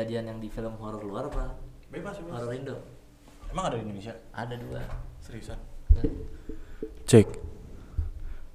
kejadian 0.00 0.32
yang 0.32 0.38
di 0.40 0.48
film 0.48 0.80
horor 0.80 1.04
luar 1.04 1.28
apa 1.28 1.60
Bebas, 1.92 2.16
horor 2.24 2.56
Indo 2.56 2.80
Emang 3.52 3.68
ada 3.68 3.76
di 3.76 3.84
Indonesia? 3.84 4.16
ada 4.32 4.56
dua 4.56 4.80
Seriusan? 5.20 5.60
Cek. 7.04 7.28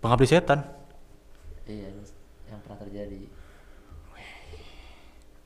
Pengabdi 0.01 0.25
setan. 0.25 0.65
iya 1.69 1.93
yang 2.49 2.57
pernah 2.65 2.81
terjadi 2.81 3.29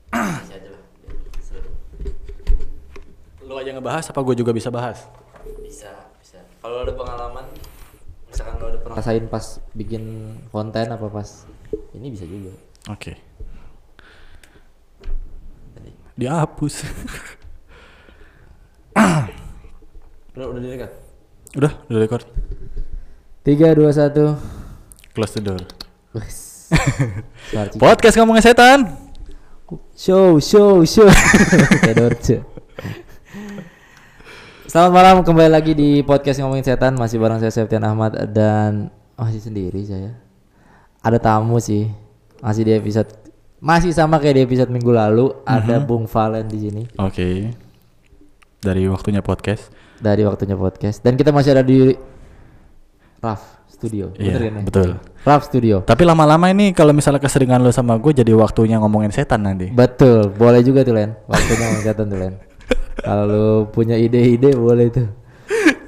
Kasih 0.08 0.56
aja 0.56 0.68
lah 0.72 0.82
biar 1.04 1.14
seru. 1.44 1.70
Lu 3.44 3.54
aja 3.60 3.70
ngebahas 3.76 4.08
apa 4.08 4.20
gue 4.24 4.36
juga 4.40 4.56
bisa 4.56 4.72
bahas? 4.72 5.04
bisa 5.60 5.92
bisa 6.16 6.40
kalau 6.64 6.80
ada 6.80 6.96
pengalaman 6.96 7.44
misalkan 8.28 8.56
lo 8.56 8.72
ada 8.72 8.78
pernah 8.80 8.96
rasain 8.96 9.24
pas 9.28 9.60
bikin 9.76 10.32
konten 10.48 10.88
apa 10.88 11.06
pas 11.12 11.44
ini 11.92 12.08
bisa 12.08 12.24
juga 12.24 12.52
Oke. 12.88 13.12
tadi 13.16 13.29
Dihapus. 16.20 16.84
udah 20.36 20.46
udah 20.52 20.60
direkat 20.60 20.92
udah, 21.56 21.72
udah 21.88 22.00
record. 22.04 22.28
tiga 23.40 23.72
dua 23.72 23.88
satu 23.88 24.36
Close 25.16 25.40
the 25.40 25.42
door. 25.42 25.64
Podcast 27.80 28.20
ngomongin 28.20 28.44
setan. 28.44 28.92
show 29.96 30.36
show 30.44 30.84
show 30.84 31.08
Selamat 34.70 34.92
malam 34.92 35.24
kembali 35.24 35.50
lagi 35.50 35.72
di 35.74 36.04
podcast 36.04 36.38
ngomongin 36.44 36.62
setan 36.62 36.94
masih 37.00 37.16
bareng 37.18 37.40
saya 37.42 37.50
Septian 37.50 37.82
Ahmad 37.82 38.14
dan 38.30 38.92
masih 39.16 39.40
sendiri 39.40 39.82
saya. 39.88 40.20
Ada 41.00 41.16
tamu 41.16 41.56
sih 41.58 41.88
masih 42.44 42.68
di 42.68 42.72
episode 42.76 43.19
masih 43.60 43.92
sama 43.92 44.16
kayak 44.16 44.34
di 44.34 44.42
episode 44.42 44.68
minggu 44.68 44.88
lalu 44.88 45.30
ada 45.44 45.76
Bung 45.78 46.04
Valen 46.04 46.48
di 46.48 46.58
sini 46.58 46.82
Oke. 46.96 47.52
Dari 48.58 48.84
waktunya 48.84 49.20
podcast. 49.20 49.68
dari 49.96 50.24
waktunya 50.24 50.52
podcast 50.52 51.00
dan 51.00 51.12
kita 51.12 51.28
masih 51.28 51.52
ada 51.52 51.60
di 51.60 51.92
Raf 53.20 53.40
Studio. 53.68 54.12
Iya, 54.16 54.32
Bener 54.32 54.40
kan 54.40 54.52
ya? 54.52 54.62
betul. 54.64 54.88
Raf 55.20 55.42
Studio. 55.44 55.76
Tapi 55.80 56.04
lama-lama 56.04 56.48
ini 56.48 56.72
kalau 56.72 56.92
misalnya 56.92 57.20
keseringan 57.20 57.60
lo 57.60 57.68
sama 57.68 57.96
gue 57.96 58.12
jadi 58.12 58.32
waktunya 58.32 58.76
ngomongin 58.76 59.08
setan 59.08 59.44
nanti. 59.44 59.68
Betul, 59.68 60.32
boleh 60.32 60.60
juga 60.60 60.84
tuh 60.84 60.96
Len. 60.96 61.12
Waktunya 61.24 61.56
ngomongin 61.60 61.84
setan 61.84 62.06
tuh 62.08 62.18
Len. 62.18 62.34
Kalau 62.96 63.48
punya 63.68 63.96
ide-ide 63.96 64.52
boleh 64.52 64.88
tuh. 64.88 65.08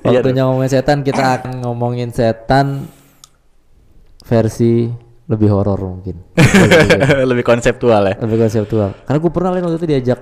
Iya 0.03 0.21
Waktunya 0.21 0.43
ngomongin 0.45 0.73
setan 0.73 0.99
kita 1.01 1.25
akan 1.41 1.53
ngomongin 1.65 2.09
setan 2.09 2.89
versi 4.25 4.89
lebih 5.33 5.49
horor 5.49 5.81
mungkin. 5.81 6.21
Lebih 7.31 7.41
konseptual 7.41 8.05
ya. 8.05 8.15
lebih 8.21 8.45
konseptual. 8.45 8.93
Karena 9.09 9.19
gue 9.19 9.33
pernah 9.33 9.51
Len 9.57 9.65
waktu 9.65 9.81
itu 9.81 9.89
diajak 9.89 10.21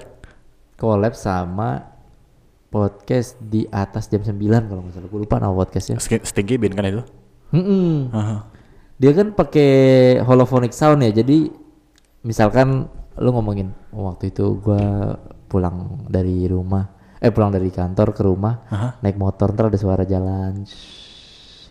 collab 0.79 1.19
sama 1.19 1.91
podcast 2.71 3.35
di 3.43 3.67
atas 3.67 4.07
jam 4.07 4.23
9 4.23 4.39
kalau 4.71 4.87
nggak 4.87 4.95
salah. 4.95 5.09
Gue 5.11 5.21
lupa 5.27 5.43
nama 5.43 5.51
podcastnya. 5.51 5.99
Stinky 5.99 6.55
Bean 6.57 6.79
kan 6.79 6.87
itu? 6.87 7.03
Mm-mm. 7.51 8.15
Aha. 8.15 8.47
Dia 9.01 9.11
kan 9.17 9.35
pakai 9.35 9.71
holophonic 10.23 10.71
sound 10.71 11.03
ya. 11.03 11.11
Jadi 11.11 11.51
misalkan 12.23 12.87
lu 13.19 13.31
ngomongin 13.35 13.75
"Oh, 13.91 14.07
waktu 14.09 14.31
itu 14.31 14.61
gua 14.63 15.17
pulang 15.51 16.07
dari 16.07 16.47
rumah 16.47 16.87
eh 17.19 17.29
pulang 17.35 17.51
dari 17.53 17.69
kantor 17.69 18.15
ke 18.17 18.23
rumah 18.25 18.65
Aha. 18.71 18.89
naik 19.03 19.19
motor 19.19 19.53
ntar 19.53 19.69
ada 19.69 19.77
suara 19.77 20.07
jalan 20.09 20.63
Shhh, 20.65 21.10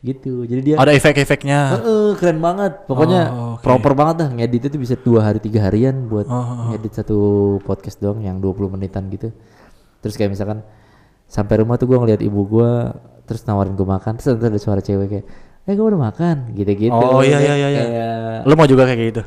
gitu. 0.02 0.44
Jadi 0.44 0.62
dia 0.64 0.76
Ada 0.76 0.92
efek-efeknya. 0.94 1.60
Heeh, 1.76 2.10
keren 2.16 2.40
banget. 2.40 2.86
Pokoknya 2.86 3.22
Oh, 3.28 3.54
oke. 3.54 3.62
proper 3.62 3.92
banget 3.94 4.16
dah 4.18 4.30
ngedit 4.32 4.64
itu 4.66 4.78
bisa 4.78 4.96
dua 4.96 5.24
hari 5.24 5.38
tiga 5.38 5.60
harian 5.62 6.06
buat 6.06 6.24
Oh, 6.26 6.72
ngedit 6.72 6.96
satu 6.96 7.18
podcast 7.62 7.98
doang 7.98 8.20
yang 8.20 8.38
20 8.38 8.68
menitan 8.70 9.08
gitu. 9.08 9.36
Terus 10.00 10.16
kayak 10.16 10.32
misalkan 10.32 10.64
sampai 11.26 11.60
rumah 11.60 11.76
tuh 11.76 11.86
gua 11.86 12.00
ngeliat 12.00 12.20
ibu 12.20 12.42
gua 12.42 12.96
terus 13.24 13.44
nawarin 13.44 13.74
gua 13.74 13.96
makan 13.96 14.16
terus 14.16 14.34
ada 14.34 14.56
suara 14.56 14.80
cewek 14.80 15.08
kayak 15.08 15.26
eh 15.62 15.74
gua 15.74 15.88
udah 15.90 16.02
makan 16.02 16.36
gitu-gitu. 16.54 16.96
Oh 16.96 17.20
iya 17.20 17.38
iya 17.38 17.54
iya. 17.56 17.68
iya. 17.70 17.84
Kayak 17.84 18.48
Lo 18.48 18.54
mau 18.56 18.66
juga 18.66 18.84
kayak 18.84 19.02
gitu? 19.10 19.24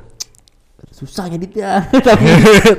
susah 0.92 1.24
ngeditnya. 1.26 1.88
Tapi 2.08 2.26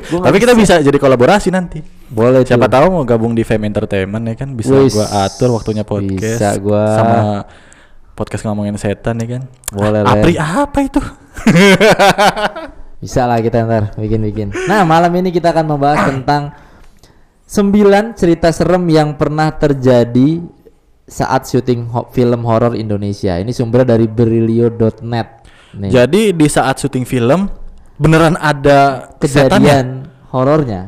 Tapi 0.07 0.37
kita 0.37 0.53
bisa 0.53 0.79
jadi 0.79 0.95
kolaborasi 0.95 1.49
nanti. 1.49 1.79
boleh 2.07 2.41
Siapa 2.41 2.65
tuh. 2.65 2.73
tahu 2.73 2.85
mau 2.91 3.03
gabung 3.03 3.33
di 3.33 3.41
Fame 3.41 3.65
Entertainment 3.65 4.21
ya 4.23 4.35
kan 4.35 4.53
bisa 4.53 4.69
gua 4.85 5.07
atur 5.23 5.49
waktunya 5.51 5.81
podcast 5.81 6.37
bisa 6.37 6.49
gua. 6.57 6.83
sama 6.93 7.17
podcast 8.13 8.43
ngomongin 8.43 8.75
setan 8.75 9.17
ya 9.17 9.37
kan. 9.37 9.43
Boleh, 9.69 10.01
Ah, 10.01 10.13
Len. 10.13 10.21
Apri 10.21 10.33
apa 10.35 10.79
itu? 10.81 11.01
Bisa 13.03 13.27
lah 13.27 13.37
kita 13.37 13.67
ntar 13.67 13.83
bikin-bikin. 13.93 14.55
Nah 14.63 14.81
malam 14.83 15.11
ini 15.13 15.27
kita 15.27 15.51
akan 15.51 15.65
membahas 15.67 16.07
tentang 16.07 16.55
sembilan 17.43 18.15
cerita 18.15 18.47
serem 18.49 18.87
yang 18.87 19.13
pernah 19.13 19.51
terjadi 19.51 20.39
saat 21.03 21.43
syuting 21.43 21.91
ho- 21.91 22.07
film 22.09 22.47
horor 22.47 22.73
Indonesia. 22.73 23.35
Ini 23.35 23.51
sumbernya 23.51 23.93
dari 23.93 24.07
berilio.net. 24.07 25.27
Jadi 25.73 26.31
di 26.31 26.47
saat 26.47 26.79
syuting 26.79 27.03
film 27.03 27.49
beneran 27.99 28.39
ada 28.39 29.11
setannya 29.19 29.19
kejadian 29.19 29.87
horornya 30.31 30.81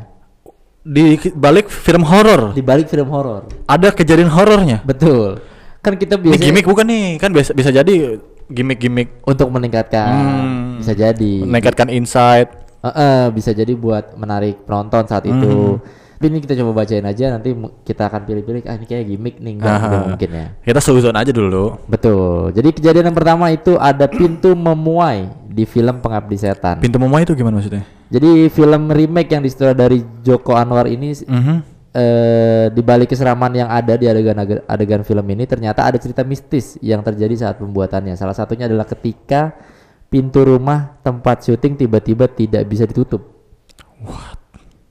di 0.82 1.18
balik 1.34 1.68
film 1.68 2.06
horor. 2.06 2.54
di 2.54 2.64
balik 2.64 2.88
film 2.88 3.10
horor. 3.12 3.50
Ada 3.68 3.92
kejadian 3.92 4.32
horornya. 4.32 4.80
Betul. 4.86 5.42
Kan 5.86 5.94
kita 5.96 6.18
Ini 6.18 6.24
biasanya 6.26 6.42
gimmick 6.42 6.66
bukan 6.66 6.86
nih? 6.90 7.06
Kan 7.22 7.30
bisa 7.30 7.54
bisa 7.54 7.70
jadi 7.70 8.18
gimmick-gimmick 8.46 9.22
untuk 9.22 9.50
meningkatkan 9.50 10.10
Hmm. 10.10 10.82
bisa 10.82 10.94
jadi. 10.94 11.34
meningkatkan 11.46 11.90
insight. 11.90 12.50
Eh, 12.82 12.90
eh, 12.90 13.24
bisa 13.30 13.50
jadi 13.50 13.74
buat 13.74 14.14
menarik 14.14 14.66
penonton 14.66 15.06
saat 15.06 15.26
itu. 15.26 15.78
Hmm. 15.78 16.04
Tapi 16.16 16.32
ini 16.32 16.40
kita 16.40 16.56
coba 16.56 16.82
bacain 16.82 17.04
aja 17.04 17.28
nanti 17.30 17.52
kita 17.84 18.08
akan 18.08 18.22
pilih-pilih 18.24 18.64
ah 18.66 18.74
ini 18.74 18.88
kayak 18.88 19.06
gimmick 19.06 19.36
nih 19.38 19.60
enggak 19.60 19.78
mungkin 20.08 20.30
ya. 20.32 20.48
Kita 20.64 20.80
suzon 20.80 21.14
aja 21.14 21.30
dulu. 21.30 21.76
Betul. 21.86 22.50
Jadi 22.50 22.70
kejadian 22.72 23.12
yang 23.12 23.18
pertama 23.18 23.52
itu 23.52 23.76
ada 23.76 24.08
pintu 24.08 24.56
memuai 24.56 25.28
di 25.46 25.68
film 25.68 26.00
Pengabdi 26.00 26.38
Setan. 26.40 26.80
Pintu 26.80 26.98
memuai 26.98 27.28
itu 27.28 27.36
gimana 27.36 27.60
maksudnya? 27.60 27.84
Jadi 28.08 28.48
film 28.48 28.88
remake 28.88 29.28
yang 29.30 29.44
disutradari 29.44 30.02
Joko 30.24 30.56
Anwar 30.56 30.88
ini 30.88 31.14
Mhm. 31.20 31.75
Eh, 31.96 32.66
di 32.76 32.82
balik 32.84 33.16
keseraman 33.16 33.56
yang 33.56 33.70
ada 33.72 33.96
di 33.96 34.06
adegan 34.06 34.36
adegan 34.68 35.02
film 35.08 35.26
ini 35.32 35.48
ternyata 35.48 35.88
ada 35.88 35.96
cerita 35.96 36.28
mistis 36.28 36.76
yang 36.84 37.00
terjadi 37.00 37.48
saat 37.48 37.56
pembuatannya. 37.58 38.20
Salah 38.20 38.36
satunya 38.36 38.68
adalah 38.68 38.84
ketika 38.84 39.56
pintu 40.12 40.44
rumah 40.44 41.00
tempat 41.02 41.48
syuting 41.48 41.80
tiba-tiba 41.80 42.28
tidak 42.28 42.68
bisa 42.68 42.84
ditutup. 42.84 43.24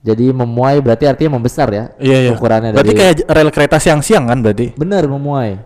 Jadi 0.05 0.29
memuai 0.29 0.85
berarti 0.85 1.09
artinya 1.09 1.41
membesar 1.41 1.65
ya 1.73 1.89
Iya 1.97 2.29
iya. 2.29 2.31
ukurannya 2.37 2.77
Berarti 2.77 2.93
dari 2.93 3.01
kayak 3.01 3.15
rel 3.25 3.49
kereta 3.49 3.77
siang-siang 3.81 4.29
kan 4.29 4.37
berarti? 4.37 4.77
Benar 4.77 5.09
memuai. 5.09 5.57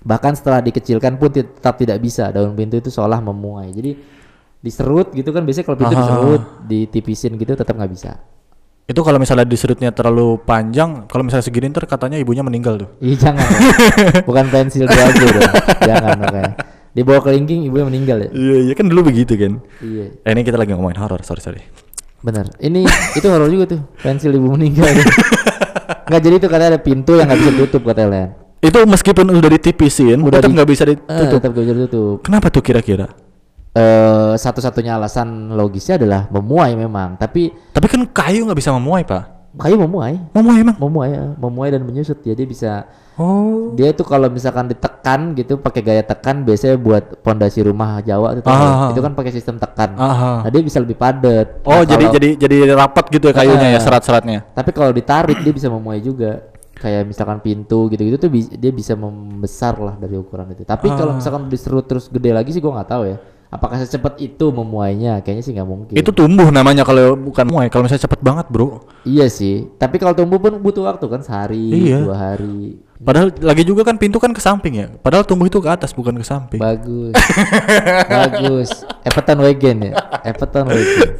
Bahkan 0.00 0.32
setelah 0.32 0.64
dikecilkan 0.64 1.20
pun 1.20 1.28
tetap 1.28 1.76
tidak 1.76 2.00
bisa. 2.00 2.32
Daun 2.32 2.56
pintu 2.56 2.80
itu 2.80 2.88
seolah 2.88 3.20
memuai. 3.20 3.68
Jadi 3.68 4.00
diserut 4.64 5.12
gitu 5.12 5.28
kan 5.32 5.44
biasanya 5.44 5.66
kalau 5.68 5.78
pintu 5.80 5.96
diserut, 5.96 6.42
ditipisin 6.64 7.36
gitu 7.36 7.52
tetap 7.52 7.76
nggak 7.76 7.92
bisa. 7.92 8.16
Itu 8.90 9.06
kalau 9.06 9.16
misalnya 9.16 9.46
diserutnya 9.46 9.94
terlalu 9.94 10.42
panjang, 10.42 11.06
kalau 11.06 11.22
misalnya 11.22 11.46
segini 11.46 11.70
ntar 11.70 11.86
katanya 11.86 12.18
ibunya 12.18 12.42
meninggal 12.42 12.74
tuh. 12.74 12.88
Ih 12.98 13.14
jangan. 13.14 13.46
Bukan 14.28 14.50
pensil 14.50 14.82
dua 14.84 15.04
aja 15.06 15.22
dong. 15.22 15.52
Jangan 15.86 16.10
makanya. 16.18 16.52
Dibawa 16.90 17.22
kelingking 17.22 17.70
ibunya 17.70 17.86
meninggal 17.86 18.18
ya. 18.18 18.28
Iya 18.34 18.56
iya 18.66 18.72
kan 18.74 18.90
dulu 18.90 19.06
begitu 19.06 19.38
kan. 19.38 19.62
Iya, 19.78 20.18
Eh, 20.20 20.30
ini 20.34 20.42
kita 20.42 20.58
lagi 20.58 20.74
ngomongin 20.74 20.98
horor, 20.98 21.22
sorry 21.22 21.38
sorry. 21.38 21.62
benar. 22.20 22.50
Ini 22.58 22.82
itu 23.14 23.26
horor 23.30 23.46
juga 23.46 23.64
tuh. 23.70 23.80
Pensil 24.02 24.34
ibu 24.34 24.50
meninggal. 24.50 24.90
Nggak 26.10 26.20
jadi 26.20 26.34
itu 26.36 26.46
katanya 26.50 26.70
ada 26.74 26.82
pintu 26.82 27.14
yang 27.14 27.30
nggak 27.30 27.38
bisa 27.38 27.50
ditutup 27.54 27.82
katanya 27.86 28.08
Len. 28.10 28.28
Itu 28.60 28.78
meskipun 28.82 29.24
udah 29.30 29.50
ditipisin, 29.52 30.18
Udah 30.20 30.36
tetap 30.36 30.50
di- 30.50 30.54
nggak 30.58 30.68
bisa 30.68 30.82
Eh, 30.82 30.88
ditutup. 30.92 31.38
tetap 31.38 31.50
nggak 31.54 31.64
bisa 31.64 31.74
ditutup. 31.78 32.16
Kenapa 32.26 32.46
tuh 32.50 32.60
kira-kira? 32.60 33.06
Eh 33.70 34.32
satu-satunya 34.34 34.98
alasan 34.98 35.54
logisnya 35.54 35.94
adalah 35.94 36.26
memuai 36.28 36.74
memang. 36.74 37.14
Tapi 37.14 37.54
Tapi 37.70 37.86
kan 37.86 38.02
kayu 38.04 38.42
nggak 38.42 38.58
bisa 38.58 38.74
memuai 38.74 39.06
pak. 39.06 39.38
kayu 39.50 39.74
memuai. 39.76 40.14
Memuai 40.30 40.58
emang? 40.60 40.76
memuai 40.78 41.10
ya, 41.10 41.24
memuai 41.34 41.68
dan 41.70 41.82
menyusut 41.82 42.18
jadi 42.20 42.42
bisa 42.42 42.86
Oh. 43.14 43.74
dia 43.74 43.90
itu 43.90 44.00
kalau 44.00 44.30
misalkan 44.32 44.64
ditekan 44.64 45.34
gitu 45.34 45.58
pakai 45.58 45.82
gaya 45.82 46.00
tekan 46.00 46.40
biasanya 46.40 46.78
buat 46.78 47.20
pondasi 47.20 47.60
rumah 47.60 48.00
Jawa 48.00 48.32
itu 48.32 48.46
Ah. 48.46 48.88
itu 48.88 48.96
kan 48.96 49.12
pakai 49.12 49.28
sistem 49.28 49.58
tekan 49.58 49.92
Aha. 49.92 50.40
nah 50.40 50.48
dia 50.48 50.62
bisa 50.62 50.80
lebih 50.80 50.96
padat 50.96 51.60
Oh 51.62 51.76
Nah, 51.76 51.84
jadi 51.84 52.00
kalau- 52.00 52.14
jadi 52.16 52.28
jadi 52.38 52.56
rapat 52.72 53.04
gitu 53.10 53.28
ya 53.28 53.34
kayunya 53.34 53.68
ya 53.68 53.76
Ah. 53.76 53.82
serat-seratnya. 53.82 54.40
tapi 54.50 54.70
kalau 54.70 54.88
ditarik 54.90 55.36
dia 55.36 55.52
bisa 55.52 55.68
memuai 55.68 56.00
juga 56.00 56.48
kayak 56.72 57.02
misalkan 57.04 57.38
pintu 57.40 57.86
gitu-gitu 57.86 58.16
tuh 58.16 58.30
bi- 58.30 58.54
dia 58.54 58.72
bisa 58.72 58.94
membesar 58.94 59.76
lah 59.76 59.94
dari 59.94 60.16
ukuran 60.16 60.48
itu 60.48 60.64
tapi 60.64 60.88
kalau 60.88 61.12
Ah. 61.12 61.16
misalkan 61.18 61.44
diserut 61.44 61.84
terus 61.84 62.08
gede 62.08 62.30
lagi 62.30 62.50
sih 62.50 62.62
gua 62.62 62.80
nggak 62.80 62.88
tahu 62.88 63.02
ya 63.04 63.18
apakah 63.50 63.82
secepat 63.82 64.14
itu 64.22 64.54
memuainya 64.54 65.18
kayaknya 65.20 65.42
sih 65.42 65.52
nggak 65.58 65.68
mungkin 65.68 65.94
Itu 65.98 66.14
tumbuh 66.14 66.48
namanya 66.54 66.86
kalau 66.86 67.18
bukan 67.18 67.50
memuai. 67.50 67.66
Kalau 67.66 67.82
misalnya 67.82 68.06
cepet 68.06 68.20
banget 68.22 68.46
bro. 68.46 68.86
iya 69.02 69.26
sih 69.26 69.66
tapi 69.74 69.98
kalau 69.98 70.14
tumbuh 70.14 70.38
pun 70.38 70.54
butuh 70.62 70.86
waktu 70.86 71.04
kan 71.10 71.20
sehari 71.20 71.90
Iya. 71.90 72.06
dua 72.06 72.16
hari 72.16 72.78
Padahal 73.00 73.32
lagi 73.40 73.64
juga 73.64 73.80
kan 73.80 73.96
pintu 73.96 74.20
kan 74.20 74.28
ke 74.28 74.44
samping 74.44 74.76
ya. 74.76 74.86
Padahal 75.00 75.24
tumbuh 75.24 75.48
itu 75.48 75.56
ke 75.56 75.72
atas 75.72 75.96
bukan 75.96 76.20
ke 76.20 76.24
samping. 76.24 76.60
Bagus. 76.60 77.16
Bagus. 78.12 78.68
Everton 79.08 79.40
Wagen 79.40 79.88
ya. 79.88 79.92
Everton 80.20 80.68
Wagen. 80.68 81.16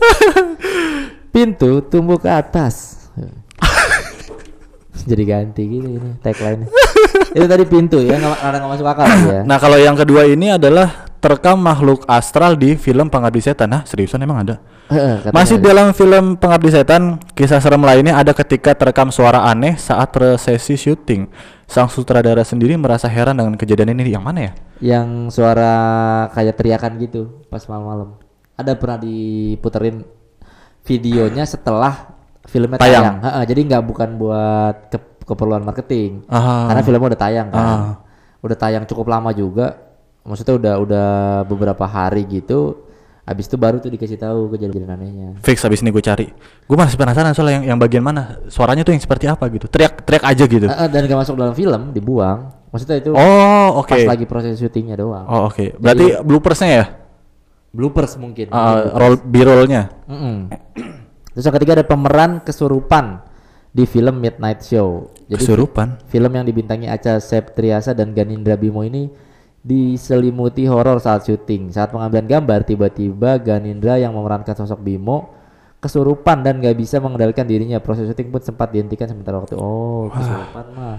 Pintu 1.32 1.80
tumbuh 1.88 2.20
ke 2.20 2.28
atas. 2.28 3.08
Jadi 5.08 5.24
ganti 5.24 5.62
gitu 5.64 5.88
ini 5.88 6.20
tagline. 6.20 6.68
Itu 7.32 7.48
tadi 7.48 7.64
pintu 7.64 8.04
ya, 8.04 8.20
nggak 8.20 8.60
masuk 8.68 8.84
akal 8.84 9.08
ya. 9.08 9.40
Nah, 9.48 9.56
kalau 9.56 9.80
yang 9.80 9.96
kedua 9.96 10.28
ini 10.28 10.52
adalah 10.52 11.08
terekam 11.20 11.60
makhluk 11.60 12.02
astral 12.08 12.56
di 12.56 12.74
film 12.74 13.12
Pengabdi 13.12 13.44
Setan. 13.44 13.68
Nah, 13.68 13.82
seriusan 13.84 14.24
emang 14.24 14.42
ada? 14.42 14.56
Masih 15.30 15.60
ada. 15.60 15.70
dalam 15.70 15.86
film 15.94 16.34
Pengabdi 16.40 16.72
Setan, 16.72 17.20
kisah 17.36 17.60
serem 17.62 17.84
lainnya 17.84 18.16
ada 18.16 18.32
ketika 18.34 18.74
terekam 18.74 19.12
suara 19.12 19.46
aneh 19.46 19.76
saat 19.76 20.10
sesi 20.40 20.74
syuting. 20.74 21.28
Sang 21.70 21.86
sutradara 21.86 22.42
sendiri 22.42 22.74
merasa 22.74 23.06
heran 23.06 23.38
dengan 23.38 23.54
kejadian 23.54 23.94
ini. 23.94 24.10
Yang 24.10 24.24
mana 24.24 24.40
ya? 24.50 24.52
yang 24.80 25.28
suara 25.28 25.72
kayak 26.32 26.56
teriakan 26.56 26.96
gitu 26.98 27.44
pas 27.52 27.60
malam-malam. 27.68 28.16
Ada 28.56 28.72
pernah 28.80 28.96
diputerin 28.96 30.08
videonya 30.88 31.44
setelah 31.44 32.16
filmnya 32.48 32.80
Tayang. 32.80 33.04
tayang. 33.04 33.16
Heeh, 33.20 33.42
jadi 33.52 33.60
nggak 33.68 33.82
bukan 33.84 34.08
buat 34.16 34.76
ke- 34.88 35.20
keperluan 35.28 35.62
marketing. 35.62 36.24
Ah. 36.32 36.72
Karena 36.72 36.82
filmnya 36.82 37.08
udah 37.12 37.20
tayang 37.20 37.48
kan. 37.52 37.60
Ah. 37.60 37.92
Udah 38.40 38.56
tayang 38.56 38.84
cukup 38.88 39.12
lama 39.12 39.30
juga. 39.36 39.89
Maksudnya 40.22 40.54
udah 40.56 40.74
udah 40.80 41.08
beberapa 41.48 41.84
hari 41.84 42.24
gitu. 42.24 42.86
Habis 43.24 43.46
itu 43.46 43.54
baru 43.54 43.78
tuh 43.78 43.94
dikasih 43.94 44.18
tahu 44.18 44.50
kejadian 44.50 44.90
anehnya. 44.90 45.28
Fix 45.46 45.62
habis 45.62 45.80
ini 45.86 45.94
gue 45.94 46.02
cari. 46.02 46.26
Gue 46.66 46.74
masih 46.74 46.98
penasaran 46.98 47.30
soal 47.30 47.54
yang 47.54 47.62
yang 47.62 47.78
bagian 47.78 48.02
mana. 48.02 48.42
Suaranya 48.50 48.82
tuh 48.82 48.90
yang 48.90 49.02
seperti 49.02 49.30
apa 49.30 49.46
gitu. 49.54 49.70
Teriak 49.70 50.02
teriak 50.02 50.24
aja 50.26 50.44
gitu. 50.50 50.66
Heeh, 50.66 50.88
dan 50.90 51.06
gak 51.06 51.20
masuk 51.22 51.38
dalam 51.38 51.54
film, 51.54 51.94
dibuang. 51.94 52.50
Maksudnya 52.74 52.96
itu 52.98 53.10
Oh, 53.14 53.82
oke. 53.82 53.94
pas 53.94 54.18
lagi 54.18 54.26
proses 54.26 54.58
syutingnya 54.58 54.98
doang. 54.98 55.26
Oh, 55.30 55.46
oke. 55.46 55.78
Berarti 55.78 56.18
bloopersnya 56.26 56.68
ya? 56.70 56.84
Bloopers 57.70 58.18
mungkin. 58.18 58.50
Uh, 58.50 58.98
roll 58.98 59.14
B-rollnya. 59.22 59.94
Mm-mm. 60.10 60.50
Terus 61.30 61.44
yang 61.46 61.54
ketiga 61.54 61.78
ada 61.78 61.86
pemeran 61.86 62.42
kesurupan 62.42 63.22
di 63.70 63.86
film 63.86 64.18
Midnight 64.18 64.66
Show. 64.66 65.14
Jadi 65.30 65.46
Kesurupan. 65.46 66.02
film 66.10 66.30
yang 66.34 66.42
dibintangi 66.42 66.90
Acha 66.90 67.22
Septriasa 67.22 67.94
dan 67.94 68.10
Ganindra 68.10 68.58
Bimo 68.58 68.82
ini 68.82 69.06
diselimuti 69.60 70.64
horor 70.64 70.98
saat 70.98 71.22
syuting. 71.22 71.68
Saat 71.68 71.90
pengambilan 71.90 72.24
gambar, 72.24 72.64
tiba-tiba 72.64 73.36
Ganindra 73.36 73.96
yang 73.96 74.12
memerankan 74.12 74.54
sosok 74.54 74.80
Bimo 74.80 75.36
kesurupan 75.80 76.44
dan 76.44 76.60
gak 76.60 76.76
bisa 76.76 77.00
mengendalikan 77.00 77.44
dirinya. 77.44 77.76
Proses 77.78 78.04
syuting 78.04 78.28
pun 78.28 78.40
sempat 78.40 78.68
dihentikan 78.68 79.06
sementara 79.06 79.36
waktu. 79.36 79.56
Oh, 79.56 80.08
kesurupan 80.08 80.66
mah. 80.72 80.98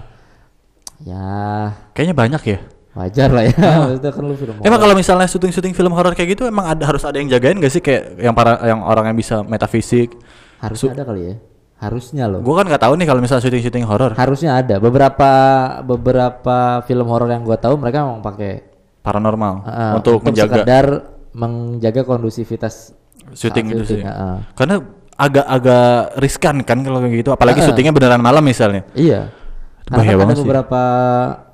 Ya, 0.98 1.74
Kayaknya 1.92 2.14
banyak 2.14 2.42
ya. 2.46 2.58
wajar 2.92 3.28
lah 3.28 3.44
ya. 3.46 3.56
Maksudnya 3.88 4.10
kan 4.12 4.22
lu 4.22 4.34
film 4.36 4.54
Emang 4.58 4.76
horor. 4.76 4.82
kalau 4.84 4.94
misalnya 4.94 5.26
syuting-syuting 5.26 5.72
film 5.72 5.90
horor 5.90 6.12
kayak 6.12 6.36
gitu 6.36 6.44
emang 6.44 6.68
ada 6.68 6.84
harus 6.84 7.02
ada 7.02 7.16
yang 7.16 7.26
jagain 7.26 7.56
gak 7.56 7.72
sih 7.72 7.80
kayak 7.80 8.20
yang 8.20 8.36
para 8.36 8.60
yang 8.62 8.84
orang 8.84 9.10
yang 9.10 9.16
bisa 9.16 9.40
metafisik. 9.42 10.12
harusnya 10.60 10.94
ada 10.94 11.02
kali 11.02 11.22
ya. 11.26 11.34
Harusnya 11.82 12.30
loh. 12.30 12.40
Gue 12.46 12.54
kan 12.54 12.70
nggak 12.70 12.82
tahu 12.86 12.94
nih 12.94 13.06
kalau 13.10 13.18
misalnya 13.18 13.42
syuting-syuting 13.42 13.82
horor 13.82 14.14
Harusnya 14.14 14.62
ada. 14.62 14.78
Beberapa 14.78 15.30
beberapa 15.82 16.86
film 16.86 17.10
horor 17.10 17.26
yang 17.26 17.42
gua 17.42 17.58
tahu 17.58 17.74
mereka 17.74 18.06
memang 18.06 18.22
pakai 18.22 18.62
paranormal 19.02 19.54
uh, 19.66 19.92
untuk 19.98 20.22
menjaga 20.22 20.62
sekedar 20.62 20.86
menjaga 21.34 22.06
kondusivitas 22.06 22.94
syuting 23.34 23.66
saat 23.66 23.74
itu 23.74 23.84
sih. 23.98 24.02
uh-uh. 24.06 24.46
Karena 24.54 24.78
agak-agak 25.18 26.22
riskan 26.22 26.62
kan 26.62 26.86
kalau 26.86 27.02
kayak 27.02 27.18
gitu 27.18 27.30
apalagi 27.34 27.58
Heeh. 27.58 27.68
syutingnya 27.74 27.90
beneran 27.90 28.22
malam 28.22 28.46
misalnya. 28.46 28.86
Iya. 28.94 29.34
Itu 29.82 29.90
Karena 29.90 29.98
bahaya 30.06 30.14
kan 30.14 30.26
ada 30.30 30.34
sih. 30.38 30.42
beberapa 30.46 30.82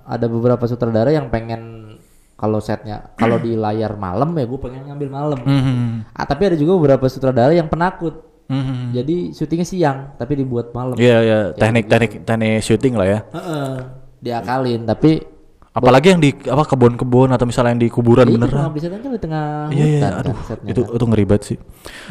ada 0.04 0.26
beberapa 0.28 0.64
sutradara 0.69 1.08
yang 1.08 1.32
pengen 1.32 1.96
kalau 2.38 2.62
setnya 2.62 3.16
kalau 3.19 3.40
di 3.40 3.58
layar 3.58 3.98
malam 3.98 4.30
ya 4.36 4.44
gue 4.44 4.60
pengen 4.60 4.92
ngambil 4.92 5.08
malam. 5.08 5.38
Mhm. 5.40 6.12
Ah, 6.12 6.28
tapi 6.28 6.52
ada 6.52 6.56
juga 6.60 6.76
beberapa 6.76 7.08
sutradara 7.08 7.56
yang 7.56 7.72
penakut. 7.72 8.27
Mhm. 8.49 8.97
Jadi 8.97 9.17
syutingnya 9.37 9.67
siang 9.69 9.99
tapi 10.17 10.41
dibuat 10.41 10.73
malam. 10.73 10.97
Iya 10.97 11.17
ya 11.21 11.39
teknik 11.53 11.85
teknik 11.87 12.12
teknik 12.25 12.65
syuting 12.65 12.97
lah 12.97 13.06
ya. 13.06 13.21
Heeh. 13.33 13.69
Diakalin 14.19 14.83
tapi 14.89 15.21
Apalagi 15.69 16.11
yang 16.11 16.19
di 16.19 16.35
apa 16.49 16.67
kebun-kebun 16.67 17.31
atau 17.31 17.47
misalnya 17.47 17.71
yang 17.77 17.83
di 17.87 17.87
kuburan 17.87 18.27
itu 18.27 18.35
beneran. 18.35 18.67
pengabdi 18.67 18.81
setan 18.83 18.99
kan 18.99 19.11
di 19.15 19.21
tengah 19.23 19.45
Iya 19.71 19.85
iya 19.85 19.99
hutan 20.03 20.12
aduh 20.19 20.35
kan 20.35 20.59
itu 20.67 20.81
kan. 20.83 20.97
itu 20.97 21.05
ngeri 21.06 21.25
banget 21.29 21.43
sih. 21.55 21.59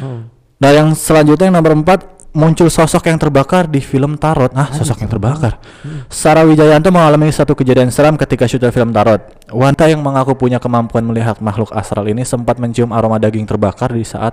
Oh. 0.00 0.20
Nah 0.56 0.70
yang 0.72 0.88
selanjutnya 0.96 1.52
yang 1.52 1.56
nomor 1.60 1.76
4 1.76 2.32
muncul 2.32 2.68
sosok 2.72 3.12
yang 3.12 3.18
terbakar 3.20 3.68
di 3.68 3.84
film 3.84 4.16
Tarot. 4.16 4.56
Ah 4.56 4.72
sosok 4.72 5.04
yang 5.04 5.10
terbakar. 5.12 5.60
Sarah 6.08 6.48
Wijayanto 6.48 6.88
mengalami 6.88 7.28
satu 7.28 7.52
kejadian 7.52 7.92
seram 7.92 8.16
ketika 8.16 8.48
syuting 8.48 8.72
film 8.72 8.88
Tarot. 8.94 9.20
Wanita 9.52 9.84
yang 9.90 10.00
mengaku 10.00 10.32
punya 10.32 10.56
kemampuan 10.56 11.04
melihat 11.04 11.36
makhluk 11.44 11.68
astral 11.76 12.08
ini 12.08 12.24
sempat 12.24 12.56
mencium 12.56 12.88
aroma 12.88 13.20
daging 13.20 13.44
terbakar 13.44 13.92
di 13.92 14.06
saat 14.06 14.32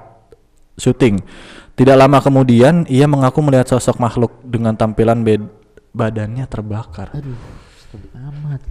syuting. 0.79 1.19
Tidak 1.75 1.95
lama 1.95 2.23
kemudian 2.23 2.87
ia 2.87 3.03
mengaku 3.03 3.43
melihat 3.43 3.67
sosok 3.67 3.99
makhluk 3.99 4.31
dengan 4.41 4.71
tampilan 4.73 5.19
bed- 5.21 5.51
badannya 5.91 6.47
terbakar. 6.47 7.11
Aduh, 7.11 7.35
amat. 8.15 8.63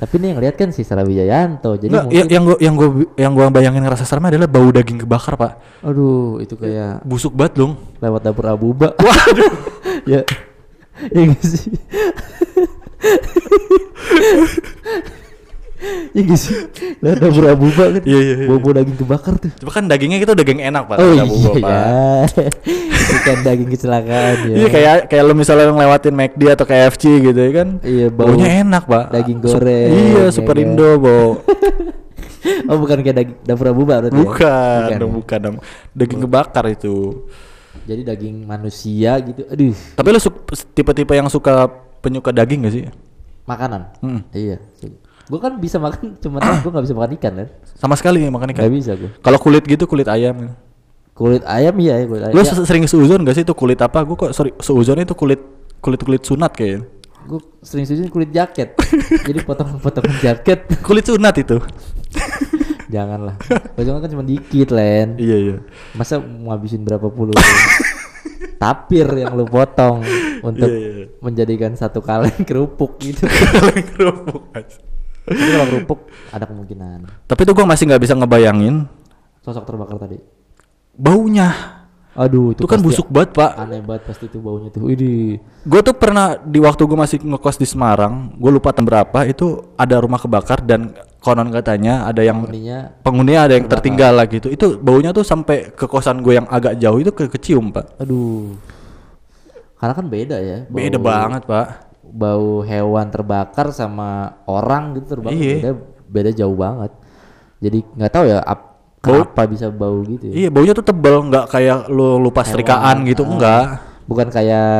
Tapi 0.00 0.16
ini 0.16 0.32
yang 0.32 0.40
lihat 0.40 0.56
kan 0.56 0.72
si 0.72 0.80
Sarah 0.80 1.04
Wijayanto. 1.04 1.76
Jadi 1.76 1.92
Nggak, 1.92 2.04
mungkin 2.08 2.24
ya- 2.24 2.30
yang 2.32 2.42
gua 2.42 2.56
yang 2.58 2.74
gua 2.74 2.88
yang 3.14 3.32
gua 3.36 3.46
bayangin 3.52 3.82
ngerasa 3.84 4.02
serem 4.02 4.24
adalah 4.26 4.48
bau 4.48 4.66
daging 4.66 4.98
kebakar, 4.98 5.36
Pak. 5.36 5.52
aduh, 5.84 6.40
itu 6.40 6.56
kayak 6.56 7.04
Busuk 7.04 7.36
banget 7.36 7.60
dong. 7.60 7.76
lewat 8.00 8.20
dapur 8.24 8.48
abuba. 8.48 8.96
Waduh. 8.98 9.52
ya. 10.08 10.20
Ya 11.12 11.22
sih. 11.38 11.70
Ya 16.12 16.20
nggak 16.20 16.38
sih. 16.38 16.54
Lewat 17.00 17.18
dapur 17.18 17.44
abuba 17.48 17.84
kan. 17.90 18.02
Iya, 18.04 18.20
iya, 18.20 18.34
iya. 18.36 18.46
Bau-bau 18.48 18.72
daging 18.76 18.96
kebakar 18.96 19.34
tuh. 19.36 19.50
Coba 19.56 19.70
kan 19.72 19.84
dagingnya 19.88 20.18
itu 20.20 20.34
daging 20.34 20.60
enak, 20.62 20.82
Pak. 20.86 20.96
oh 20.96 21.04
Ada 21.04 21.14
iya, 21.14 21.24
bubuk, 21.24 21.54
Pak. 21.58 21.70
ya. 21.70 21.84
Bukan 23.10 23.36
daging 23.42 23.70
kecelakaan 23.70 24.36
ya. 24.46 24.56
Iya 24.56 24.68
kayak 24.68 24.96
kayak 25.08 25.24
lu 25.24 25.34
misalnya 25.34 25.72
ngelewatin 25.72 26.14
McD 26.14 26.42
atau 26.52 26.64
KFC 26.64 27.04
gitu 27.20 27.40
ya 27.40 27.52
kan. 27.52 27.68
Iya, 27.80 28.06
bau 28.08 28.26
Baunya 28.28 28.48
enak, 28.60 28.82
Pak. 28.84 29.04
daging 29.10 29.38
Sup- 29.40 29.60
goreng, 29.60 29.90
iya, 29.90 30.22
ya 30.22 30.30
Super 30.30 30.56
kan? 30.56 30.62
Indo 30.64 30.90
bau. 30.98 31.28
Oh 32.40 32.80
bukan 32.80 33.04
kayak 33.04 33.16
daging 33.20 33.36
dapur 33.44 33.68
abuba 33.68 34.00
berarti 34.00 34.16
ya? 34.16 34.24
bukan, 34.24 34.80
ya? 34.88 34.96
dong, 34.96 35.12
bukan 35.12 35.38
dong. 35.44 35.56
Daging 35.92 36.20
kebakar 36.24 36.64
itu. 36.72 37.28
Jadi 37.84 38.00
daging 38.00 38.48
manusia 38.48 39.20
gitu. 39.20 39.44
Aduh, 39.44 39.76
Tapi 39.76 40.08
su- 40.16 40.40
tipe-tipe 40.72 41.12
yang 41.12 41.28
suka 41.28 41.68
penyuka 42.00 42.32
daging 42.32 42.64
gak 42.64 42.72
sih? 42.72 42.84
makanan. 43.44 43.92
Hmm. 44.00 44.20
Iya. 44.30 44.56
Gue 45.30 45.38
kan 45.38 45.54
bisa 45.56 45.78
makan, 45.78 46.18
cuman 46.18 46.42
gue 46.58 46.70
nggak 46.70 46.84
bisa 46.84 46.96
makan 46.98 47.10
ikan 47.14 47.32
kan. 47.38 47.48
Sama 47.78 47.94
sekali 47.94 48.26
nggak 48.26 48.34
makan 48.34 48.48
ikan. 48.50 48.62
Gak 48.66 48.74
bisa 48.74 48.92
gue. 48.98 49.10
Kalau 49.16 49.38
kulit 49.38 49.62
gitu, 49.62 49.86
kulit 49.86 50.10
ayam. 50.10 50.34
gitu. 50.36 50.54
Kulit 51.14 51.46
ayam 51.46 51.74
iya 51.78 52.02
ya 52.02 52.04
kulit 52.04 52.22
ayam. 52.26 52.34
Lu 52.34 52.42
se- 52.42 52.66
sering 52.66 52.84
seuzon 52.84 53.22
gak 53.22 53.38
sih 53.38 53.44
itu 53.44 53.54
kulit 53.54 53.78
apa? 53.78 54.02
Gue 54.02 54.18
kok 54.18 54.34
sorry, 54.34 54.50
seuzon 54.58 54.98
itu 54.98 55.14
kulit 55.14 55.38
kulit 55.78 56.00
kulit 56.02 56.22
sunat 56.24 56.50
kayaknya. 56.50 56.82
Gue 57.20 57.38
sering 57.62 57.86
susun 57.86 58.08
kulit 58.08 58.32
jaket. 58.32 58.74
Jadi 59.28 59.38
potongan-potongan 59.44 60.18
jaket. 60.18 60.66
Kulit 60.86 61.04
sunat 61.04 61.36
itu. 61.36 61.60
Janganlah. 62.94 63.36
Potongan 63.76 64.02
kan 64.02 64.10
cuma 64.10 64.24
dikit, 64.24 64.72
Len. 64.72 65.14
iya 65.14 65.36
iya. 65.38 65.56
Masa 65.94 66.18
mau 66.18 66.50
ngabisin 66.50 66.82
berapa 66.82 67.06
puluh 67.06 67.30
tapir 68.56 69.08
yang 69.14 69.32
lu 69.32 69.44
potong 69.44 70.04
untuk 70.42 70.68
Iya, 70.68 71.06
iya. 71.06 71.06
menjadikan 71.20 71.72
satu 71.72 72.00
kaleng 72.00 72.44
kerupuk 72.44 73.00
gitu. 73.00 73.24
Kaleng 73.24 73.84
kerupuk. 73.88 74.42
Tapi 75.30 75.50
kalau 75.54 75.66
kerupuk 75.70 76.00
ada 76.34 76.44
kemungkinan 76.44 76.98
Tapi 77.24 77.40
tuh 77.46 77.54
gue 77.54 77.62
masih 77.62 77.86
nggak 77.86 78.02
bisa 78.02 78.14
ngebayangin 78.18 78.90
sosok 79.40 79.62
terbakar 79.64 79.96
tadi. 79.96 80.18
baunya. 80.92 81.78
Aduh, 82.10 82.50
itu 82.52 82.66
Itu 82.66 82.68
kan 82.68 82.82
busuk 82.82 83.06
banget 83.06 83.38
pak. 83.38 83.54
Aneh 83.54 83.80
banget 83.80 84.02
pasti 84.10 84.26
itu 84.26 84.42
baunya 84.42 84.68
tuh. 84.68 84.82
Widih. 84.82 85.38
Gue 85.62 85.80
tuh 85.80 85.94
pernah 85.94 86.34
di 86.36 86.58
waktu 86.58 86.82
gue 86.82 86.98
masih 86.98 87.22
ngekos 87.22 87.56
di 87.56 87.64
Semarang, 87.64 88.34
gue 88.34 88.50
lupa 88.50 88.74
tahun 88.74 88.90
berapa 88.90 89.18
itu 89.30 89.70
ada 89.78 89.96
rumah 90.02 90.18
kebakar 90.18 90.66
dan 90.66 90.90
konon 91.22 91.54
katanya 91.54 92.10
ada 92.10 92.26
yang 92.26 92.44
Ininya 92.50 92.98
penghuninya 93.06 93.46
ada 93.46 93.54
yang 93.54 93.70
tertinggal 93.70 94.12
lah 94.18 94.26
gitu. 94.26 94.50
Itu 94.50 94.82
baunya 94.82 95.14
tuh 95.14 95.22
sampai 95.22 95.70
ke 95.70 95.86
kosan 95.86 96.18
gue 96.20 96.34
yang 96.34 96.50
agak 96.50 96.76
jauh 96.82 96.98
itu 96.98 97.14
ke 97.14 97.30
kecium 97.30 97.70
pak. 97.70 97.94
aduh. 97.96 98.58
Karena 99.78 99.94
kan 99.96 100.06
beda 100.10 100.36
ya. 100.42 100.58
Beda 100.68 100.98
bau- 100.98 101.08
banget 101.08 101.42
pak. 101.46 101.66
Bau 102.10 102.60
hewan 102.60 103.06
terbakar 103.08 103.70
sama 103.70 104.42
orang 104.44 104.98
gitu 104.98 105.14
terbakar 105.14 105.38
Iya. 105.38 105.56
beda 105.56 105.72
beda 106.10 106.30
jauh 106.34 106.54
banget. 106.54 106.90
Jadi 107.60 107.78
nggak 107.86 108.10
tahu 108.10 108.24
ya 108.26 108.38
ap, 108.42 108.60
Bau- 109.00 109.24
kenapa 109.24 109.42
bisa 109.46 109.66
bau 109.70 110.02
gitu 110.02 110.26
ya. 110.26 110.34
Iya 110.34 110.48
baunya 110.50 110.74
tuh 110.74 110.82
tebel, 110.82 111.16
nggak 111.30 111.44
kayak 111.48 111.78
lu 111.86 112.18
lupa 112.18 112.42
setrikaan 112.42 113.06
gitu, 113.06 113.22
ah. 113.22 113.30
enggak. 113.30 113.64
Bukan 114.04 114.26
kayak 114.28 114.70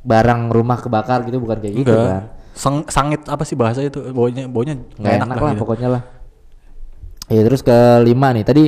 barang 0.00 0.40
rumah 0.48 0.80
kebakar 0.80 1.24
gitu 1.24 1.36
bukan 1.36 1.60
kayak 1.60 1.74
gitu 1.74 1.92
Enggak. 1.92 2.08
kan. 2.08 2.22
Sang- 2.54 2.88
sangit 2.88 3.20
apa 3.26 3.42
sih 3.42 3.56
bahasa 3.56 3.82
itu? 3.82 4.00
Baunya 4.14 4.48
baunya 4.48 4.78
nggak 4.96 5.14
enak, 5.20 5.28
lah 5.36 5.52
gitu. 5.52 5.60
pokoknya 5.60 5.88
lah. 5.90 6.02
Ya 7.28 7.40
terus 7.40 7.60
kelima 7.60 8.32
nih 8.32 8.44
tadi 8.44 8.64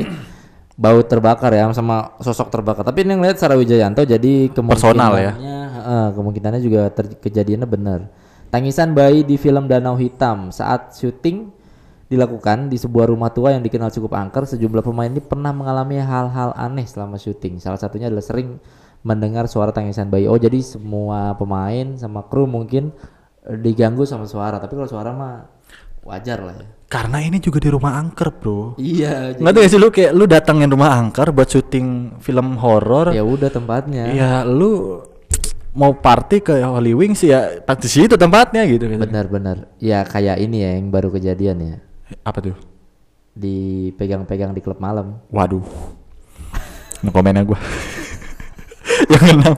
bau 0.76 1.00
terbakar 1.00 1.52
ya 1.52 1.68
sama 1.72 2.16
sosok 2.20 2.48
terbakar. 2.48 2.84
Tapi 2.84 3.04
ini 3.04 3.16
ngeliat 3.16 3.36
Sarah 3.36 3.56
Wijayanto 3.56 4.04
jadi 4.04 4.48
Personal 4.52 5.12
ya? 5.16 5.32
Kemungkinannya, 5.86 6.02
heeh, 6.02 6.08
kemungkinannya 6.14 6.60
juga 6.60 6.80
ter- 6.90 7.16
kejadiannya 7.16 7.68
benar. 7.68 8.00
Tangisan 8.50 8.94
bayi 8.94 9.22
di 9.22 9.38
film 9.38 9.66
Danau 9.66 9.94
Hitam 9.94 10.50
saat 10.50 10.94
syuting 10.94 11.50
dilakukan 12.06 12.70
di 12.70 12.78
sebuah 12.78 13.10
rumah 13.10 13.34
tua 13.34 13.50
yang 13.50 13.62
dikenal 13.62 13.90
cukup 13.90 14.14
angker, 14.14 14.46
sejumlah 14.46 14.82
pemain 14.82 15.10
ini 15.10 15.18
pernah 15.18 15.50
mengalami 15.50 15.98
hal-hal 15.98 16.54
aneh 16.54 16.86
selama 16.86 17.18
syuting. 17.18 17.58
Salah 17.58 17.78
satunya 17.78 18.06
adalah 18.06 18.22
sering 18.22 18.62
mendengar 19.02 19.50
suara 19.50 19.74
tangisan 19.74 20.06
bayi. 20.06 20.30
Oh, 20.30 20.38
jadi 20.38 20.62
semua 20.62 21.34
pemain 21.34 21.98
sama 21.98 22.22
kru 22.26 22.46
mungkin 22.46 22.94
diganggu 23.46 24.06
sama 24.06 24.26
suara, 24.30 24.58
tapi 24.62 24.78
kalau 24.78 24.86
suara 24.90 25.10
mah 25.10 25.50
wajar 26.06 26.38
lah 26.46 26.54
ya. 26.54 26.66
Karena 26.86 27.18
ini 27.18 27.42
juga 27.42 27.58
di 27.58 27.66
rumah 27.66 27.98
angker, 27.98 28.30
Bro. 28.38 28.78
Iya, 28.78 29.34
Nggak 29.42 29.52
tahu 29.58 29.62
ya 29.66 29.70
sih 29.74 29.80
lu 29.82 29.90
kayak 29.90 30.12
lu 30.14 30.24
datangin 30.30 30.70
rumah 30.70 30.94
angker 30.94 31.34
buat 31.34 31.50
syuting 31.50 32.18
film 32.22 32.54
horor. 32.62 33.10
ya 33.10 33.26
udah 33.26 33.50
tempatnya. 33.50 34.14
Ya 34.14 34.46
lu 34.46 35.02
mau 35.76 35.92
party 35.92 36.40
ke 36.40 36.54
Holy 36.64 36.96
Wings 36.96 37.20
ya 37.20 37.60
di 37.60 37.88
situ 37.88 38.16
tempatnya 38.16 38.64
gitu. 38.64 38.88
Benar-benar. 38.88 39.70
Ya 39.76 40.02
kayak 40.02 40.40
ini 40.40 40.64
ya 40.64 40.70
yang 40.80 40.88
baru 40.88 41.12
kejadian 41.12 41.56
ya. 41.60 41.76
Apa 42.24 42.40
tuh? 42.40 42.56
Dipegang-pegang 43.36 44.56
di 44.56 44.64
klub 44.64 44.80
malam. 44.80 45.20
Waduh. 45.28 45.62
No 47.04 47.12
komennya 47.12 47.44
gua. 47.44 47.60
Yang 49.12 49.24
enam. 49.36 49.54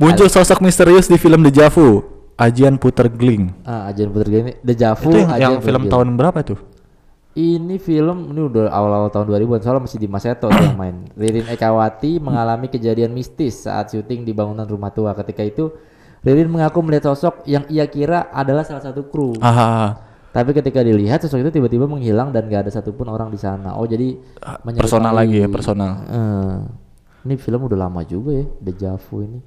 Muncul 0.00 0.32
sosok 0.32 0.64
misterius 0.64 1.06
di 1.06 1.20
film 1.20 1.44
Deja 1.44 1.68
Vu. 1.68 2.02
Ajian 2.34 2.74
Puter 2.80 3.06
Gling. 3.06 3.54
Ah, 3.62 3.86
Ajian 3.86 4.10
Putri 4.10 4.42
Gini, 4.42 4.52
Deja 4.58 4.90
Vu, 4.98 5.14
Itu 5.14 5.22
yang, 5.22 5.30
yang 5.38 5.52
Puter 5.58 5.66
film 5.70 5.82
Gini. 5.86 5.92
tahun 5.94 6.08
berapa 6.18 6.38
tuh? 6.42 6.58
Ini 7.34 7.82
film 7.82 8.30
ini 8.30 8.46
udah 8.46 8.70
awal-awal 8.70 9.10
tahun 9.10 9.26
2000-an 9.26 9.58
soalnya 9.58 9.82
masih 9.90 9.98
di 9.98 10.06
Mas 10.06 10.22
Eto 10.22 10.46
tuh 10.46 10.54
yang 10.54 10.78
main. 10.78 11.02
Ririn 11.18 11.50
Ekawati 11.50 12.22
mengalami 12.22 12.70
kejadian 12.70 13.10
mistis 13.10 13.66
saat 13.66 13.90
syuting 13.90 14.22
di 14.22 14.30
bangunan 14.30 14.62
rumah 14.62 14.94
tua. 14.94 15.18
Ketika 15.18 15.42
itu 15.42 15.74
Ririn 16.22 16.46
mengaku 16.46 16.78
melihat 16.86 17.10
sosok 17.10 17.42
yang 17.50 17.66
ia 17.66 17.90
kira 17.90 18.30
adalah 18.30 18.62
salah 18.62 18.86
satu 18.86 19.10
kru. 19.10 19.34
Ah, 19.42 19.98
Tapi 20.30 20.54
ketika 20.54 20.78
dilihat 20.78 21.26
sosok 21.26 21.42
itu 21.42 21.50
tiba-tiba 21.58 21.90
menghilang 21.90 22.30
dan 22.30 22.46
gak 22.46 22.70
ada 22.70 22.70
satupun 22.70 23.10
orang 23.10 23.34
di 23.34 23.38
sana. 23.42 23.74
Oh 23.74 23.84
jadi 23.84 24.14
personal 24.78 25.10
lagi 25.10 25.42
ya, 25.42 25.50
personal. 25.50 26.06
Eh, 26.06 26.56
ini 27.26 27.34
film 27.34 27.66
udah 27.66 27.90
lama 27.90 28.06
juga 28.06 28.30
ya, 28.30 28.46
Deja 28.62 28.94
Vu 28.94 29.26
ini. 29.26 29.42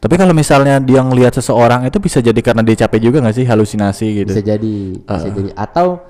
Tapi 0.00 0.16
kalau 0.16 0.32
misalnya 0.32 0.80
dia 0.80 1.04
ngelihat 1.04 1.36
seseorang 1.36 1.84
itu 1.84 2.00
bisa 2.00 2.24
jadi 2.24 2.40
karena 2.40 2.64
dia 2.64 2.88
capek 2.88 3.12
juga 3.12 3.20
nggak 3.20 3.36
sih 3.36 3.44
halusinasi 3.44 4.06
gitu? 4.24 4.32
Bisa 4.32 4.40
jadi, 4.40 4.76
bisa 4.96 5.28
jadi. 5.28 5.52
Atau 5.52 6.00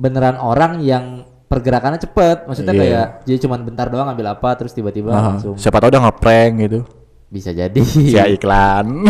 beneran 0.00 0.40
orang 0.40 0.80
yang 0.80 1.28
pergerakannya 1.44 2.00
cepet. 2.00 2.48
Maksudnya 2.48 2.72
Iya. 2.72 2.80
kayak 2.80 3.06
jadi 3.26 3.38
cuman 3.44 3.60
bentar 3.62 3.86
doang 3.86 4.08
ngambil 4.08 4.32
apa 4.32 4.56
terus 4.56 4.72
tiba-tiba 4.72 5.12
Ah, 5.12 5.36
langsung 5.36 5.60
siapa 5.60 5.76
tahu 5.76 5.92
udah 5.92 6.02
ngeprank 6.08 6.52
gitu. 6.64 6.80
bisa 7.28 7.52
jadi. 7.52 7.78
Ya 8.10 8.24
iklan. 8.26 9.04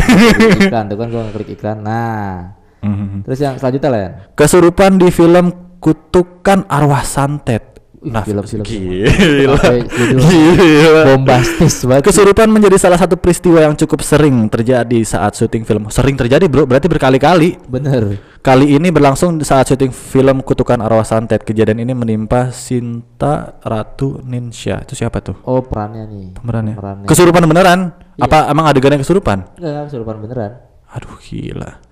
Iklan 0.61 0.85
tuh 0.89 0.99
kan 0.99 1.07
gua 1.09 1.23
ngeklik 1.25 1.55
iklan. 1.55 1.81
Nah, 1.81 2.53
Mhm. 2.83 3.23
terus 3.25 3.39
yang 3.39 3.55
selanjutnya 3.57 3.89
lah 3.89 4.01
ya. 4.01 4.11
Kesurupan 4.35 4.99
di 4.99 5.09
film 5.09 5.47
Kutukan 5.79 6.69
Arwah 6.69 7.01
Santet. 7.01 7.70
Nah, 8.01 8.25
film-film 8.25 8.65
gila. 8.65 9.61
Sampai 9.61 9.85
judul 9.85 10.25
Gila. 10.25 11.03
bombastis 11.05 11.85
banget. 11.85 12.09
Kesurupan 12.09 12.49
menjadi 12.49 12.81
salah 12.81 12.97
satu 12.97 13.21
peristiwa 13.21 13.61
yang 13.61 13.77
cukup 13.77 14.01
sering 14.01 14.49
terjadi 14.49 15.05
saat 15.05 15.37
syuting 15.37 15.69
film. 15.69 15.85
Sering 15.93 16.17
terjadi, 16.17 16.49
Bro. 16.49 16.65
Berarti 16.65 16.89
berkali-kali. 16.89 17.61
Bener. 17.69 18.17
Kali 18.41 18.73
ini 18.73 18.89
berlangsung 18.89 19.37
saat 19.45 19.69
syuting 19.69 19.93
film 19.93 20.41
Kutukan 20.41 20.81
Arwah 20.81 21.05
Santet. 21.05 21.45
Kejadian 21.45 21.85
ini 21.85 21.93
menimpa 21.93 22.49
Sinta 22.57 23.61
Ratu 23.61 24.25
Ninsya. 24.25 24.81
Itu 24.81 24.97
siapa 24.97 25.21
tuh? 25.21 25.37
Oh 25.45 25.61
perannya 25.61 26.09
nih. 26.09 26.41
Pemerannya. 26.41 26.75
Pemerannya. 26.81 27.05
Kesurupan 27.05 27.45
beneran? 27.45 27.93
Iya. 28.17 28.25
Apa 28.25 28.49
emang 28.49 28.65
adegannya 28.65 28.97
kesurupan? 28.97 29.45
Enggak, 29.61 29.93
kesurupan 29.93 30.25
beneran. 30.25 30.57
Aduh 30.89 31.21
gila. 31.21 31.85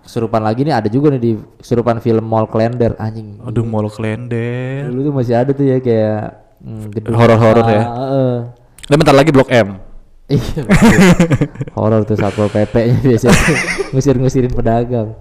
Kesurupan 0.00 0.40
lagi 0.40 0.64
nih 0.64 0.72
ada 0.72 0.88
juga 0.88 1.12
nih 1.12 1.20
di 1.20 1.32
kesurupan 1.60 2.00
film 2.00 2.24
Mall 2.24 2.48
Klender 2.48 2.96
anjing. 2.96 3.36
Aduh 3.40 3.62
mall 3.62 3.88
klender. 3.88 4.88
Dulu 4.88 5.00
tuh 5.04 5.12
masih 5.12 5.34
ada 5.36 5.50
tuh 5.50 5.64
ya 5.64 5.76
kayak 5.78 6.40
gedung 6.90 7.12
Horor-horor 7.12 7.66
ya? 7.68 7.82
Ah, 7.82 7.88
heeh. 8.00 8.34
Dan 8.84 8.96
bentar 8.96 9.12
lagi 9.12 9.28
Blok 9.28 9.52
M. 9.52 9.76
Iya. 10.24 10.64
Horor 11.76 12.04
tuh 12.04 12.16
satpol 12.16 12.48
PP-nya 12.48 12.96
biasanya 13.00 13.36
ngusir-ngusirin 13.92 14.52
pedagang. 14.52 15.12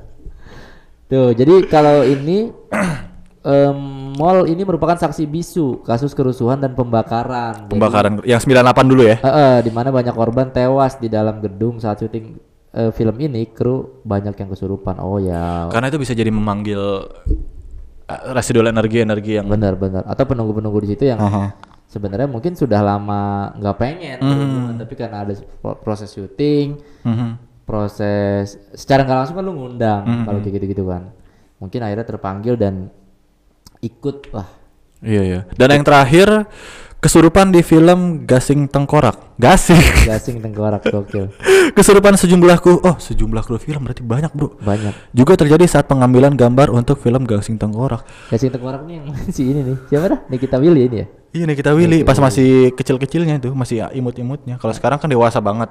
Tuh, 1.05 1.36
jadi 1.36 1.67
kalau 1.67 2.08
ini 2.08 2.55
em, 3.43 3.77
mall 4.15 4.48
ini 4.48 4.63
merupakan 4.63 4.96
saksi 4.96 5.27
bisu 5.27 5.84
kasus 5.84 6.15
kerusuhan 6.15 6.55
dan 6.55 6.72
pembakaran. 6.72 7.67
Jadi, 7.67 7.72
Pembakaran 7.75 8.13
yang 8.24 8.39
98 8.39 8.88
dulu 8.88 9.03
ya. 9.03 9.20
eh, 9.20 9.27
eh, 9.27 9.55
di 9.62 9.72
mana 9.75 9.91
banyak 9.91 10.15
korban 10.15 10.48
tewas 10.50 10.96
di 10.96 11.12
dalam 11.12 11.43
gedung 11.43 11.77
saat 11.77 12.00
syuting 12.00 12.39
eh, 12.74 12.92
film 12.92 13.15
ini, 13.18 13.48
kru 13.48 14.01
banyak 14.01 14.34
yang 14.34 14.50
kesurupan. 14.50 14.98
Oh 14.98 15.18
ya, 15.18 15.70
Karena 15.70 15.88
itu 15.88 15.98
bisa 15.98 16.12
jadi 16.12 16.30
memanggil 16.30 16.82
uh, 18.03 18.22
residual 18.34 18.68
energi-energi 18.68 19.38
yang 19.38 19.48
benar-benar. 19.48 20.03
Atau 20.03 20.25
penunggu-penunggu 20.25 20.80
di 20.82 20.89
situ 20.92 21.08
yang 21.08 21.18
Aha. 21.18 21.53
sebenarnya 21.86 22.25
mungkin 22.25 22.53
sudah 22.53 22.82
lama 22.82 23.53
nggak 23.56 23.77
pengen, 23.77 24.18
kerusuhan, 24.20 24.75
tapi 24.75 24.94
karena 24.94 25.18
ada 25.22 25.34
pro- 25.62 25.77
proses 25.77 26.10
syuting, 26.10 26.82
Mhm. 27.06 27.30
proses 27.63 28.60
secara 28.74 29.01
nggak 29.01 29.18
langsung 29.18 29.38
kan 29.38 29.46
lu 29.46 29.53
ngundang 29.56 30.03
Hmm, 30.03 30.24
kalau 30.27 30.44
kayak 30.44 30.60
gitu-gitu 30.60 30.84
kan 30.84 31.15
mungkin 31.58 31.80
akhirnya 31.80 32.03
terpanggil 32.03 32.60
dan 32.60 32.92
ikut 33.80 34.36
lah 34.36 34.48
Iya 35.00 35.22
iya. 35.24 35.39
Dan 35.56 35.68
yang 35.72 35.84
terakhir 35.84 36.48
kesurupan 37.03 37.51
di 37.51 37.60
film 37.60 38.24
Gasing 38.24 38.72
Tengkorak. 38.72 39.36
Gasing. 39.36 39.75
gasing 40.10 40.39
tengkorak 40.39 40.88
gokil 40.88 41.27
kesurupan 41.75 42.15
sejumlah 42.15 42.57
kru. 42.63 42.79
Oh, 42.79 42.95
sejumlah 42.95 43.43
kru 43.43 43.57
film 43.60 43.83
berarti 43.83 44.05
banyak, 44.05 44.31
Bro. 44.31 44.62
banyak 44.62 44.93
Juga 45.12 45.33
terjadi 45.36 45.65
saat 45.67 45.89
pengambilan 45.89 46.38
gambar 46.38 46.72
untuk 46.72 47.01
film 47.01 47.25
Gasing 47.27 47.60
Tengkorak. 47.60 48.05
gasing 48.31 48.53
tengkorak 48.53 48.86
nih 48.88 49.01
yang 49.01 49.05
si 49.36 49.43
ini 49.51 49.62
nih 49.65 49.77
siapa 49.89 50.05
dah 50.15 50.19
Nikita 50.31 50.57
Willy 50.62 50.88
ini 50.88 50.98
ya 51.03 51.07
Iya 51.33 51.50
nih 51.50 51.57
kita 51.57 51.74
Willy 51.74 52.05
pas 52.05 52.13
masih 52.22 52.77
kecil-kecilnya 52.77 53.41
itu, 53.41 53.50
masih 53.57 53.89
imut-imutnya. 53.98 54.62
Kalau 54.62 54.69
sekarang 54.69 55.01
kan 55.01 55.10
dewasa 55.10 55.41
banget 55.41 55.65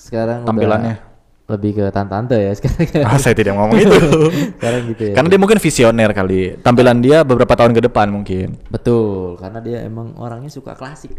sekarang 0.00 0.48
tampilannya. 0.48 0.96
udah 0.96 1.17
lebih 1.48 1.70
ke 1.74 1.84
tante-tante 1.88 2.36
ya 2.36 2.52
sekarang 2.58 2.84
Ah, 3.02 3.16
saya 3.16 3.32
tidak 3.32 3.56
ngomong 3.56 3.76
itu. 3.76 3.96
sekarang 4.54 4.82
gitu 4.86 5.02
ya 5.02 5.12
Karena 5.12 5.28
dia 5.28 5.38
mungkin 5.38 5.56
visioner 5.56 6.10
kali. 6.12 6.40
Tampilan 6.58 7.00
dia 7.00 7.22
beberapa 7.22 7.50
tahun 7.50 7.72
ke 7.72 7.82
depan 7.82 8.06
mungkin. 8.06 8.60
betul 8.68 9.34
karena 9.34 9.58
dia 9.58 9.78
emang 9.80 10.12
orangnya 10.14 10.48
suka 10.48 10.72
klasik 10.72 11.16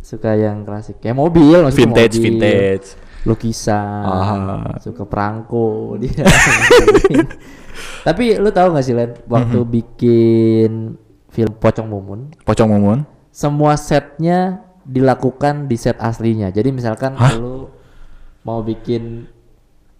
suka 0.00 0.32
yang 0.32 0.62
klasik 0.62 0.96
kayak 0.96 1.12
mobil 1.14 1.60
maksudnya 1.60 1.82
Vintage, 1.84 2.14
mobil, 2.14 2.24
vintage. 2.24 2.86
lukisan 3.20 4.02
Ah. 4.02 4.78
suka 4.78 5.04
perangko 5.04 5.92
dia 6.00 6.24
tapi 8.00 8.36
lu 8.36 8.48
tahu 8.48 8.72
gak 8.72 8.80
sih 8.82 8.94
Len 8.94 9.12
waktu 9.26 9.58
Mhm. 9.58 9.68
bikin 9.68 10.70
film 11.28 11.52
Pocong 11.54 11.86
Mumun 11.86 12.20
Pocong 12.42 12.68
Mumun. 12.68 12.98
semua 13.30 13.74
setnya 13.74 14.62
dilakukan 14.82 15.66
di 15.66 15.76
set 15.76 15.98
aslinya 15.98 16.48
jadi 16.48 16.70
misalkan 16.70 17.14
Hah? 17.14 17.36
lu 17.36 17.68
mau 18.40 18.60
bikin 18.60 19.28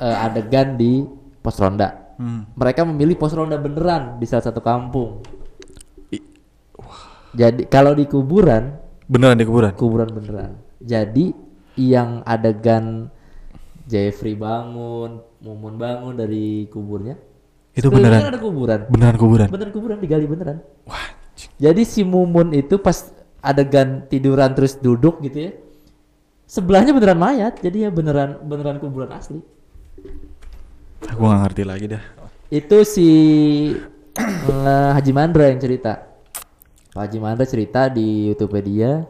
eh, 0.00 0.16
adegan 0.19 0.75
di 0.75 1.04
pos 1.38 1.57
ronda 1.57 2.11
Hmm. 2.16 2.45
mereka 2.52 2.85
memilih 2.85 3.16
pos 3.16 3.33
ronda 3.33 3.57
beneran 3.57 4.16
di 4.16 4.28
salah 4.28 4.45
satu 4.45 4.61
kampung 4.61 5.25
I- 6.09 6.21
jadi 7.33 7.64
kalau 7.64 7.92
di 7.92 8.04
kuburan 8.04 8.76
Beneran 9.07 9.35
di 9.35 9.42
kuburan. 9.42 9.75
kuburan 9.75 10.07
beneran. 10.07 10.54
Jadi 10.78 11.35
yang 11.75 12.23
adegan 12.23 13.11
Jeffrey 13.85 14.38
bangun, 14.38 15.19
Mumun 15.42 15.75
bangun 15.75 16.14
dari 16.14 16.71
kuburnya. 16.71 17.19
Itu 17.75 17.90
beneran. 17.90 18.23
ada 18.23 18.38
kuburan. 18.38 18.87
Beneran 18.87 19.16
kuburan. 19.19 19.47
Beneran 19.50 19.73
kuburan 19.75 19.99
digali 19.99 20.30
beneran. 20.30 20.62
Wah. 20.87 21.11
Jadi 21.59 21.83
si 21.83 22.07
Mumun 22.07 22.54
itu 22.54 22.78
pas 22.78 23.11
adegan 23.42 24.07
tiduran 24.07 24.54
terus 24.54 24.78
duduk 24.78 25.19
gitu 25.26 25.50
ya. 25.50 25.52
Sebelahnya 26.47 26.95
beneran 26.95 27.19
mayat, 27.19 27.59
jadi 27.59 27.87
ya 27.87 27.90
beneran 27.90 28.47
beneran 28.47 28.78
kuburan 28.78 29.11
asli. 29.11 29.42
Aku 31.09 31.23
gak 31.25 31.40
ngerti 31.49 31.62
lagi 31.64 31.87
dah. 31.90 32.02
Itu 32.50 32.83
si 32.85 33.09
eh, 34.19 34.90
Haji 34.95 35.12
Mandra 35.14 35.49
yang 35.49 35.61
cerita. 35.62 36.07
Pak 36.90 37.02
Haji 37.07 37.19
Mandra 37.23 37.47
cerita 37.47 37.87
di 37.87 38.28
YouTube 38.28 38.59
dia 38.61 39.07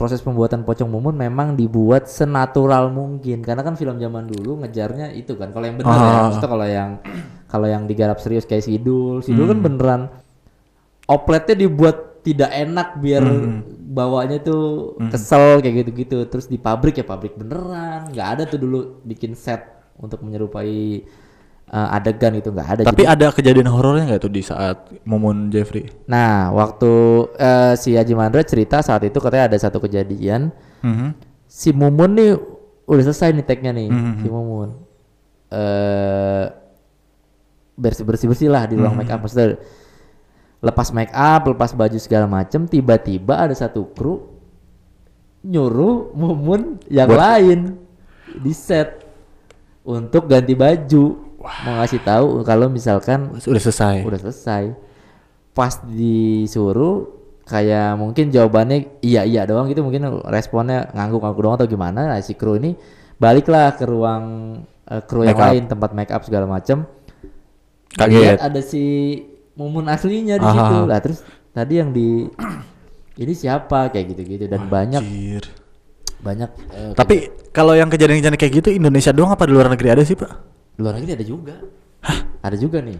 proses 0.00 0.24
pembuatan 0.24 0.64
pocong 0.64 0.88
mumun 0.88 1.12
memang 1.12 1.52
dibuat 1.52 2.08
senatural 2.08 2.88
mungkin. 2.88 3.44
Karena 3.44 3.60
kan 3.60 3.76
film 3.76 4.00
zaman 4.00 4.24
dulu 4.24 4.64
ngejarnya 4.64 5.12
itu 5.12 5.36
kan 5.36 5.52
kalau 5.52 5.68
yang 5.68 5.76
benar 5.76 5.92
ya. 5.92 6.00
Ah. 6.00 6.20
maksudnya 6.24 6.48
kalau 6.48 6.66
yang 6.66 6.90
kalau 7.52 7.66
yang 7.68 7.82
digarap 7.84 8.16
serius 8.16 8.48
kayak 8.48 8.64
Sidul 8.64 9.20
Sidul 9.20 9.52
kan 9.52 9.60
beneran 9.60 10.02
opletnya 11.04 11.52
dibuat 11.52 12.24
tidak 12.24 12.52
enak 12.52 12.96
biar 13.00 13.24
bawanya 13.92 14.40
tuh 14.40 14.96
kesel 15.12 15.60
kayak 15.60 15.84
gitu-gitu. 15.84 16.24
Terus 16.32 16.48
di 16.48 16.56
pabrik 16.56 16.96
ya 16.96 17.04
pabrik 17.04 17.36
beneran. 17.36 18.08
Nggak 18.08 18.28
ada 18.32 18.42
tuh 18.48 18.56
dulu 18.56 19.04
bikin 19.04 19.36
set 19.36 19.79
untuk 20.00 20.20
menyerupai 20.20 21.04
uh, 21.68 21.88
adegan 21.92 22.32
itu 22.34 22.48
nggak 22.48 22.68
ada 22.70 22.82
Tapi 22.82 23.04
Jadi- 23.04 23.12
ada 23.12 23.26
kejadian 23.30 23.68
horornya 23.68 24.04
nggak 24.08 24.22
tuh 24.22 24.32
di 24.32 24.40
saat 24.40 24.76
Mumun 25.04 25.48
Jeffrey? 25.48 25.84
nah 26.06 26.48
waktu 26.50 26.90
uh, 27.30 27.72
si 27.74 27.92
Haji 27.92 28.14
Mandra 28.14 28.40
cerita 28.42 28.80
saat 28.80 29.00
itu 29.02 29.16
katanya 29.16 29.46
ada 29.46 29.58
satu 29.58 29.78
kejadian 29.78 30.48
Mhm. 30.80 31.08
si 31.44 31.70
Mumun 31.70 32.10
nih 32.10 32.32
udah 32.84 33.04
selesai 33.04 33.30
nih 33.32 33.44
tagnya 33.44 33.70
nih 33.70 33.88
Mhm. 33.88 34.14
si 34.16 34.28
Mumun 34.28 34.68
eh 35.50 36.44
bersih 37.74 38.04
bersih 38.04 38.26
bersih 38.26 38.48
lah 38.48 38.64
di 38.64 38.74
ruang 38.74 38.92
make 38.92 39.08
up 39.08 39.18
maksudnya 39.18 39.56
lepas 40.60 40.88
make 40.90 41.08
up 41.10 41.42
lepas 41.44 41.72
baju 41.72 41.96
segala 41.96 42.24
macem 42.24 42.64
tiba-tiba 42.64 43.40
ada 43.40 43.52
satu 43.52 43.88
kru 43.88 44.20
nyuruh 45.40 46.12
mumun 46.12 46.76
yang 46.86 47.08
Buat- 47.08 47.16
lain 47.18 47.60
di 48.36 48.52
set 48.52 48.99
untuk 49.84 50.28
ganti 50.28 50.52
baju. 50.56 51.04
Mau 51.40 51.74
ngasih 51.80 52.00
tahu 52.04 52.44
kalau 52.44 52.68
misalkan 52.68 53.32
Udah 53.32 53.62
selesai. 53.62 54.04
udah 54.04 54.20
selesai. 54.20 54.76
Pas 55.56 55.72
disuruh 55.88 57.08
kayak 57.48 57.96
mungkin 57.98 58.28
jawabannya 58.30 59.00
iya 59.00 59.24
iya 59.24 59.48
doang 59.48 59.66
gitu. 59.72 59.80
Mungkin 59.80 60.24
responnya 60.28 60.92
ngangguk-ngangguk 60.92 61.42
doang 61.42 61.56
atau 61.56 61.68
gimana. 61.68 62.00
Nah 62.12 62.20
si 62.20 62.36
kru 62.36 62.60
ini 62.60 62.76
baliklah 63.16 63.72
ke 63.74 63.88
ruang 63.88 64.24
eh, 64.84 65.02
kru 65.04 65.24
yang 65.24 65.36
up. 65.40 65.48
lain 65.48 65.64
tempat 65.66 65.90
make 65.96 66.12
up 66.12 66.22
segala 66.28 66.44
macem. 66.44 66.84
Kaget. 67.96 68.36
Lihat 68.36 68.40
ada 68.44 68.60
si 68.60 68.84
mumun 69.56 69.88
aslinya 69.88 70.36
di 70.38 70.46
situ. 70.46 70.76
Lah 70.86 71.00
terus 71.00 71.24
tadi 71.56 71.80
yang 71.80 71.90
di 71.90 72.28
ini 73.22 73.32
siapa? 73.32 73.88
Kayak 73.88 74.12
gitu-gitu. 74.14 74.44
Dan 74.44 74.68
banyak 74.68 75.00
Anjir. 75.02 75.44
Banyak 76.20 76.50
eh, 76.72 76.92
Tapi 76.96 77.48
kalau 77.50 77.72
yang 77.72 77.88
kejadian-kejadian 77.88 78.36
kayak 78.36 78.52
gitu 78.60 78.68
Indonesia 78.72 79.10
doang 79.12 79.32
apa 79.32 79.48
di 79.48 79.52
luar 79.56 79.68
negeri 79.72 79.88
ada 79.92 80.04
sih, 80.04 80.16
Pak? 80.16 80.50
di 80.80 80.88
luar 80.88 80.96
negeri 80.96 81.12
ada 81.12 81.26
juga 81.28 81.56
ada 82.40 82.56
juga 82.56 82.80
nih 82.80 82.96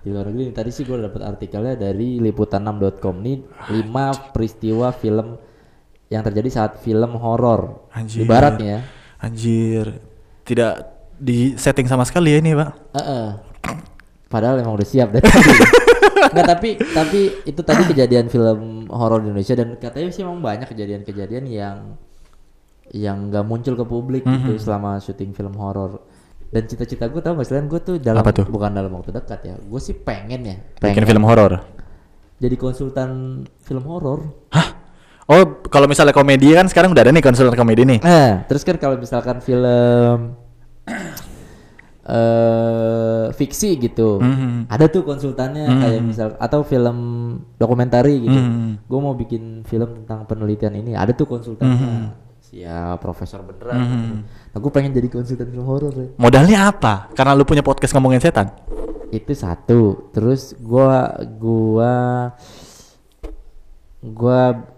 di 0.00 0.08
luar 0.08 0.32
negeri 0.32 0.48
tadi 0.56 0.72
sih 0.72 0.88
gue 0.88 0.96
dapat 0.96 1.20
artikelnya 1.20 1.76
dari 1.76 2.16
liputan6.com 2.24 3.14
nih 3.20 3.36
lima 3.76 4.32
peristiwa 4.32 4.88
film 4.96 5.36
yang 6.08 6.24
terjadi 6.24 6.48
saat 6.48 6.80
film 6.80 7.20
horor 7.20 7.84
Anjir. 7.92 8.24
ibaratnya 8.24 8.80
Anjir. 9.20 10.00
Tidak 10.48 10.72
di 11.20 11.58
setting 11.60 11.84
sama 11.84 12.08
sekali 12.08 12.32
ya 12.32 12.40
ini, 12.40 12.56
Pak. 12.56 12.70
eh, 12.96 13.00
eh. 13.02 13.28
padahal 14.32 14.62
emang 14.64 14.80
udah 14.80 14.88
siap 14.88 15.12
tadi 15.12 15.26
Nggak, 16.32 16.46
tapi 16.48 16.70
tapi 16.80 17.20
itu 17.44 17.60
tadi 17.60 17.82
kejadian 17.92 18.32
film 18.32 18.88
horor 18.88 19.20
di 19.20 19.28
Indonesia 19.28 19.52
dan 19.52 19.76
katanya 19.76 20.08
sih 20.08 20.24
emang 20.24 20.40
banyak 20.40 20.64
kejadian-kejadian 20.72 21.44
yang 21.44 21.76
yang 22.90 23.28
nggak 23.28 23.42
muncul 23.42 23.72
ke 23.72 23.84
publik 23.84 24.22
gitu 24.22 24.52
Mhm. 24.52 24.58
selama 24.58 24.96
syuting 24.96 25.30
film 25.30 25.52
horor 25.54 26.00
dan 26.48 26.64
cita-cita 26.64 27.04
gue 27.04 27.18
tau 27.18 27.34
gak 27.34 27.44
selain 27.44 27.66
gue 27.66 27.76
tuh 27.78 27.96
dalam 27.98 28.20
Apa 28.20 28.32
tuh? 28.32 28.46
bukan 28.46 28.70
dalam 28.70 28.88
waktu 28.90 29.12
dekat 29.12 29.40
ya 29.42 29.54
gue 29.54 29.80
sih 29.82 29.92
pengen 29.94 30.40
ya 30.42 30.56
Bikin 30.56 30.80
pengen 30.80 31.04
film 31.06 31.22
horor. 31.22 31.60
jadi 32.36 32.54
konsultan 32.54 33.10
film 33.58 33.84
horor 33.84 34.32
Hah? 34.48 34.68
Oh, 35.26 35.44
kalau 35.64 35.84
misalnya 35.84 36.10
komedi 36.10 36.50
kan 36.50 36.64
sekarang 36.64 36.88
udah 36.88 37.02
ada 37.02 37.12
nih 37.12 37.20
konsultan 37.20 37.52
komedi 37.52 37.84
nih. 37.84 38.00
eh 38.00 38.32
terus 38.44 38.62
kan 38.62 38.76
kalau 38.76 38.96
misalkan 38.96 39.38
film 39.38 40.32
eh 42.08 43.26
fiksi 43.30 43.76
gitu 43.78 44.16
Mhm. 44.16 44.66
ada 44.66 44.88
tuh 44.88 45.04
konsultannya 45.04 45.68
Mhm. 45.68 45.78
kayak 45.78 46.00
misal 46.02 46.28
atau 46.34 46.60
film 46.62 46.96
dokumentari 47.54 48.16
gitu 48.22 48.32
Mhm. 48.34 48.88
gue 48.88 48.98
mau 48.98 49.12
bikin 49.12 49.42
film 49.62 49.92
tentang 49.94 50.24
penelitian 50.24 50.72
ini 50.74 50.92
ada 50.94 51.12
tuh 51.12 51.28
konsultannya 51.28 52.16
siap 52.48 52.96
profesor 52.98 53.44
beneran 53.44 53.76
Mhm. 53.78 54.16
nah 54.50 54.58
gue 54.58 54.72
pengen 54.72 54.90
jadi 54.90 55.06
konsultan 55.06 55.48
film 55.48 55.64
horor 55.64 55.92
ya. 55.92 56.08
Modalnya 56.16 56.58
apa? 56.66 57.12
Karena 57.12 57.36
lu 57.36 57.44
punya 57.44 57.60
podcast 57.60 57.92
ngomongin 57.92 58.18
setan. 58.18 58.48
itu 59.08 59.32
satu 59.32 60.12
terus 60.12 60.52
gua 60.58 61.08
gua 61.40 62.28
gua 63.98 64.68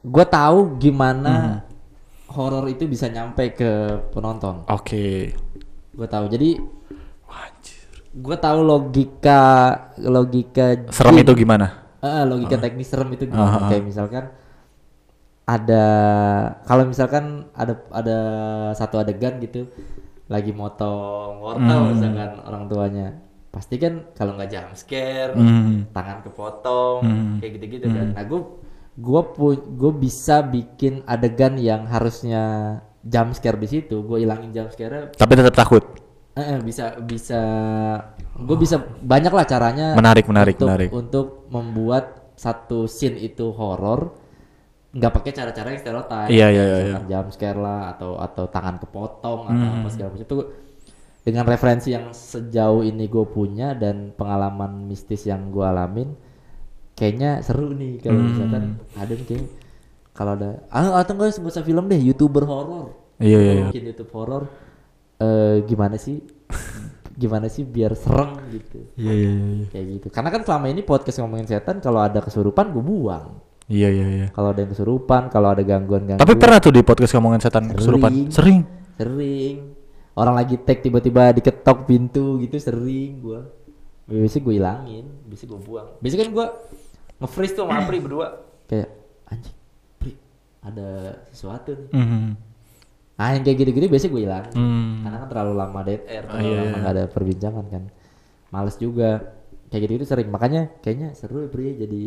gua 0.00 0.24
tahu 0.24 0.80
gimana 0.80 1.64
horor 2.28 2.64
itu 2.66 2.84
bisa 2.84 3.06
nyampe 3.06 3.52
ke 3.52 3.70
penonton 4.08 4.64
Oke. 4.68 5.36
gua 5.92 6.08
tahu 6.08 6.32
jadi 6.32 6.64
gua 8.14 8.36
tahu 8.38 8.58
logika 8.62 9.42
logika 10.00 10.88
Serem 10.88 11.18
jin. 11.18 11.24
itu 11.26 11.32
gimana? 11.34 11.66
Eh, 12.00 12.24
logika 12.24 12.56
teknis 12.56 12.88
serem 12.88 13.12
itu 13.12 13.28
gimana 13.28 13.58
ah. 13.58 13.68
kayak 13.68 13.84
misalkan 13.84 14.24
ada 15.44 15.84
kalau 16.64 16.88
misalkan 16.88 17.52
ada 17.52 17.76
ada 17.92 18.18
satu 18.72 18.96
adegan 18.96 19.36
gitu 19.38 19.68
lagi 20.26 20.50
motong 20.50 21.36
wortel 21.38 21.80
Hmm. 21.84 21.90
misalkan 21.92 22.30
orang 22.42 22.64
tuanya 22.64 23.06
pasti 23.52 23.76
kan 23.76 24.08
kalau 24.12 24.34
nggak 24.34 24.50
jump 24.50 24.72
scare 24.72 25.36
Hmm. 25.36 25.84
tangan 25.92 26.24
kepotong 26.24 26.98
Hmm. 27.00 27.34
kayak 27.38 27.60
gitu-gitu 27.60 27.86
kan 27.86 28.06
nah 28.12 28.24
gue 28.24 28.40
gue 28.94 29.22
gue 29.52 29.92
bisa 29.94 30.40
bikin 30.40 31.04
adegan 31.04 31.54
yang 31.54 31.84
harusnya 31.84 32.42
jump 33.04 33.36
scare 33.36 33.60
di 33.60 33.68
situ 33.68 34.00
gue 34.00 34.24
ilangin 34.24 34.48
jump 34.50 34.72
scare 34.72 35.12
Tapi 35.12 35.32
tetap 35.34 35.54
takut. 35.54 35.84
bisa 36.64 36.98
bisa 36.98 37.40
gue 38.34 38.56
bisa 38.56 38.74
banyak 38.82 39.30
lah 39.30 39.46
caranya 39.46 39.94
Menarik, 39.94 40.26
menarik, 40.26 40.56
untuk, 40.56 40.66
menarik. 40.66 40.90
untuk 40.90 41.26
membuat 41.46 42.04
satu 42.34 42.90
scene 42.90 43.14
itu 43.20 43.54
horor 43.54 44.18
nggak 44.94 45.12
pakai 45.12 45.32
cara-cara 45.34 45.68
yang 45.74 45.80
stereotip 45.82 46.26
Iya, 46.30 46.46
iya, 46.54 46.62
iya, 46.64 46.76
Misalkan 46.86 47.06
jump 47.10 47.28
scare 47.34 47.58
lah 47.58 47.80
atau 47.98 48.10
atau 48.16 48.44
tangan 48.46 48.76
kepotong 48.78 49.40
atau 49.50 49.68
apa 49.82 49.88
segala 49.90 50.08
macam. 50.14 50.22
Itu 50.22 50.36
dengan 51.24 51.44
referensi 51.48 51.88
yang 51.90 52.14
sejauh 52.14 52.86
ini 52.86 53.04
gue 53.10 53.24
punya 53.26 53.74
dan 53.74 54.14
pengalaman 54.14 54.86
mistis 54.86 55.24
yang 55.26 55.48
gue 55.50 55.64
alamin 55.64 56.12
kayaknya 56.94 57.42
seru 57.42 57.74
nih 57.74 57.98
kalau 57.98 58.20
misalkan 58.22 58.78
ada 58.94 59.14
kayak 59.18 59.48
kalau 60.14 60.38
ada 60.38 60.62
ah, 60.70 61.00
atau 61.00 61.16
enggak 61.16 61.34
nggak 61.40 61.54
usah 61.58 61.64
film 61.66 61.90
deh 61.90 61.98
youtuber 61.98 62.44
horor 62.46 63.04
Iya, 63.22 63.38
iya, 63.38 63.50
Kalau 63.50 63.62
iya. 63.62 63.66
bikin 63.70 63.84
YouTube 63.94 64.12
horor 64.14 64.42
eh 65.22 65.62
gimana 65.70 65.96
sih? 65.98 66.18
Gimana 67.14 67.46
sih 67.46 67.62
biar 67.62 67.94
serem 67.94 68.34
gitu? 68.50 68.90
Iya, 68.98 69.12
iya, 69.14 69.30
iya. 69.30 69.66
kayak 69.70 69.86
gitu. 69.86 70.06
Karena 70.10 70.34
kan 70.34 70.42
selama 70.42 70.66
ini 70.66 70.82
podcast 70.82 71.22
ngomongin 71.22 71.46
setan 71.46 71.78
kalau 71.78 72.02
ada 72.02 72.18
kesurupan 72.18 72.74
gue 72.74 72.82
buang 72.82 73.38
Iya, 73.64 73.88
iya, 73.88 74.06
iya. 74.06 74.26
kalau 74.28 74.52
ada 74.52 74.60
yang 74.60 74.70
kesurupan 74.70 75.32
kalau 75.32 75.48
ada 75.48 75.64
gangguan 75.64 76.04
gangguan 76.04 76.20
Tapi 76.20 76.36
pernah 76.36 76.60
tuh 76.60 76.68
di 76.68 76.80
podcast 76.80 77.16
ngomongin 77.16 77.40
setan 77.40 77.72
kesurupan. 77.72 78.28
Sering. 78.28 78.60
sering 78.94 79.56
orang 80.14 80.36
lagi 80.36 80.54
tag 80.56 80.78
tiba-tiba 80.78 81.32
diketok 81.32 81.84
pintu 81.84 82.38
gitu 82.38 82.54
sering 82.56 83.18
gua 83.18 83.50
biasanya 84.04 84.42
gue 84.44 84.54
ilangin 84.54 85.04
biasanya 85.26 85.48
gue 85.50 85.60
buang 85.64 85.88
biasanya 85.98 86.22
kan 86.22 86.30
gua 86.30 86.46
nge-freeze 87.18 87.54
tuh 87.56 87.64
sama 87.64 87.80
Apri 87.80 87.98
berdua 87.98 88.26
kayak 88.64 88.88
anjing 89.26 89.56
Pri 89.96 90.12
ada 90.60 90.88
sesuatu 91.26 91.72
nih 91.74 91.88
Mhm. 91.90 92.22
nah 93.14 93.28
yang 93.32 93.42
kayak 93.42 93.58
gitu-gitu 93.58 93.86
biasanya 93.88 94.12
gue 94.12 94.22
ilangin 94.22 94.54
Hmm. 94.54 94.92
karena 95.02 95.16
kan 95.18 95.28
terlalu 95.28 95.52
lama 95.56 95.80
dead 95.82 96.02
air 96.04 96.22
terlalu 96.22 96.44
iya, 96.44 96.54
lama 96.54 96.62
iya. 96.62 96.76
nggak 96.78 96.92
ada 96.92 97.04
perbincangan 97.08 97.64
kan 97.66 97.82
males 98.50 98.76
juga 98.76 99.10
kayak 99.66 99.82
gitu-gitu 99.82 100.04
sering 100.04 100.28
makanya 100.28 100.68
kayaknya 100.78 101.16
seru 101.16 101.42
ya 101.42 101.48
Pri 101.48 101.74
jadi 101.74 102.02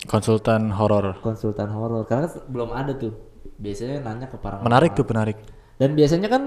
Konsultan 0.00 0.70
horor. 0.70 1.18
konsultan 1.18 1.68
horor 1.68 2.04
karena 2.04 2.26
kan 2.26 2.46
belum 2.46 2.70
ada 2.70 2.92
tuh 2.92 3.12
biasanya 3.56 3.98
nanya 4.00 4.26
ke 4.26 4.36
para 4.36 4.60
Menarik 4.60 4.94
tuh, 4.94 5.02
menarik. 5.04 5.34
dan 5.74 5.92
biasanya 5.92 6.28
kan 6.28 6.42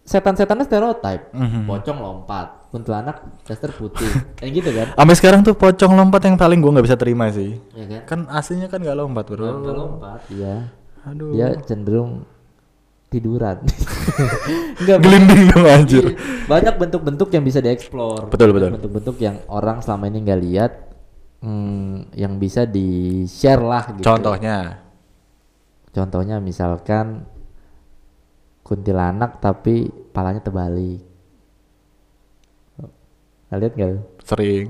setan-setannya 0.00 0.62
stereotype 0.62 1.30
Mhm. 1.30 1.66
pocong 1.66 1.98
lompat 1.98 2.46
kuntilanak 2.68 3.16
daster 3.42 3.70
putih 3.70 4.06
kayak 4.38 4.52
gitu 4.52 4.70
kan 4.72 4.86
Sampai 4.94 5.14
sekarang 5.14 5.40
tuh 5.40 5.52
pocong 5.52 5.92
lompat 5.92 6.22
yang 6.22 6.36
paling 6.36 6.58
gua 6.58 6.72
nggak 6.72 6.86
bisa 6.86 6.96
terima 6.96 7.26
sih. 7.28 7.58
ya 7.72 7.84
kan 7.84 8.02
Kan 8.04 8.20
aslinya 8.28 8.66
kan 8.66 8.78
nggak 8.78 8.94
lompat 8.94 9.24
bro. 9.26 9.46
Kalau 9.60 9.74
lompat 9.92 10.20
iya 10.28 10.70
Aduh. 11.04 11.30
dia 11.32 11.54
cenderung 11.60 12.22
tiduran 13.08 13.60
Enggak, 14.80 14.98
Gelinding 15.00 15.42
dong 15.48 15.66
anjir. 15.66 16.04
banyak 16.44 16.74
bentuk-bentuk 16.76 17.28
yang 17.30 17.42
bisa 17.42 17.58
dieksplor 17.58 18.26
Betul, 18.26 18.50
betul. 18.50 18.72
bentuk-bentuk 18.72 19.16
yang 19.18 19.36
orang 19.46 19.78
selama 19.78 20.06
ini 20.06 20.18
nggak 20.20 20.40
lihat 20.40 20.72
hmm, 21.42 22.14
yang 22.14 22.38
bisa 22.38 22.64
di 22.64 22.88
share 23.24 23.60
lah 23.60 23.92
gitu 23.92 24.02
Contohnya. 24.04 24.78
contohnya 25.90 26.38
misalkan 26.38 27.26
kuntilanak 28.62 29.36
tapi 29.38 29.86
palanya 30.08 30.40
terbalik 30.40 31.02
Nggak 33.46 33.58
lihat 33.60 33.72
nggak? 33.76 33.90
Sering. 34.24 34.66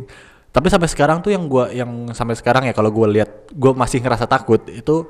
Tapi 0.51 0.67
sampai 0.67 0.91
sekarang 0.91 1.23
tuh 1.23 1.31
yang 1.31 1.47
gua 1.47 1.71
yang 1.71 2.11
sampai 2.11 2.35
sekarang 2.35 2.67
ya 2.67 2.75
kalau 2.75 2.91
gua 2.91 3.07
lihat 3.07 3.31
gua 3.55 3.71
masih 3.73 4.03
ngerasa 4.03 4.27
takut 4.27 4.59
itu 4.67 5.07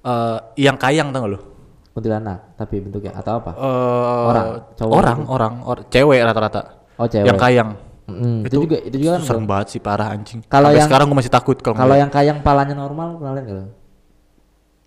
eh 0.00 0.38
yang 0.56 0.74
kayang 0.74 1.12
tau 1.12 1.22
gak 1.22 1.30
lu? 1.30 1.40
kuntilanak 1.90 2.54
tapi 2.56 2.80
bentuknya 2.80 3.12
atau 3.12 3.36
apa 3.36 3.50
Eh, 3.52 4.24
Orang, 4.24 4.46
cowok 4.72 4.94
orang, 4.94 5.18
gitu? 5.20 5.28
orang, 5.28 5.52
or- 5.62 5.84
cewek 5.84 6.20
rata-rata. 6.22 6.60
oh 6.96 7.04
cewek 7.04 7.26
Yang 7.28 7.36
kayang. 7.36 7.70
Mm, 8.16 8.40
itu, 8.46 8.56
juga 8.66 8.76
itu 8.82 8.96
juga 8.98 9.10
kan 9.16 9.22
serem 9.22 9.44
banget 9.46 9.66
sih 9.76 9.80
parah 9.80 10.08
anjing. 10.10 10.40
Kalau 10.46 10.74
yang- 10.74 10.88
sekarang 10.88 11.06
gua 11.06 11.18
masih 11.22 11.32
takut 11.32 11.56
kalau 11.62 11.76
kalau 11.78 11.94
yang 11.94 12.10
kayang 12.10 12.38
palanya 12.42 12.74
normal 12.74 13.16
nggak 13.16 13.32
lu? 13.48 13.66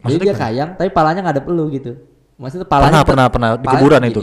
Jadi 0.03 0.15
dia 0.19 0.35
kayang 0.35 0.69
tapi 0.75 0.89
palanya 0.91 1.19
nggak 1.23 1.35
ada 1.39 1.43
pelu 1.43 1.65
gitu. 1.71 1.91
Maksudnya 2.35 2.67
palanya 2.67 3.03
Pernah, 3.03 3.03
pernah, 3.05 3.27
pernah. 3.29 3.49
Di 3.55 3.67
kuburan 3.71 4.01
itu. 4.09 4.21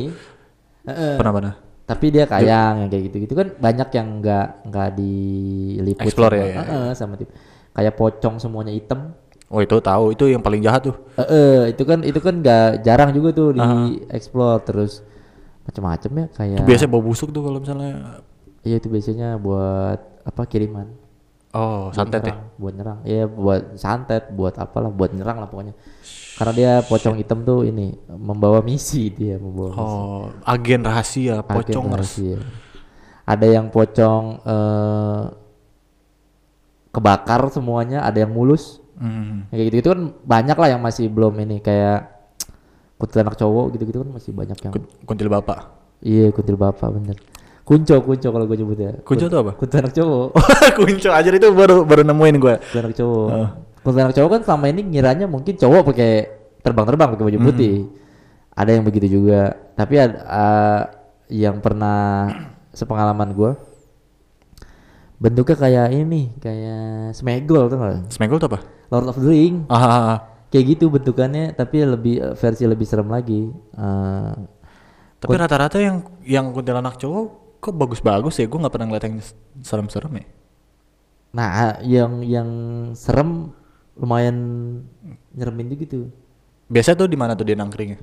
Heeh. 0.81 1.15
pernah 1.21 1.33
pernah. 1.33 1.55
Tapi 1.91 2.07
dia 2.15 2.25
kayang 2.25 2.87
yang 2.87 2.91
kayak 2.93 3.03
gitu-gitu 3.11 3.35
kan 3.35 3.49
banyak 3.59 3.89
yang 3.99 4.09
nggak 4.23 4.47
nggak 4.71 4.89
diliput 4.95 6.07
Explore 6.07 6.33
sama, 6.33 6.41
ya, 6.41 6.47
ya, 6.47 6.63
Heeh, 6.63 6.91
sama 6.95 7.15
tip. 7.19 7.29
Kayak 7.75 7.95
pocong 7.99 8.35
semuanya 8.39 8.71
hitam. 8.71 9.13
Oh 9.51 9.59
itu 9.59 9.75
tahu 9.83 10.15
itu 10.15 10.31
yang 10.31 10.39
paling 10.39 10.63
jahat 10.63 10.87
tuh. 10.87 10.95
Heeh, 11.19 11.75
itu 11.75 11.83
kan 11.83 12.07
itu 12.07 12.21
kan 12.23 12.39
nggak 12.39 12.87
jarang 12.87 13.11
juga 13.11 13.35
tuh 13.35 13.59
di 13.59 13.61
explore 14.15 14.63
terus 14.63 15.03
macam-macam 15.67 16.11
ya 16.15 16.27
kayak 16.31 16.57
Itu 16.57 16.65
biasanya 16.67 16.91
bau 16.91 17.03
busuk 17.03 17.29
tuh 17.35 17.43
kalau 17.43 17.59
misalnya 17.59 18.23
iya 18.63 18.77
itu 18.77 18.87
biasanya 18.87 19.37
buat 19.37 19.99
apa 20.21 20.43
kiriman 20.45 20.89
oh 21.51 21.91
santet 21.91 22.21
ya. 22.21 22.33
nyerang, 22.33 22.41
buat 22.57 22.73
nyerang 22.75 22.99
iya 23.03 23.25
buat 23.25 23.63
santet 23.75 24.29
buat 24.31 24.55
apalah 24.55 24.89
buat 24.89 25.11
nyerang 25.11 25.39
lah 25.39 25.47
pokoknya 25.47 25.75
karena 26.37 26.53
dia 26.53 26.73
pocong 26.83 27.17
hitam 27.17 27.43
tuh 27.43 27.63
ini 27.63 27.93
membawa 28.09 28.61
misi 28.61 29.09
dia 29.09 29.37
membawa 29.37 29.71
misi. 29.71 29.97
Oh, 30.01 30.25
agen 30.43 30.81
rahasia, 30.81 31.35
Agen 31.39 31.53
pocong 31.53 31.87
rahasia. 31.91 32.39
ada 33.23 33.47
yang 33.47 33.69
pocong 33.69 34.25
eh, 34.41 35.23
kebakar 36.91 37.41
semuanya 37.51 38.03
ada 38.03 38.19
yang 38.19 38.31
mulus 38.31 38.79
Hmm. 39.01 39.49
kayak 39.49 39.65
gitu 39.67 39.77
gitu 39.79 39.89
kan 39.91 40.01
banyak 40.21 40.53
lah 40.55 40.69
yang 40.69 40.81
masih 40.81 41.09
belum 41.09 41.33
ini 41.41 41.57
kayak 41.59 42.05
kuntilanak 42.97 43.33
cowok 43.33 43.73
gitu 43.73 43.89
gitu 43.89 43.99
kan 44.01 44.13
masih 44.13 44.29
banyak 44.31 44.61
yang 44.61 44.73
Kun- 44.77 44.93
Kuntil 45.09 45.33
bapak. 45.33 45.73
iya 46.01 46.29
kuntil 46.29 46.61
bapak 46.61 46.85
bener 46.93 47.17
kunco 47.71 48.03
kunco 48.03 48.29
kalau 48.35 48.45
gue 48.51 48.59
nyebutnya. 48.59 48.99
Kunco 49.07 49.31
tuh 49.31 49.39
apa? 49.47 49.55
kuntilanak 49.55 49.95
cowok. 49.95 50.29
Kunco 50.83 51.11
aja 51.15 51.31
itu 51.31 51.49
baru 51.55 51.87
baru 51.87 52.03
nemuin 52.03 52.37
gue. 52.43 52.55
kuntilanak 52.59 52.95
cowok. 52.99 53.29
Kuntilanak 53.87 54.15
cowok 54.19 54.31
kan 54.35 54.41
selama 54.43 54.67
ini 54.75 54.83
ngiranya 54.91 55.27
mungkin 55.31 55.55
cowok 55.55 55.95
pakai 55.95 56.11
terbang-terbang 56.67 57.15
pakai 57.15 57.25
baju 57.31 57.39
putih. 57.47 57.87
Ada 58.59 58.75
yang 58.75 58.83
begitu 58.83 59.07
juga. 59.23 59.55
Tapi 59.79 59.95
ada 60.03 60.19
eh, 60.19 60.83
yang 61.31 61.63
pernah 61.63 62.27
sepengalaman 62.75 63.31
gue 63.39 63.53
bentuknya 65.21 65.57
kayak 65.61 65.89
ini 65.95 66.35
kayak 66.43 67.15
smegol 67.15 67.71
tuh 67.71 67.79
nggak? 67.79 68.11
Smegol 68.11 68.43
tuh 68.43 68.51
apa? 68.51 68.61
Lord 68.91 69.15
of 69.15 69.21
the 69.23 69.31
Ring. 69.31 69.63
Ah, 69.71 69.79
ah, 69.79 69.87
ah. 69.95 70.19
kayak 70.51 70.75
gitu 70.75 70.91
bentukannya 70.91 71.55
tapi 71.55 71.87
lebih 71.87 72.19
eh, 72.19 72.35
versi 72.35 72.67
lebih 72.67 72.83
serem 72.83 73.07
lagi. 73.07 73.47
Eh, 73.79 74.35
Tapi 75.21 75.37
rata-rata 75.39 75.79
yang 75.79 76.03
yang 76.27 76.51
kuntilanak 76.51 76.99
cowok 76.99 77.40
kok 77.61 77.77
bagus-bagus 77.77 78.41
ya. 78.41 78.49
Gue 78.49 78.59
nggak 78.59 78.73
pernah 78.73 78.87
ngeliat 78.89 79.05
yang 79.07 79.17
serem-serem 79.61 80.13
ya. 80.17 80.27
nah 81.31 81.79
yang 81.87 82.27
yang 82.27 82.49
serem 82.99 83.55
lumayan 83.95 84.35
nyeremin 85.31 85.79
gitu 85.79 86.11
Biasa 86.67 86.99
tuh 86.99 87.07
di 87.07 87.15
mana 87.15 87.39
tuh 87.39 87.47
dia 87.47 87.55
nangkringnya? 87.55 88.03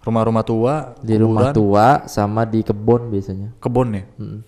Rumah-rumah 0.00 0.40
tua, 0.40 0.94
di 1.04 1.16
rumah 1.20 1.50
kuburan, 1.50 1.56
tua 1.56 1.86
sama 2.08 2.46
di 2.46 2.60
kebun 2.64 3.10
biasanya 3.10 3.48
kebun 3.58 3.88
ya. 3.92 4.04
Mm. 4.16 4.40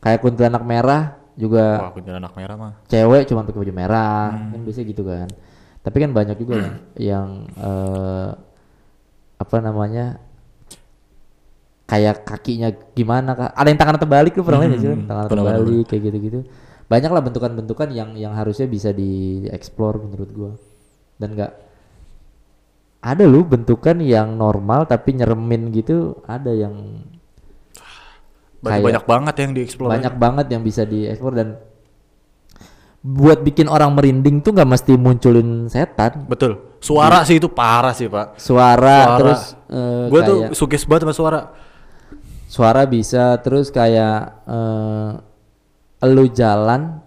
kayak 0.00 0.18
kuntilanak 0.24 0.64
merah 0.64 1.02
juga 1.36 1.76
Wah, 1.78 1.92
kuntilanak 1.92 2.32
merah 2.34 2.56
mah. 2.56 2.72
cewek 2.88 3.28
cuma 3.28 3.44
pakai 3.44 3.60
baju 3.60 3.72
merah 3.72 4.32
kan 4.32 4.60
biasanya 4.64 4.86
gitu 4.88 5.02
kan 5.04 5.28
tapi 5.80 5.96
kan 6.00 6.10
banyak 6.12 6.36
juga 6.40 6.54
yang 6.56 6.76
yang 6.96 7.28
eh, 7.54 8.30
apa 9.36 9.56
namanya 9.60 10.20
kayak 11.90 12.22
kakinya 12.22 12.68
gimana 12.94 13.34
kak 13.34 13.50
ada 13.50 13.66
yang 13.66 13.80
tangan 13.80 13.98
terbalik 13.98 14.32
lu 14.32 14.46
pernah 14.46 14.62
lihat 14.62 14.70
nggak 14.70 14.80
sih 14.80 14.90
Hmm, 14.90 15.08
tangan 15.10 15.24
pernah, 15.26 15.44
terbalik 15.50 15.84
kayak 15.84 16.02
gitu-gitu 16.06 16.38
banyak 16.86 17.10
lah 17.10 17.22
bentukan-bentukan 17.22 17.88
yang 17.90 18.14
yang 18.14 18.32
harusnya 18.32 18.66
bisa 18.66 18.94
dieksplor 18.94 19.98
menurut 19.98 20.30
gua 20.30 20.52
dan 21.18 21.34
nggak 21.34 21.52
ada 23.00 23.24
lu 23.24 23.42
bentukan 23.42 23.98
yang 23.98 24.34
normal 24.34 24.84
tapi 24.84 25.14
nyeremin 25.14 25.72
gitu 25.72 26.14
ada 26.24 26.52
yang 26.52 27.02
Banyak, 28.60 28.84
banyak 28.84 29.04
banget 29.08 29.34
yang 29.40 29.50
dieksplor. 29.56 29.88
banyak 29.88 30.14
banget 30.14 30.46
yang 30.52 30.60
bisa 30.60 30.84
dieksplor 30.84 31.32
dan 31.32 31.56
buat 33.00 33.40
bikin 33.40 33.64
orang 33.66 33.96
merinding 33.96 34.44
tuh 34.44 34.52
nggak 34.52 34.68
mesti 34.68 34.92
munculin 34.94 35.64
setan 35.66 36.28
Betul. 36.28 36.76
Suara 36.76 37.24
sih 37.24 37.36
itu 37.36 37.48
parah 37.48 37.92
sih, 37.92 38.08
Pak. 38.08 38.36
suara, 38.36 38.76
Suara. 39.00 39.16
terus 39.16 39.40
eh, 39.68 40.04
Gue 40.08 40.20
tuh 40.20 40.36
sugis 40.52 40.84
banget 40.84 41.08
sama 41.08 41.14
suara. 41.14 41.40
Suara 42.50 42.82
bisa 42.84 43.38
terus 43.38 43.70
kayak 43.70 44.18
eh 44.44 45.12
lu 46.02 46.26
jalan 46.28 46.98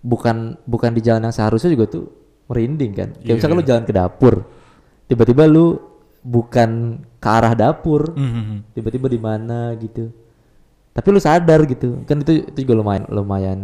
bukan 0.00 0.56
bukan 0.64 0.90
di 0.90 1.04
jalan 1.04 1.28
yang 1.28 1.34
seharusnya 1.34 1.68
juga 1.68 1.84
tuh 1.90 2.04
merinding 2.48 2.92
kan 2.96 3.08
kayak 3.12 3.26
Iya, 3.26 3.34
misalkan 3.36 3.56
lu 3.56 3.64
iya. 3.64 3.70
jalan 3.70 3.84
ke 3.84 3.92
dapur 3.92 4.34
tiba-tiba 5.04 5.44
lu 5.44 5.76
bukan 6.20 6.70
ke 7.16 7.28
arah 7.28 7.52
dapur 7.52 8.16
Mhm. 8.16 8.72
tiba-tiba 8.72 9.06
di 9.06 9.20
mana 9.20 9.76
gitu 9.76 10.08
tapi 10.90 11.06
lu 11.10 11.20
sadar 11.20 11.68
gitu 11.68 12.00
kan 12.02 12.24
itu 12.24 12.48
itu 12.48 12.64
juga 12.64 12.74
lumayan 12.76 13.04
lumayan 13.08 13.58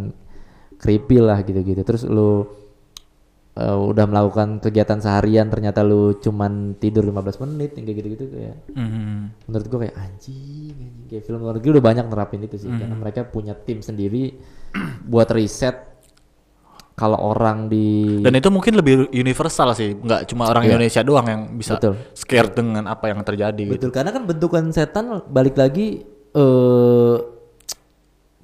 creepy 0.77 1.17
lah 1.17 1.41
gitu-gitu 1.41 1.81
terus 1.81 2.05
lu 2.05 2.45
eh, 3.57 3.73
udah 3.73 4.05
melakukan 4.05 4.59
kegiatan 4.59 4.97
seharian 4.97 5.47
ternyata 5.47 5.81
lu 5.81 6.13
cuman 6.15 6.51
tidur 6.75 7.01
15 7.03 7.17
menit 7.41 7.73
yang 7.73 7.83
kayak 7.83 7.97
gitu-gitu 7.97 8.25
kayak 8.29 8.55
Mhm. 8.69 9.17
menurut 9.43 9.65
gua 9.67 9.79
kayak 9.81 9.97
anjing, 9.97 10.75
anjing. 10.75 11.05
kayak 11.07 11.23
film 11.23 11.39
luar 11.39 11.55
negeri 11.55 11.69
udah 11.71 11.85
banyak 11.85 12.05
nerapin 12.05 12.41
itu 12.41 12.55
sih 12.55 12.69
karena 12.69 12.93
mereka 12.93 13.25
punya 13.25 13.53
tim 13.53 13.79
sendiri 13.79 14.37
buat 15.03 15.27
riset 15.29 15.89
kalau 16.93 17.17
orang 17.27 17.65
di 17.65 18.17
Dan 18.19 18.33
itu 18.33 18.49
mungkin 18.49 18.73
lebih 18.73 19.09
universal 19.11 19.69
sih, 19.71 19.93
nggak 19.93 20.25
cuma 20.27 20.49
orang 20.49 20.65
Iya. 20.65 20.69
Indonesia 20.71 21.01
doang 21.01 21.27
yang 21.27 21.41
bisa 21.53 21.77
Betul. 21.77 21.93
scared 22.11 22.53
dengan 22.53 22.85
apa 22.85 23.05
yang 23.07 23.21
terjadi. 23.21 23.53
gitu. 23.59 23.69
betul 23.71 23.91
karena 23.91 24.09
kan 24.09 24.25
bentukan 24.25 24.65
setan 24.69 25.05
balik 25.27 25.53
lagi 25.53 26.01
eh 26.33 27.15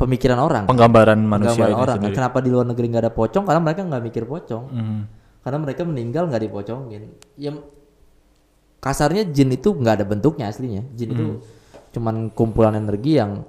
pemikiran 0.03 0.37
orang 0.37 0.63
Penggambaran 0.65 1.17
manusia 1.17 1.63
Gambaran 1.63 1.69
ini 1.69 1.79
orang 1.79 1.87
kan. 1.87 2.01
sendiri. 2.03 2.15
kenapa 2.15 2.37
di 2.39 2.49
luar 2.49 2.65
negeri 2.65 2.85
nggak 2.87 3.03
ada 3.03 3.13
pocong 3.13 3.43
karena 3.43 3.61
mereka 3.61 3.81
nggak 3.83 4.03
mikir 4.03 4.23
pocong 4.25 4.63
Mhm. 4.67 4.99
karena 5.39 5.57
mereka 5.59 5.81
meninggal 5.83 6.23
nggak 6.27 6.43
dipocongin 6.43 7.03
ya 7.35 7.51
kasarnya 8.79 9.23
jin 9.25 9.49
itu 9.49 9.69
nggak 9.71 9.93
ada 9.97 10.05
bentuknya 10.05 10.45
aslinya 10.45 10.83
jin 10.91 11.09
itu 11.09 11.23
Hmm. 11.25 11.39
cuman 11.91 12.15
kumpulan 12.29 12.73
energi 12.73 13.15
yang 13.15 13.47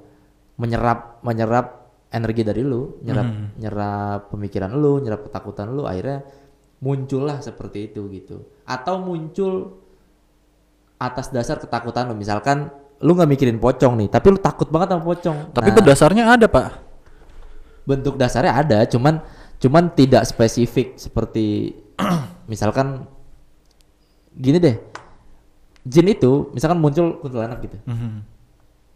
menyerap 0.55 1.19
menyerap 1.21 1.67
energi 2.09 2.43
dari 2.43 2.63
lu 2.63 3.03
nyerap 3.03 3.27
Hmm. 3.27 3.47
nyerap 3.57 4.31
pemikiran 4.31 4.71
lu 4.71 4.99
nyerap 4.99 5.27
ketakutan 5.27 5.71
lu 5.71 5.83
akhirnya 5.85 6.23
muncullah 6.79 7.41
seperti 7.41 7.91
itu 7.91 8.07
gitu 8.09 8.37
atau 8.63 9.01
muncul 9.01 9.83
atas 10.97 11.29
dasar 11.29 11.59
ketakutan 11.59 12.07
lu 12.07 12.15
misalkan 12.15 12.71
lu 13.05 13.13
nggak 13.13 13.29
mikirin 13.29 13.59
pocong 13.59 13.95
nih 13.95 14.09
tapi 14.09 14.27
lu 14.29 14.39
takut 14.39 14.67
banget 14.67 14.89
sama 14.91 15.05
pocong 15.05 15.39
Tapi 15.53 15.69
Nah, 15.69 15.77
berdasarnya 15.77 16.25
ada, 16.27 16.47
Pak. 16.49 16.69
bentuk 17.85 18.17
dasarnya 18.17 18.53
ada 18.55 18.79
cuman 18.85 19.21
cuman 19.57 19.93
tidak 19.93 20.25
spesifik 20.25 20.97
seperti 20.97 21.77
misalkan 22.51 23.05
gini 24.35 24.57
deh 24.57 24.77
jin 25.85 26.09
itu 26.09 26.49
misalkan 26.51 26.81
muncul 26.81 27.21
kuntilanak 27.21 27.61
gitu 27.61 27.77
Mhm. 27.85 28.25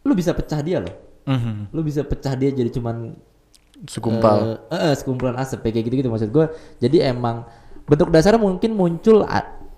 lu 0.03 0.13
bisa 0.13 0.33
pecah 0.33 0.59
dia 0.59 0.81
loh 0.81 0.95
Mhm. 1.23 1.69
lu 1.69 1.81
bisa 1.83 2.01
pecah 2.01 2.33
dia 2.33 2.49
jadi 2.49 2.71
cuman 2.71 3.13
Segumpal. 3.85 4.59
eh, 4.67 4.91
eh, 4.91 4.95
sekumpulan 4.97 5.37
asap 5.37 5.63
kayak 5.63 5.85
gitu 5.85 5.95
gitu 5.99 6.09
maksud 6.09 6.33
gue 6.33 6.49
jadi 6.81 7.13
emang 7.13 7.45
bentuk 7.85 8.09
dasarnya 8.09 8.41
mungkin 8.41 8.73
muncul 8.73 9.23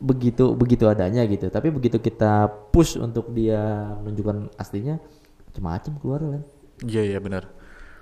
begitu 0.01 0.57
begitu 0.57 0.89
adanya 0.89 1.23
gitu 1.29 1.53
tapi 1.53 1.69
begitu 1.69 2.01
kita 2.01 2.49
push 2.73 2.97
untuk 2.97 3.31
dia 3.37 3.95
menunjukkan 4.01 4.57
aslinya 4.57 4.97
macam-macam 5.53 5.93
keluar 6.01 6.21
kan 6.25 6.43
Iya 6.87 7.03
iya 7.17 7.19
benar. 7.21 7.49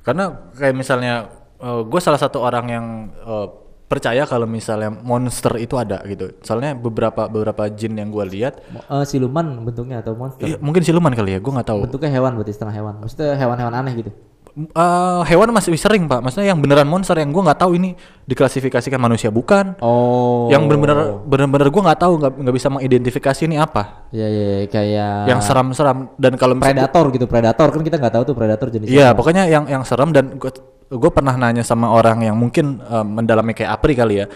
Karena 0.07 0.31
kayak 0.55 0.75
misalnya 0.77 1.29
gue 1.59 2.01
salah 2.01 2.21
satu 2.21 2.39
orang 2.39 2.67
yang 2.71 2.87
eh, 3.11 3.49
percaya 3.89 4.29
kalau 4.29 4.47
misalnya 4.47 4.93
monster 4.93 5.59
itu 5.59 5.75
ada 5.75 5.99
gitu. 6.07 6.31
Soalnya 6.45 6.79
beberapa 6.79 7.27
beberapa 7.27 7.67
jin 7.73 7.99
yang 7.99 8.15
gue 8.15 8.25
lihat, 8.29 8.63
eh, 8.63 9.05
siluman 9.09 9.67
bentuknya 9.67 10.05
atau 10.05 10.15
monster 10.15 10.45
iya, 10.47 10.57
mungkin 10.61 10.85
siluman 10.87 11.11
kali 11.11 11.35
ya, 11.35 11.39
gue 11.43 11.53
nggak 11.53 11.69
tahu. 11.69 11.81
bentuknya 11.89 12.11
hewan 12.15 12.39
berarti 12.39 12.53
setengah 12.55 12.75
hewan 12.79 12.95
maksudnya 13.03 13.35
hewan-hewan 13.35 13.75
aneh 13.75 13.95
gitu 13.97 14.13
Eh, 14.59 15.21
hewan 15.31 15.55
masih 15.55 15.79
sering 15.79 16.11
pak, 16.11 16.19
maksudnya 16.19 16.51
yang 16.51 16.59
beneran 16.59 16.91
monster 16.91 17.15
yang 17.15 17.31
gue 17.31 17.43
nggak 17.47 17.63
tahu 17.63 17.79
ini 17.79 17.95
diklasifikasikan 18.29 19.01
manusia 19.01 19.33
bukan. 19.33 19.73
oh 19.81 20.53
Yang 20.53 20.63
bener-bener 20.69 20.99
bener-bener 21.25 21.69
gue 21.69 21.83
nggak 21.83 21.97
tahu 21.99 22.13
nggak 22.21 22.33
nggak 22.37 22.55
bisa 22.55 22.69
mengidentifikasi 22.69 23.41
ini 23.49 23.57
apa. 23.57 24.05
ya 24.13 24.29
ya 24.29 24.69
kayak 24.69 25.13
Yang 25.27 25.41
seram-seram 25.49 26.13
dan 26.15 26.37
kalau 26.37 26.53
predator 26.55 27.09
gitu 27.09 27.25
predator 27.25 27.69
kan 27.73 27.81
kita 27.81 27.97
nggak 27.97 28.15
tahu 28.15 28.25
tuh 28.29 28.35
predator 28.37 28.69
jenisnya 28.69 28.93
Iya, 28.93 29.07
apa. 29.11 29.17
pokoknya 29.17 29.49
yang 29.49 29.65
yang 29.65 29.83
serem 29.83 30.13
dan 30.13 30.37
gue 30.37 30.53
gue 30.89 31.11
pernah 31.11 31.33
nanya 31.35 31.61
sama 31.61 31.89
orang 31.89 32.21
yang 32.23 32.37
mungkin 32.37 32.79
eh, 32.79 33.05
mendalami 33.05 33.53
kayak 33.53 33.73
Apri 33.73 33.97
kali 33.97 34.21
ya. 34.21 34.27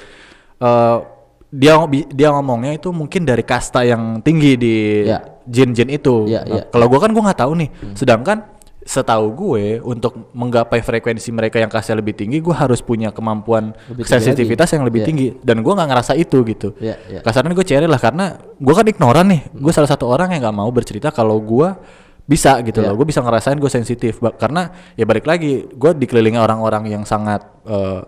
Eh, 0.59 0.97
dia 1.53 1.77
dia 2.09 2.29
ngomongnya 2.33 2.73
itu 2.73 2.89
mungkin 2.89 3.29
dari 3.29 3.45
kasta 3.45 3.85
yang 3.85 4.25
tinggi 4.25 4.57
di 4.57 5.05
Iya. 5.05 5.21
jin-jin 5.45 5.93
itu. 5.93 6.25
Iya, 6.25 6.41
Nah, 6.43 6.57
iya. 6.57 6.63
Kalau 6.67 6.89
gue 6.89 6.97
kan 6.97 7.13
gue 7.13 7.21
nggak 7.21 7.41
tahu 7.41 7.53
nih. 7.61 7.69
Sedangkan 7.93 8.41
setahu 8.83 9.27
gue 9.33 9.65
untuk 9.79 10.31
menggapai 10.33 10.83
frekuensi 10.83 11.31
mereka 11.31 11.57
yang 11.57 11.71
kastanya 11.71 12.03
lebih 12.03 12.19
tinggi, 12.19 12.39
gue 12.39 12.51
harus 12.51 12.83
punya 12.83 13.11
kemampuan 13.11 13.71
Lebih 13.89 14.03
sensitivitas 14.05 14.67
lagi. 14.67 14.75
yang 14.75 14.85
lebih 14.85 15.01
Iya. 15.01 15.07
tinggi. 15.07 15.29
Dan 15.39 15.63
gue 15.63 15.73
nggak 15.73 15.89
ngerasa 15.89 16.13
itu 16.15 16.43
gitu. 16.43 16.75
Iya, 16.79 16.97
iya. 17.07 17.21
Kasarnya 17.23 17.55
gue 17.55 17.63
ceri 17.63 17.87
lah 17.87 17.97
karena 17.97 18.25
gue 18.39 18.75
kan 18.75 18.83
ignoran 18.85 19.27
nih. 19.31 19.43
Gue 19.53 19.71
salah 19.71 19.87
satu 19.87 20.07
orang 20.07 20.35
yang 20.35 20.43
nggak 20.43 20.57
mau 20.57 20.67
bercerita 20.69 21.09
kalau 21.09 21.39
gue 21.39 21.69
bisa 22.23 22.59
gitu 22.61 22.83
Iya. 22.83 22.91
loh. 22.91 22.99
Gue 22.99 23.07
bisa 23.07 23.23
ngerasain 23.23 23.55
gue 23.55 23.71
sensitif 23.71 24.19
karena 24.35 24.71
ya 24.95 25.07
balik 25.07 25.25
lagi 25.25 25.63
gue 25.65 25.91
dikelilingi 25.95 26.39
orang-orang 26.39 26.87
yang 26.89 27.03
sangat 27.03 27.43
eh, 27.63 28.03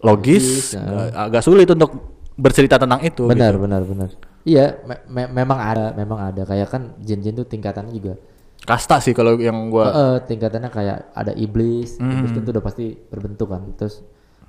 logis, 0.00 0.72
Logis, 0.72 0.76
eh, 0.76 1.08
agak 1.14 1.40
sulit 1.40 1.64
untuk 1.66 1.96
bercerita 2.34 2.76
tentang 2.76 3.00
itu. 3.00 3.24
benar 3.24 3.52
gitu. 3.52 3.62
benar 3.62 3.82
benar 3.84 4.10
Iya, 4.44 4.76
me- 4.84 5.00
me- 5.08 5.32
memang 5.34 5.56
ada, 5.56 5.96
memang 5.96 6.20
ada. 6.22 6.44
Kayak 6.44 6.68
kan 6.68 6.92
jin-jin 7.00 7.32
tuh 7.32 7.44
tingkatannya 7.44 7.92
juga. 7.92 8.20
Kasta 8.64 8.96
sih 8.98 9.12
kalau 9.12 9.36
yang 9.36 9.68
gua 9.68 9.86
Eh, 9.86 10.18
tingkatannya 10.24 10.68
kayak 10.68 11.12
ada 11.12 11.32
iblis, 11.32 11.96
iblis 11.96 12.28
Hmm. 12.28 12.34
kan 12.34 12.42
tuh 12.42 12.52
udah 12.52 12.64
pasti 12.64 12.86
berbentuk 12.96 13.48
kan. 13.48 13.62
Terus 13.74 14.00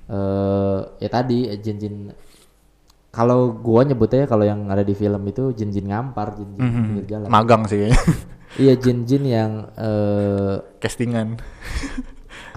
eh 0.06 0.80
ya 0.98 1.08
tadi 1.08 1.50
jin-jin 1.54 2.14
kalau 3.10 3.52
gua 3.54 3.80
nyebutnya 3.82 4.24
kalau 4.24 4.42
yang 4.42 4.68
ada 4.68 4.80
di 4.80 4.92
film 4.92 5.20
itu 5.24 5.50
jin-jin 5.50 5.84
ngampar, 5.84 6.32
jin-jin 6.34 6.60
Mhm. 6.60 6.82
pinggir 6.82 7.04
jalan. 7.06 7.28
magang 7.28 7.62
sih 7.64 7.76
kayaknya. 7.78 8.00
iya, 8.62 8.74
jin-jin 8.74 9.22
yang 9.22 9.50
eh 9.74 10.56
castingan. 10.78 11.36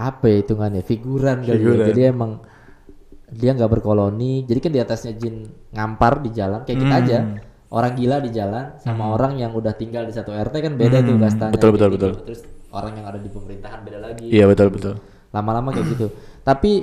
apa 0.00 0.24
ya 0.26 0.40
hitungannya 0.40 0.80
figuran 0.80 1.44
kali 1.44 1.50
ya. 1.50 1.56
Figuran. 1.56 1.86
Jadi 1.86 2.00
emang 2.02 2.32
dia 3.30 3.52
nggak 3.52 3.68
berkoloni. 3.70 4.42
Jadi 4.42 4.58
kan 4.58 4.72
di 4.72 4.80
atasnya 4.80 5.12
jin 5.12 5.44
ngampar 5.70 6.18
di 6.18 6.30
jalan 6.30 6.64
kayak 6.64 6.78
kita 6.78 6.88
Hmm. 6.90 7.02
aja. 7.04 7.18
Orang 7.70 7.94
gila 7.94 8.18
di 8.18 8.34
jalan 8.34 8.74
sama 8.82 9.14
orang 9.14 9.38
yang 9.38 9.54
udah 9.54 9.70
tinggal 9.78 10.02
di 10.02 10.10
satu 10.10 10.34
RT 10.34 10.58
kan 10.58 10.74
beda 10.74 11.06
tuh 11.06 11.14
kastanya. 11.22 11.50
Hmm. 11.50 11.54
betul, 11.54 11.70
betul, 11.70 11.88
betul. 11.94 12.12
Terus 12.26 12.40
orang 12.74 12.92
yang 12.98 13.06
ada 13.06 13.18
di 13.22 13.30
pemerintahan 13.30 13.78
beda 13.86 13.98
lagi. 14.02 14.26
Iya 14.26 14.50
betul 14.50 14.74
betul. 14.74 14.94
Lama-lama 15.30 15.70
kayak 15.70 15.86
gitu. 15.94 16.06
Tapi 16.42 16.82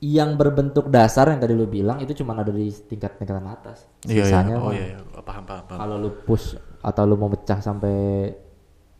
yang 0.00 0.34
berbentuk 0.34 0.90
dasar 0.90 1.30
yang 1.30 1.38
tadi 1.38 1.54
lu 1.54 1.70
bilang 1.70 2.02
itu 2.02 2.10
cuma 2.16 2.34
ada 2.34 2.50
di 2.50 2.72
tingkat 2.90 3.22
tingkatan 3.22 3.46
atas. 3.46 3.86
Iya 4.02 4.26
iya. 4.26 4.58
Oh 4.58 4.74
iya 4.74 4.96
iya. 4.96 4.98
Paham 5.22 5.46
paham 5.46 5.62
paham. 5.70 5.78
kalau 5.78 5.94
lu 6.00 6.10
push 6.26 6.58
atau 6.82 7.02
lu 7.06 7.14
mau 7.14 7.30
pecah 7.30 7.62
sampai 7.62 8.32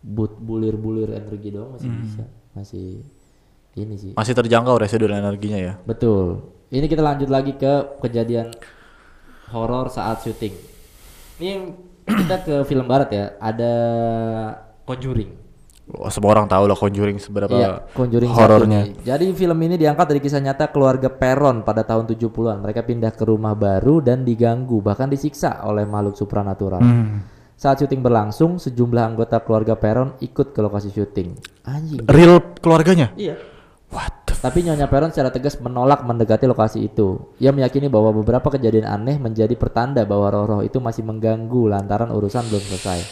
but 0.07 0.38
bulir-bulir 0.38 1.11
energi 1.11 1.51
doang 1.51 1.75
masih 1.75 1.90
Hmm. 1.90 2.01
bisa. 2.07 2.25
Masih 2.55 2.87
ini 3.75 3.94
sih. 3.99 4.12
Masih 4.14 4.35
terjangkau 4.38 4.79
residual 4.79 5.11
energinya 5.11 5.59
ya. 5.59 5.75
Betul. 5.83 6.55
Ini 6.70 6.87
kita 6.87 7.03
lanjut 7.03 7.27
lagi 7.27 7.59
ke 7.59 7.99
kejadian 7.99 8.55
horor 9.51 9.90
saat 9.90 10.23
syuting. 10.23 10.69
Ini 11.40 11.72
kita 12.05 12.37
ke 12.44 12.55
film 12.68 12.85
barat 12.85 13.09
ya. 13.09 13.24
Ada 13.40 13.72
Conjuring. 14.85 15.40
Wah, 15.90 16.12
semua 16.12 16.37
orang 16.38 16.46
tahu 16.46 16.70
lah 16.70 16.79
Conjuring 16.79 17.18
seberapa 17.18 17.50
Iya, 17.50 17.83
Conjuring 17.90 18.31
horornya. 18.31 18.87
Jadi 19.03 19.33
film 19.35 19.59
ini 19.64 19.74
diangkat 19.74 20.07
dari 20.07 20.20
kisah 20.22 20.38
nyata 20.38 20.70
keluarga 20.70 21.11
Peron 21.11 21.66
pada 21.66 21.83
tahun 21.83 22.07
70-an. 22.07 22.62
Mereka 22.62 22.87
pindah 22.87 23.11
ke 23.16 23.26
rumah 23.26 23.59
baru 23.59 23.98
dan 23.98 24.22
diganggu 24.22 24.79
bahkan 24.85 25.11
disiksa 25.11 25.64
oleh 25.66 25.88
makhluk 25.88 26.14
supranatural. 26.14 26.79
Hmm. 26.79 27.26
Saat 27.59 27.83
syuting 27.85 28.00
berlangsung, 28.00 28.57
sejumlah 28.57 29.05
anggota 29.16 29.42
keluarga 29.42 29.74
Peron 29.76 30.16
ikut 30.22 30.55
ke 30.55 30.61
lokasi 30.62 30.94
syuting. 30.94 31.37
Anjing. 31.66 32.07
Real 32.07 32.38
keluarganya? 32.62 33.12
Iya. 33.18 33.37
What? 33.90 34.19
Tapi 34.40 34.64
Nyonya 34.64 34.88
Peron 34.88 35.12
secara 35.12 35.29
tegas 35.29 35.61
menolak 35.61 36.00
mendekati 36.00 36.48
lokasi 36.48 36.88
itu. 36.88 37.37
Ia 37.44 37.53
meyakini 37.53 37.92
bahwa 37.92 38.09
beberapa 38.16 38.48
kejadian 38.48 38.88
aneh 38.88 39.20
menjadi 39.20 39.53
pertanda 39.53 40.09
bahwa 40.09 40.33
roh-roh 40.33 40.64
itu 40.64 40.81
masih 40.81 41.05
mengganggu 41.05 41.68
lantaran 41.68 42.09
urusan 42.09 42.48
belum 42.48 42.64
selesai. 42.64 43.05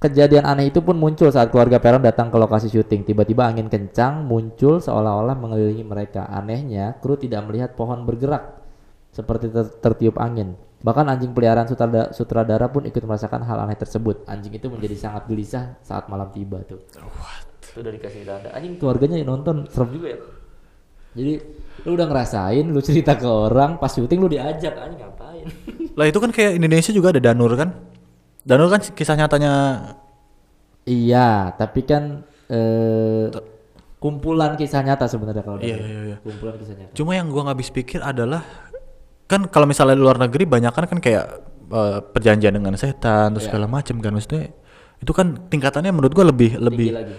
Kejadian 0.00 0.48
aneh 0.48 0.72
itu 0.72 0.80
pun 0.80 0.96
muncul 0.96 1.28
saat 1.28 1.52
keluarga 1.52 1.76
Peron 1.76 2.00
datang 2.00 2.32
ke 2.32 2.40
lokasi 2.40 2.72
syuting. 2.72 3.04
Tiba-tiba 3.04 3.44
angin 3.44 3.68
kencang 3.68 4.24
muncul 4.24 4.80
seolah-olah 4.80 5.36
mengelilingi 5.36 5.84
mereka. 5.84 6.24
Anehnya, 6.32 6.96
kru 6.96 7.20
tidak 7.20 7.44
melihat 7.44 7.76
pohon 7.76 8.08
bergerak 8.08 8.64
seperti 9.12 9.52
ter- 9.52 9.76
tertiup 9.84 10.16
angin. 10.16 10.56
Bahkan 10.80 11.12
anjing 11.12 11.36
peliharaan 11.36 11.68
sutradara, 11.68 12.08
sutradara 12.16 12.72
pun 12.72 12.88
ikut 12.88 13.04
merasakan 13.04 13.44
hal 13.44 13.68
aneh 13.68 13.76
tersebut. 13.76 14.24
Anjing 14.24 14.56
itu 14.56 14.72
menjadi 14.72 14.96
sangat 14.96 15.28
gelisah 15.28 15.76
saat 15.84 16.08
malam 16.08 16.32
tiba 16.32 16.64
tuh. 16.64 16.80
Itu 17.68 17.84
udah 17.84 17.92
dikasih 17.92 18.24
tanda. 18.24 18.48
Anjing 18.56 18.80
keluarganya 18.80 19.20
yang 19.20 19.28
nonton 19.28 19.68
serem 19.68 19.92
juga 19.92 20.16
ya. 20.16 20.37
Jadi 21.12 21.32
lu 21.80 21.90
udah 21.92 22.06
ngerasain, 22.06 22.64
lu 22.64 22.80
cerita 22.80 23.14
ke 23.14 23.24
orang, 23.24 23.76
pas 23.76 23.88
syuting 23.88 24.18
lu 24.18 24.28
diajak 24.28 24.74
anjing 24.74 24.98
ngapain? 24.98 25.46
Lah 25.98 26.06
itu 26.06 26.18
kan 26.18 26.30
kayak 26.30 26.52
Indonesia 26.54 26.90
juga 26.90 27.10
ada 27.10 27.22
Danur 27.22 27.54
kan? 27.54 27.70
Danur 28.42 28.68
kan 28.68 28.80
kisah 28.80 29.14
nyatanya 29.14 29.52
iya, 30.84 31.52
tapi 31.52 31.82
kan 31.82 32.24
eh 32.48 33.28
kumpulan 33.98 34.54
kisah 34.54 34.80
nyata 34.80 35.04
sebenarnya 35.04 35.42
kalau 35.42 35.58
Iya, 35.58 35.76
iya, 35.76 36.00
iya. 36.06 36.16
kumpulan 36.18 36.54
kisah 36.56 36.74
nyata. 36.74 36.92
Cuma 36.94 37.12
yang 37.12 37.28
gua 37.28 37.44
nggak 37.44 37.56
habis 37.56 37.68
pikir 37.68 38.00
adalah 38.00 38.40
kan 39.26 39.44
kalau 39.46 39.66
misalnya 39.66 39.92
di 39.92 40.00
luar 40.00 40.16
negeri 40.16 40.44
banyak 40.44 40.72
kan 40.72 40.84
kan 40.86 40.98
kayak 40.98 41.24
eh, 41.68 41.98
perjanjian 42.00 42.54
dengan 42.54 42.72
setan 42.74 43.34
terus 43.34 43.44
Iya. 43.44 43.50
segala 43.52 43.66
macam 43.68 43.96
kan 43.98 44.12
maksudnya 44.12 44.48
itu 44.98 45.12
kan 45.12 45.36
tingkatannya 45.46 45.92
menurut 45.92 46.10
gua 46.10 46.26
lebih 46.26 46.56
lebih 46.56 46.88
Tinggi 46.88 46.96
lagi. 46.96 47.14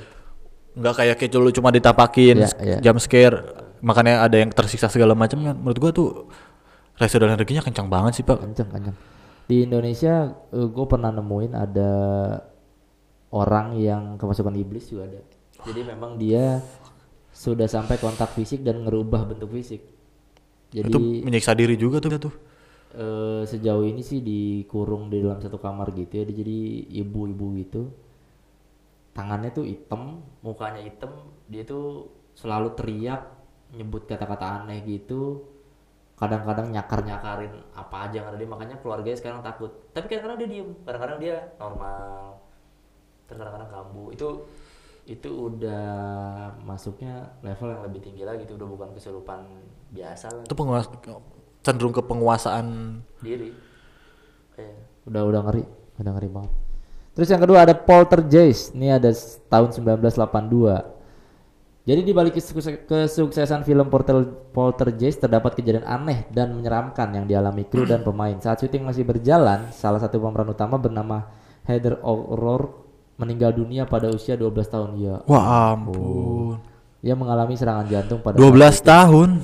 nggak 0.74 0.94
kayak 0.96 1.16
kayak 1.20 1.32
dulu 1.32 1.50
cuma 1.52 1.70
ditapakin 1.70 2.36
Iya, 2.40 2.50
iya. 2.60 2.78
jump 2.82 2.98
scare 2.98 3.38
makanya 3.80 4.26
ada 4.26 4.38
yang 4.40 4.52
tersiksa 4.52 4.92
segala 4.92 5.16
macam 5.16 5.40
kan 5.44 5.56
menurut 5.56 5.80
gua 5.80 5.92
tuh 5.92 6.10
residual 7.00 7.32
energinya 7.32 7.64
kencang 7.64 7.88
banget 7.88 8.22
sih 8.22 8.26
pak 8.28 8.44
Kenceng, 8.44 8.70
kenceng. 8.70 8.98
Di 9.50 9.66
Indonesia 9.66 10.30
gue 10.54 10.86
pernah 10.86 11.10
nemuin 11.10 11.58
ada 11.58 11.92
orang 13.34 13.82
yang 13.82 14.14
kemasukan 14.22 14.54
iblis 14.54 14.94
juga 14.94 15.10
ada. 15.10 15.22
Jadi 15.66 15.82
memang 15.90 16.22
dia 16.22 16.62
sudah 17.34 17.66
sampai 17.66 17.98
kontak 17.98 18.30
fisik 18.38 18.62
dan 18.62 18.86
ngerubah 18.86 19.26
bentuk 19.26 19.50
fisik. 19.50 19.82
Jadi 20.70 20.94
itu 20.94 21.00
menyiksa 21.26 21.58
diri 21.58 21.74
juga 21.82 21.98
tuh 21.98 22.30
tuh 22.30 22.34
eh, 22.94 23.42
sejauh 23.46 23.86
ini 23.86 24.02
sih 24.02 24.22
dikurung 24.22 25.10
di 25.10 25.22
dalam 25.22 25.42
satu 25.42 25.62
kamar 25.62 25.94
gitu 25.94 26.22
ya 26.22 26.26
jadi 26.30 26.60
ibu-ibu 27.06 27.46
gitu 27.62 27.82
tangannya 29.14 29.50
tuh 29.54 29.66
hitam 29.66 30.22
mukanya 30.46 30.82
hitam 30.86 31.12
dia 31.50 31.66
tuh 31.66 32.10
selalu 32.38 32.74
teriak 32.78 33.39
nyebut 33.74 34.10
kata-kata 34.10 34.64
aneh 34.64 34.82
gitu 34.86 35.46
kadang-kadang 36.20 36.68
nyakar-nyakarin 36.76 37.54
apa 37.72 37.96
aja 38.04 38.20
yang 38.20 38.28
ada 38.28 38.36
dia 38.36 38.50
makanya 38.52 38.76
keluarganya 38.84 39.16
sekarang 39.16 39.40
takut. 39.40 39.72
Tapi 39.96 40.12
kadang-kadang 40.12 40.40
dia 40.44 40.50
diem 40.52 40.70
kadang-kadang 40.84 41.18
dia 41.24 41.36
normal 41.56 42.44
terus 43.24 43.40
kadang-kadang 43.40 43.72
kambuh. 43.72 44.08
Itu 44.12 44.28
itu 45.08 45.30
udah 45.32 45.88
masuknya 46.62 47.34
level 47.42 47.72
yang 47.72 47.82
lebih 47.88 48.04
tinggi 48.04 48.24
lagi 48.28 48.46
itu 48.46 48.54
udah 48.54 48.68
bukan 48.68 48.94
kesurupan 48.94 49.42
biasa 49.90 50.30
lah 50.30 50.44
itu 50.46 50.54
penguasa 50.54 50.94
cenderung 51.66 51.96
ke 51.96 52.04
penguasaan 52.06 53.00
diri. 53.24 53.50
Iya. 54.60 54.76
udah 55.08 55.22
udah 55.24 55.42
ngeri 55.48 55.64
udah 56.04 56.12
ngeri 56.20 56.30
banget. 56.30 56.52
Terus 57.16 57.30
yang 57.32 57.42
kedua 57.42 57.64
ada 57.64 57.76
Poltergeist. 57.76 58.76
Ini 58.76 59.00
ada 59.00 59.12
tahun 59.48 59.72
1982 59.72 60.99
jadi 61.88 62.02
di 62.04 62.12
balik 62.12 62.36
kesukses- 62.36 62.86
kesuksesan 62.86 63.64
film 63.64 63.88
Portal 63.88 64.28
Poltergeist 64.52 65.24
terdapat 65.24 65.56
kejadian 65.56 65.88
aneh 65.88 66.28
dan 66.30 66.52
menyeramkan 66.54 67.10
yang 67.16 67.26
dialami 67.26 67.64
kru 67.66 67.88
dan 67.88 68.04
pemain. 68.04 68.36
Saat 68.38 68.62
syuting 68.62 68.84
masih 68.84 69.08
berjalan 69.08 69.72
salah 69.72 69.98
satu 69.98 70.20
pemeran 70.20 70.52
utama 70.52 70.76
bernama 70.76 71.32
Heather 71.66 71.98
O'Rourke 72.04 72.84
meninggal 73.18 73.56
dunia 73.56 73.88
pada 73.88 74.12
usia 74.12 74.36
12 74.36 74.70
tahun. 74.70 74.90
Ya 75.00 75.16
wah 75.26 75.74
ampun. 75.76 76.60
ia 77.00 77.16
mengalami 77.16 77.56
serangan 77.56 77.88
jantung 77.88 78.20
pada 78.20 78.36
12 78.36 78.84
tahun? 78.84 79.40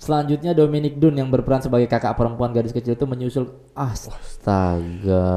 Selanjutnya 0.00 0.56
Dominic 0.56 0.96
Dun 0.96 1.16
yang 1.20 1.28
berperan 1.28 1.60
sebagai 1.60 1.88
kakak 1.88 2.16
perempuan 2.16 2.52
gadis 2.52 2.72
kecil 2.72 2.96
itu 2.96 3.04
menyusul 3.04 3.52
astaga. 3.76 5.28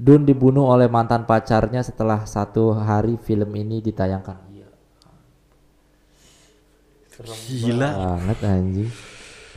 Dun 0.00 0.24
dibunuh 0.24 0.64
oleh 0.64 0.88
mantan 0.88 1.28
pacarnya 1.28 1.84
setelah 1.84 2.24
satu 2.24 2.72
hari 2.72 3.20
film 3.20 3.52
ini 3.52 3.84
ditayangkan. 3.84 4.48
Gila 7.20 7.88
Banget 8.00 8.38
anjing. 8.48 8.88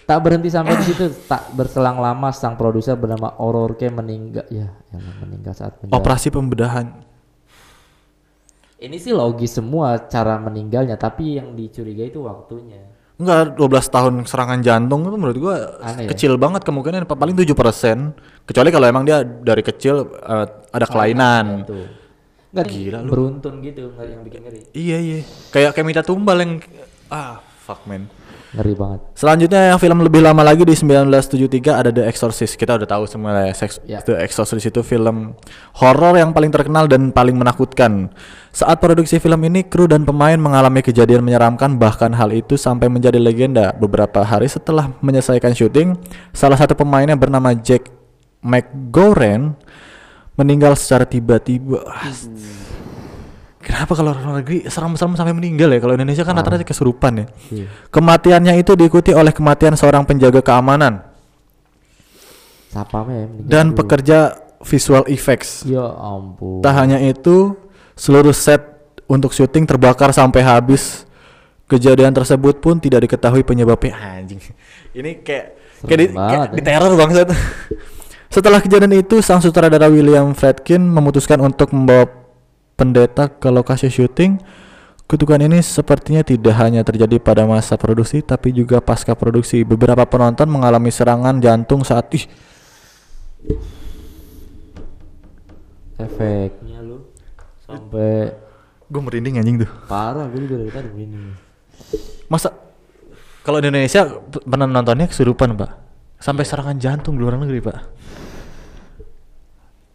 Tak 0.04 0.20
berhenti 0.20 0.52
sampai 0.52 0.76
di 0.84 0.92
situ, 0.92 1.08
tak 1.32 1.56
berselang 1.56 1.96
lama 1.96 2.28
sang 2.36 2.60
produser 2.60 3.00
bernama 3.00 3.40
O'Rourke 3.40 3.88
meninggal. 3.88 4.44
Ya, 4.52 4.76
yang 4.92 5.04
meninggal 5.24 5.56
saat 5.56 5.80
menjalani 5.80 5.96
operasi 5.96 6.28
pembedahan 6.28 6.88
Ini 8.84 9.00
sih 9.00 9.16
logis 9.16 9.56
semua 9.56 9.96
cara 10.12 10.36
meninggalnya, 10.44 11.00
tapi 11.00 11.40
yang 11.40 11.56
dicurigai 11.56 12.12
itu 12.12 12.20
waktunya. 12.28 12.84
Enggak 13.24 13.56
12 13.56 13.88
tahun 13.88 14.14
serangan 14.28 14.60
jantung 14.60 15.08
itu 15.08 15.16
menurut 15.16 15.38
gua 15.40 15.56
Aneh 15.80 16.06
ya? 16.06 16.10
kecil 16.12 16.36
banget 16.36 16.68
kemungkinan 16.68 17.08
paling 17.08 17.36
7% 17.40 17.56
kecuali 18.44 18.70
kalau 18.70 18.86
emang 18.86 19.04
dia 19.08 19.24
dari 19.24 19.64
kecil 19.64 20.12
eh, 20.12 20.46
ada 20.76 20.86
kelainan. 20.86 21.64
Tuh. 21.64 21.88
Nggak 22.54 22.66
Gila 22.70 23.00
lu. 23.02 23.10
beruntun 23.10 23.54
gitu, 23.66 23.90
nggak 23.96 24.06
yang 24.12 24.22
bikin 24.22 24.40
ngeri. 24.46 24.62
Iya 24.76 24.98
iya. 25.02 25.20
Kayak 25.50 25.74
kayak 25.74 25.88
minta 25.88 26.04
tumbal 26.06 26.38
yang 26.38 26.62
ah 27.10 27.42
fuck 27.64 27.82
man. 27.90 28.06
Ngeri 28.54 28.78
banget. 28.78 29.02
Selanjutnya 29.18 29.74
yang 29.74 29.82
film 29.82 30.06
lebih 30.06 30.22
lama 30.22 30.46
lagi 30.46 30.62
di 30.62 30.78
1973 30.78 31.74
ada 31.74 31.90
The 31.90 32.06
Exorcist. 32.06 32.54
Kita 32.54 32.78
udah 32.78 32.86
tahu 32.86 33.10
semua 33.10 33.50
ya. 33.50 33.54
Sex- 33.58 33.82
Ya. 33.90 33.98
The 34.06 34.22
Exorcist 34.22 34.70
itu 34.70 34.86
film 34.86 35.34
horor 35.82 36.14
yang 36.22 36.38
paling 36.38 36.54
terkenal 36.54 36.86
dan 36.86 37.10
paling 37.10 37.34
menakutkan. 37.34 38.14
Saat 38.54 38.78
produksi 38.78 39.18
film 39.18 39.42
ini, 39.50 39.66
kru 39.66 39.90
dan 39.90 40.06
pemain 40.06 40.38
mengalami 40.38 40.86
kejadian 40.86 41.26
menyeramkan 41.26 41.82
bahkan 41.82 42.14
hal 42.14 42.30
itu 42.30 42.54
sampai 42.54 42.94
menjadi 42.94 43.18
legenda. 43.18 43.74
Beberapa 43.74 44.22
hari 44.22 44.46
setelah 44.46 44.94
menyelesaikan 45.02 45.58
syuting, 45.58 45.98
salah 46.30 46.62
satu 46.62 46.78
pemainnya 46.78 47.18
bernama 47.18 47.58
Jack 47.58 47.90
McGoran 48.46 49.58
meninggal 50.38 50.78
secara 50.78 51.10
tiba-tiba. 51.10 51.82
Ah, 51.90 52.14
Kenapa 53.64 53.96
kalau 53.96 54.12
luar 54.12 54.44
negeri 54.44 54.68
serem-serem 54.68 55.16
sampai 55.16 55.32
meninggal 55.32 55.72
ya? 55.72 55.80
Kalau 55.80 55.96
Indonesia 55.96 56.28
kan 56.28 56.36
rata-rata 56.36 56.68
kesurupan 56.68 57.24
ya. 57.24 57.26
Iya. 57.48 57.66
Kematiannya 57.88 58.60
itu 58.60 58.76
diikuti 58.76 59.16
oleh 59.16 59.32
kematian 59.32 59.80
seorang 59.80 60.04
penjaga 60.04 60.44
keamanan 60.44 61.14
Siapa 62.74 63.06
dan 63.40 63.72
dulu? 63.72 63.86
pekerja 63.86 64.34
visual 64.66 65.06
effects. 65.08 65.62
Ya 65.64 65.86
ampun. 65.86 66.66
Tak 66.66 66.74
hanya 66.74 66.98
itu, 67.00 67.54
seluruh 67.94 68.34
set 68.34 68.64
untuk 69.06 69.32
syuting 69.32 69.70
terbakar 69.70 70.10
sampai 70.10 70.42
habis. 70.42 71.06
Kejadian 71.64 72.12
tersebut 72.12 72.60
pun 72.60 72.78
tidak 72.78 73.08
diketahui 73.08 73.46
penyebabnya. 73.46 73.96
Anjing. 74.20 74.42
Ini 74.92 75.24
kayak 75.24 75.46
kayak 75.88 76.00
di, 76.00 76.06
banget 76.12 76.30
kayak 76.30 76.44
ya. 76.44 76.56
di 76.58 76.62
teror 76.62 76.94
bangsat. 76.98 77.28
Setelah 78.34 78.60
kejadian 78.66 78.98
itu, 78.98 79.22
sang 79.22 79.40
sutradara 79.46 79.86
William 79.94 80.34
Friedkin 80.34 80.82
memutuskan 80.82 81.38
untuk 81.38 81.70
membawa 81.70 82.10
pendeta 82.74 83.30
ke 83.30 83.50
lokasi 83.50 83.90
syuting. 83.90 84.40
Kutukan 85.04 85.38
ini 85.46 85.60
sepertinya 85.62 86.24
tidak 86.26 86.56
hanya 86.58 86.82
terjadi 86.82 87.20
pada 87.20 87.46
masa 87.46 87.78
produksi, 87.78 88.24
tapi 88.24 88.56
juga 88.56 88.80
pasca 88.80 89.14
produksi. 89.14 89.62
Beberapa 89.62 90.08
penonton 90.08 90.48
mengalami 90.50 90.90
serangan 90.90 91.38
jantung 91.38 91.86
saat 91.86 92.10
ih 92.16 92.26
Efeknya 96.00 96.80
lu 96.82 97.06
sampai 97.64 98.34
gue 98.90 99.02
merinding 99.02 99.40
anjing 99.40 99.62
tuh. 99.62 99.70
parah 99.86 100.26
gue 100.28 100.42
juga 100.44 100.56
dari 100.66 100.72
tadi 100.74 100.88
begini. 100.90 101.18
Masa 102.28 102.50
kalau 103.44 103.60
di 103.60 103.68
Indonesia 103.70 104.08
pernah 104.24 104.68
nontonnya 104.68 105.06
kesurupan 105.06 105.54
pak, 105.60 105.72
sampai 106.18 106.44
serangan 106.48 106.78
jantung 106.80 107.20
di 107.20 107.22
luar 107.22 107.38
negeri 107.38 107.60
pak. 107.60 107.78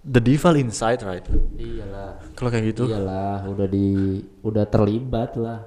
The 0.05 0.23
devil 0.23 0.55
inside 0.63 1.03
right? 1.03 1.27
Iyalah. 1.59 2.23
Kalau 2.39 2.49
kayak 2.55 2.65
gitu. 2.75 2.87
Iyalah, 2.87 3.45
udah 3.51 3.67
di 3.67 4.23
udah 4.47 4.65
terlibat 4.71 5.35
lah. 5.35 5.67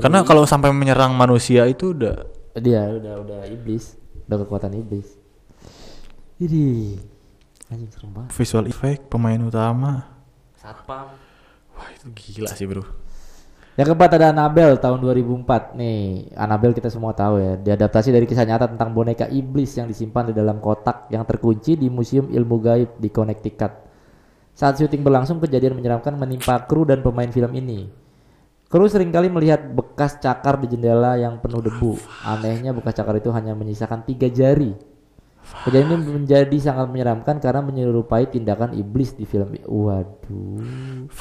Karena 0.00 0.26
kalau 0.26 0.42
sampai 0.48 0.74
menyerang 0.74 1.14
manusia 1.14 1.62
itu 1.70 1.94
udah 1.94 2.26
Dia 2.56 2.88
udah 2.88 3.20
udah 3.20 3.40
iblis, 3.52 4.00
udah 4.26 4.36
kekuatan 4.42 4.72
iblis. 4.80 5.12
Jadi 6.40 6.96
anjing 7.68 7.90
serem 7.92 8.10
banget. 8.16 8.30
visual 8.32 8.64
effect 8.66 9.12
pemain 9.12 9.38
utama. 9.40 10.08
Satpam. 10.56 11.12
Wah 11.76 11.88
itu 11.92 12.08
gila 12.16 12.50
sih 12.56 12.64
bro. 12.64 12.82
Yang 13.76 13.92
keempat 13.92 14.10
ada 14.16 14.32
Annabelle 14.32 14.80
tahun 14.80 15.04
2004 15.04 15.76
nih. 15.76 16.32
Annabelle 16.32 16.72
kita 16.72 16.88
semua 16.88 17.12
tahu 17.12 17.36
ya. 17.36 17.52
Diadaptasi 17.60 18.08
dari 18.08 18.24
kisah 18.24 18.48
nyata 18.48 18.72
tentang 18.72 18.96
boneka 18.96 19.28
iblis 19.28 19.76
yang 19.76 19.84
disimpan 19.84 20.32
di 20.32 20.34
dalam 20.34 20.64
kotak 20.64 21.12
yang 21.12 21.28
terkunci 21.28 21.76
di 21.76 21.92
Museum 21.92 22.32
Ilmu 22.32 22.56
Gaib 22.56 22.96
di 22.96 23.12
Connecticut. 23.12 23.84
Saat 24.56 24.80
syuting 24.80 25.04
berlangsung, 25.04 25.36
kejadian 25.44 25.76
menyeramkan 25.76 26.16
menimpa 26.16 26.64
kru 26.64 26.88
dan 26.88 27.04
pemain 27.04 27.28
film 27.28 27.52
ini. 27.52 27.92
Kru 28.72 28.88
sering 28.88 29.12
kali 29.12 29.28
melihat 29.28 29.60
bekas 29.68 30.16
cakar 30.24 30.56
di 30.56 30.72
jendela 30.72 31.20
yang 31.20 31.36
penuh 31.44 31.60
debu. 31.60 32.00
Anehnya 32.24 32.72
bekas 32.72 32.96
cakar 32.96 33.20
itu 33.20 33.28
hanya 33.28 33.52
menyisakan 33.52 34.08
tiga 34.08 34.32
jari. 34.32 34.72
Kejadian 35.68 36.02
ini 36.02 36.24
menjadi 36.24 36.56
sangat 36.58 36.90
menyeramkan 36.90 37.38
karena 37.38 37.60
menyerupai 37.60 38.26
tindakan 38.32 38.72
iblis 38.72 39.14
di 39.14 39.28
film. 39.28 39.54
Waduh. 39.68 41.12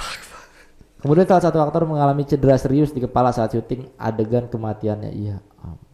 Kemudian 1.04 1.28
salah 1.28 1.44
satu 1.44 1.60
aktor 1.62 1.86
mengalami 1.86 2.26
cedera 2.26 2.58
serius 2.58 2.90
di 2.90 3.04
kepala 3.04 3.30
saat 3.30 3.54
syuting 3.54 3.92
adegan 4.00 4.50
kematiannya. 4.50 5.12
Iya. 5.14 5.38
ampun. 5.62 5.90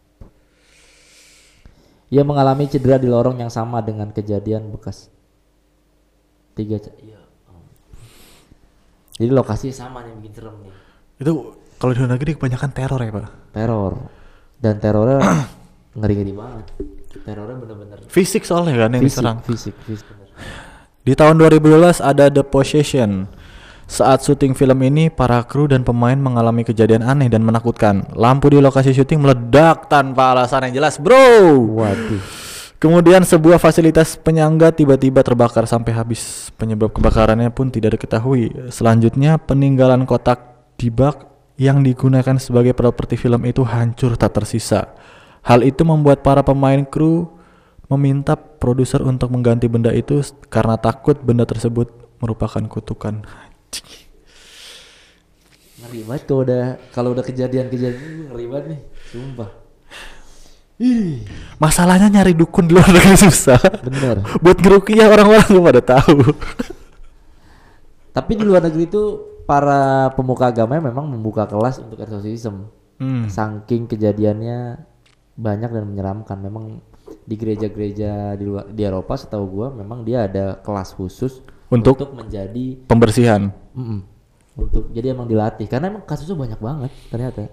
Ia 2.12 2.22
mengalami 2.24 2.68
cedera 2.68 2.96
di 3.00 3.08
lorong 3.08 3.40
yang 3.40 3.52
sama 3.52 3.80
dengan 3.80 4.12
kejadian 4.12 4.72
bekas 4.72 5.08
tiga. 6.52 6.80
Iya. 7.00 7.20
Jadi 9.20 9.30
lokasinya 9.32 9.76
sama 9.76 10.00
nih 10.04 10.12
bikin 10.20 10.32
serem 10.32 10.56
nih. 10.64 10.72
Itu 11.20 11.54
kalau 11.76 11.92
di 11.92 11.98
luar 12.00 12.10
negeri 12.16 12.30
kebanyakan 12.38 12.70
teror 12.72 13.00
ya 13.00 13.10
pak. 13.12 13.26
Teror 13.52 13.92
dan 14.62 14.74
terornya 14.80 15.18
ngeri-ngeri 15.98 16.32
banget. 16.32 16.66
Terornya 17.22 17.56
bener-bener 17.60 17.98
Fisik 18.08 18.42
soalnya 18.48 18.88
kan 18.88 18.96
yang 18.96 19.04
fisik, 19.04 19.20
diserang. 19.20 19.38
fisik, 19.44 19.74
fisik. 19.84 20.06
bener. 20.08 20.28
Di 21.02 21.12
tahun 21.12 21.36
2012 21.38 22.00
ada 22.00 22.24
The 22.32 22.44
Possession. 22.46 23.28
Saat 23.90 24.24
syuting 24.24 24.56
film 24.56 24.78
ini, 24.86 25.12
para 25.12 25.42
kru 25.44 25.68
dan 25.68 25.84
pemain 25.84 26.16
mengalami 26.16 26.64
kejadian 26.64 27.04
aneh 27.04 27.28
dan 27.28 27.44
menakutkan. 27.44 28.08
Lampu 28.16 28.48
di 28.48 28.62
lokasi 28.62 28.96
syuting 28.96 29.20
meledak 29.20 29.90
tanpa 29.90 30.32
alasan 30.32 30.70
yang 30.70 30.82
jelas, 30.82 30.96
bro. 30.96 31.54
Waduh. 31.82 32.22
Kemudian 32.82 33.22
sebuah 33.22 33.62
fasilitas 33.62 34.18
penyangga 34.18 34.74
tiba-tiba 34.74 35.22
terbakar 35.22 35.70
sampai 35.70 35.94
habis. 35.94 36.50
Penyebab 36.58 36.90
kebakarannya 36.90 37.54
pun 37.54 37.70
tidak 37.70 37.94
diketahui. 37.94 38.74
Selanjutnya, 38.74 39.38
peninggalan 39.38 40.02
kotak 40.02 40.74
di 40.74 40.90
bak 40.90 41.30
yang 41.62 41.86
digunakan 41.86 42.34
sebagai 42.42 42.74
properti 42.74 43.14
film 43.14 43.46
itu 43.46 43.62
hancur 43.62 44.18
tak 44.18 44.34
tersisa. 44.34 44.98
Hal 45.46 45.62
itu 45.62 45.86
membuat 45.86 46.26
para 46.26 46.42
pemain 46.42 46.82
kru 46.82 47.30
meminta 47.86 48.34
produser 48.34 48.98
untuk 49.04 49.30
mengganti 49.30 49.70
benda 49.70 49.94
itu 49.94 50.18
karena 50.50 50.74
takut 50.74 51.18
benda 51.22 51.46
tersebut 51.46 51.86
merupakan 52.22 52.62
kutukan. 52.66 53.26
Ngeri 55.82 56.00
banget 56.06 56.22
kalau 56.28 56.42
udah 56.46 56.64
kalau 56.94 57.08
udah 57.16 57.24
kejadian-kejadian 57.26 58.30
ngeri 58.30 58.44
banget 58.46 58.66
nih, 58.76 58.80
sumpah. 59.10 59.50
Masalahnya 61.62 62.10
nyari 62.10 62.34
dukun 62.34 62.66
di 62.66 62.74
luar 62.74 62.90
negeri 62.90 63.14
susah. 63.14 63.60
Bener. 63.86 64.26
Buat 64.42 64.58
ngerukiah 64.58 65.06
orang-orang 65.06 65.46
nggak 65.46 65.66
pada 65.70 65.82
tahu. 65.98 66.16
Tapi 68.12 68.32
di 68.34 68.44
luar 68.44 68.66
negeri 68.66 68.90
itu 68.90 69.02
para 69.46 70.10
pemuka 70.18 70.50
agama 70.50 70.78
memang 70.82 71.06
membuka 71.06 71.46
kelas 71.46 71.78
untuk 71.78 72.02
eksorsisme. 72.02 72.66
Hmm. 72.98 73.30
Saking 73.30 73.86
kejadiannya 73.86 74.82
banyak 75.38 75.70
dan 75.70 75.84
menyeramkan. 75.86 76.38
Memang 76.42 76.82
di 77.22 77.34
gereja-gereja 77.38 78.34
di 78.34 78.44
luar 78.46 78.66
di 78.66 78.82
Eropa 78.82 79.14
setahu 79.14 79.44
gua 79.46 79.68
memang 79.70 80.02
dia 80.02 80.26
ada 80.26 80.58
kelas 80.58 80.98
khusus 80.98 81.38
Untuk? 81.72 81.96
menjadi 82.12 82.76
Pembersihan. 82.84 83.48
Mm-mm. 83.72 84.12
untuk 84.52 84.92
jadi 84.92 85.16
emang 85.16 85.24
dilatih 85.24 85.64
karena 85.64 85.88
emang 85.88 86.04
kasusnya 86.04 86.36
banyak 86.36 86.60
banget 86.60 86.92
ternyata. 87.08 87.48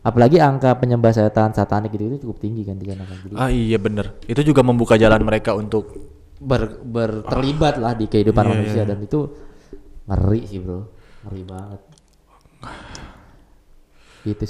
Apalagi 0.00 0.40
angka 0.40 0.72
penyembah 0.80 1.12
setan 1.12 1.52
satanik 1.52 1.92
gitu 1.92 2.08
itu 2.08 2.24
cukup 2.24 2.40
tinggi 2.40 2.64
kan 2.64 2.80
di 2.80 2.88
sana 2.88 3.04
kan. 3.04 3.20
Jadi 3.20 3.34
Ah 3.36 3.52
iya 3.52 3.76
bener. 3.76 4.16
Itu 4.24 4.40
juga 4.40 4.64
membuka 4.64 4.96
jalan 4.96 5.20
mereka 5.22 5.52
untuk 5.52 5.92
ber, 6.40 6.80
ber- 6.82 7.22
terlibat 7.28 7.78
lah 7.78 7.92
di 7.94 8.08
kehidupan 8.08 8.42
Iya, 8.42 8.50
manusia 8.50 8.82
iya. 8.82 8.88
dan 8.88 8.98
itu 8.98 9.20
ngeri 10.08 10.40
sih 10.48 10.58
bro 10.58 10.80
ngeri 11.22 11.42
banget 11.46 11.80
sih. 11.86 12.00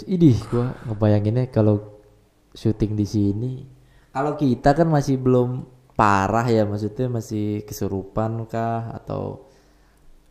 idih 0.09 0.37
gua 0.49 0.73
ngebayanginnya 0.89 1.49
kalau 1.49 1.81
syuting 2.53 2.97
di 2.97 3.07
sini 3.09 3.53
kalau 4.13 4.37
kita 4.37 4.77
kan 4.77 4.89
masih 4.89 5.17
belum 5.17 5.65
parah 6.03 6.47
ya 6.51 6.67
maksudnya 6.67 7.07
masih 7.07 7.63
kesurupan 7.63 8.43
kah 8.51 8.91
atau 8.99 9.47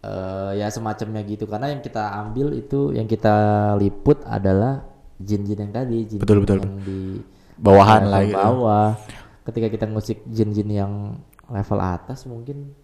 eh, 0.03 0.59
ya 0.59 0.67
semacamnya 0.67 1.23
gitu 1.23 1.47
karena 1.47 1.71
yang 1.71 1.79
kita 1.79 2.11
ambil 2.27 2.51
itu 2.51 2.91
yang 2.91 3.07
kita 3.07 3.35
liput 3.79 4.19
adalah 4.27 4.83
jin-jin 5.15 5.63
yang 5.63 5.71
tadi 5.71 6.03
jin 6.03 6.19
Betul, 6.19 6.43
betul, 6.43 6.59
yang 6.59 6.75
di 6.83 7.23
Bawahan 7.55 8.09
lah 8.09 8.19
gitu. 8.25 8.35
bawah 8.35 8.99
ketika 9.47 9.67
kita 9.71 9.85
ngusik 9.87 10.19
jin-jin 10.27 10.67
yang 10.67 10.93
level 11.47 11.79
atas 11.79 12.27
mungkin 12.27 12.75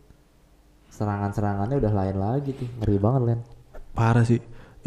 serangan-serangannya 0.87 1.75
udah 1.81 1.93
lain 1.93 2.17
lagi 2.17 2.55
tuh 2.55 2.69
ngeri 2.79 2.97
banget 3.01 3.21
Len 3.27 3.39
parah 3.97 4.21
sih. 4.21 4.37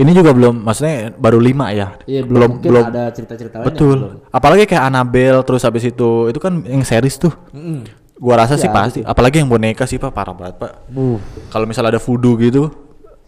Ini 0.00 0.16
juga 0.16 0.32
belum, 0.32 0.64
maksudnya 0.64 1.12
baru 1.12 1.36
lima 1.36 1.76
ya. 1.76 1.92
iya 2.08 2.24
belum, 2.24 2.62
mungkin 2.62 2.72
ada 2.72 3.12
cerita-cerita 3.12 3.60
lain 3.60 3.68
Betul. 3.68 3.98
belum. 4.00 4.32
Apalagi 4.32 4.64
kayak 4.64 4.86
Annabelle 4.88 5.44
terus 5.44 5.60
habis 5.60 5.84
itu, 5.84 6.30
itu 6.32 6.40
kan 6.40 6.64
yang 6.64 6.80
series 6.86 7.20
tuh. 7.20 7.34
Mm-mm. 7.52 7.84
Gua 8.20 8.34
rasa 8.36 8.54
sih 8.54 8.68
Iya, 8.68 8.76
pasti. 8.76 9.00
Apalagi 9.00 9.40
yang 9.40 9.48
boneka 9.48 9.88
sih 9.88 9.96
pak, 9.96 10.12
parah 10.12 10.36
banget 10.36 10.60
pak. 10.60 10.72
Buh, 10.86 11.16
Kalau 11.48 11.64
misalnya 11.64 11.96
ada 11.96 12.00
voodoo 12.00 12.36
gitu, 12.36 12.68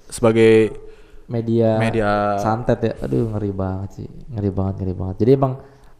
sebagai 0.07 0.77
media 1.25 1.81
Media- 1.81 2.37
santet 2.37 2.79
ya 2.83 2.93
aduh 3.01 3.33
ngeri 3.33 3.51
banget 3.51 3.91
sih 3.95 4.09
ngeri 4.29 4.53
banget 4.53 4.75
ngeri 4.77 4.93
banget 4.93 5.17
jadi 5.17 5.31
emang 5.33 5.55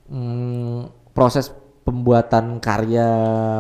mm, 0.07 0.79
proses 1.11 1.49
pembuatan 1.83 2.61
karya 2.61 3.09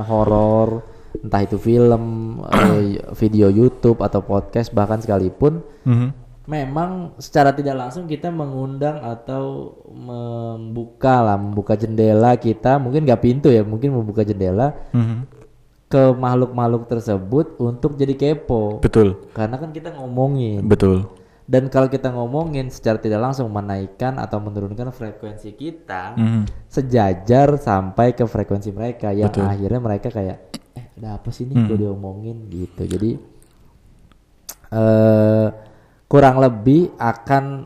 horor 0.04 0.84
entah 1.16 1.40
itu 1.40 1.56
film 1.56 2.02
eh, 2.44 3.00
video 3.20 3.48
YouTube 3.48 4.04
atau 4.04 4.20
podcast 4.20 4.68
bahkan 4.70 5.00
sekalipun 5.00 5.64
Mhm. 5.82 6.21
Memang 6.42 7.14
secara 7.22 7.54
tidak 7.54 7.78
langsung 7.78 8.10
kita 8.10 8.26
mengundang 8.26 8.98
atau 8.98 9.70
membuka 9.86 11.22
lah 11.22 11.38
membuka 11.38 11.78
jendela 11.78 12.34
kita 12.34 12.82
mungkin 12.82 13.06
nggak 13.06 13.22
pintu 13.22 13.46
ya 13.46 13.62
mungkin 13.62 13.94
membuka 13.94 14.26
jendela 14.26 14.74
Mhm. 14.90 15.30
ke 15.86 16.02
makhluk-makhluk 16.10 16.88
tersebut 16.88 17.46
untuk 17.60 17.94
jadi 17.94 18.16
kepo 18.16 18.80
betul, 18.80 19.22
karena 19.30 19.54
kan 19.54 19.70
kita 19.70 19.94
ngomongin 19.94 20.66
betul. 20.66 21.06
dan 21.46 21.68
kalau 21.68 21.86
kita 21.86 22.10
ngomongin 22.10 22.72
secara 22.72 22.98
tidak 22.98 23.22
langsung 23.22 23.46
menaikkan 23.46 24.18
atau 24.18 24.40
menurunkan 24.40 24.90
frekuensi 24.90 25.54
kita 25.54 26.18
Mhm. 26.18 26.42
sejajar 26.66 27.54
sampai 27.54 28.18
ke 28.18 28.26
frekuensi 28.26 28.72
mereka 28.72 29.14
yang 29.14 29.30
Betul. 29.30 29.46
akhirnya 29.46 29.78
mereka 29.78 30.08
kayak 30.08 30.38
eh 30.74 30.86
ada 30.98 31.20
apa 31.20 31.30
sih 31.30 31.46
nih 31.46 31.70
gue 31.70 31.86
diomongin 31.86 32.48
gitu 32.48 32.82
jadi 32.82 33.10
eh 34.72 35.46
kurang 36.12 36.44
lebih 36.44 36.92
akan 37.00 37.64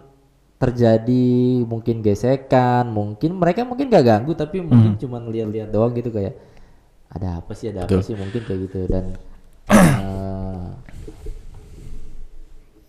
terjadi 0.62 1.66
mungkin 1.66 1.98
gesekan, 1.98 2.86
mungkin 2.86 3.34
mereka 3.34 3.66
mungkin 3.66 3.90
gak 3.90 4.06
ganggu 4.06 4.38
tapi 4.38 4.62
mungkin 4.62 4.94
cuma 5.02 5.18
lihat-lihat 5.18 5.74
doang 5.74 5.90
gitu 5.98 6.14
kayak 6.14 6.38
ada 7.10 7.42
apa 7.42 7.52
sih 7.58 7.74
ada 7.74 7.82
apa 7.82 7.98
Betul. 7.98 8.06
sih? 8.06 8.14
Mungkin 8.14 8.40
kayak 8.46 8.60
gitu. 8.70 8.78
Dan 8.86 9.04
eh, 9.66 10.68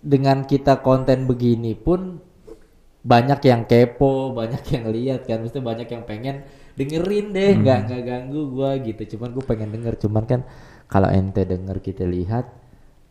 dengan 0.06 0.46
kita 0.46 0.86
konten 0.86 1.26
begini 1.26 1.74
pun 1.74 2.22
banyak 3.02 3.40
yang 3.42 3.66
kepo, 3.66 4.38
banyak 4.38 4.62
yang 4.78 4.86
lihat 4.94 5.26
kan, 5.26 5.42
mesti 5.42 5.58
banyak 5.58 5.90
yang 5.90 6.04
pengen 6.06 6.46
dengerin 6.78 7.34
deh, 7.34 7.52
nggak 7.58 7.80
nggak 7.90 8.02
ganggu 8.06 8.42
gua 8.54 8.78
gitu. 8.78 9.18
Cuman 9.18 9.34
gue 9.34 9.44
pengen 9.48 9.74
denger, 9.74 9.96
cuman 10.06 10.24
kan 10.30 10.42
kalau 10.86 11.10
ente 11.10 11.42
denger 11.44 11.82
kita 11.82 12.06
lihat 12.06 12.46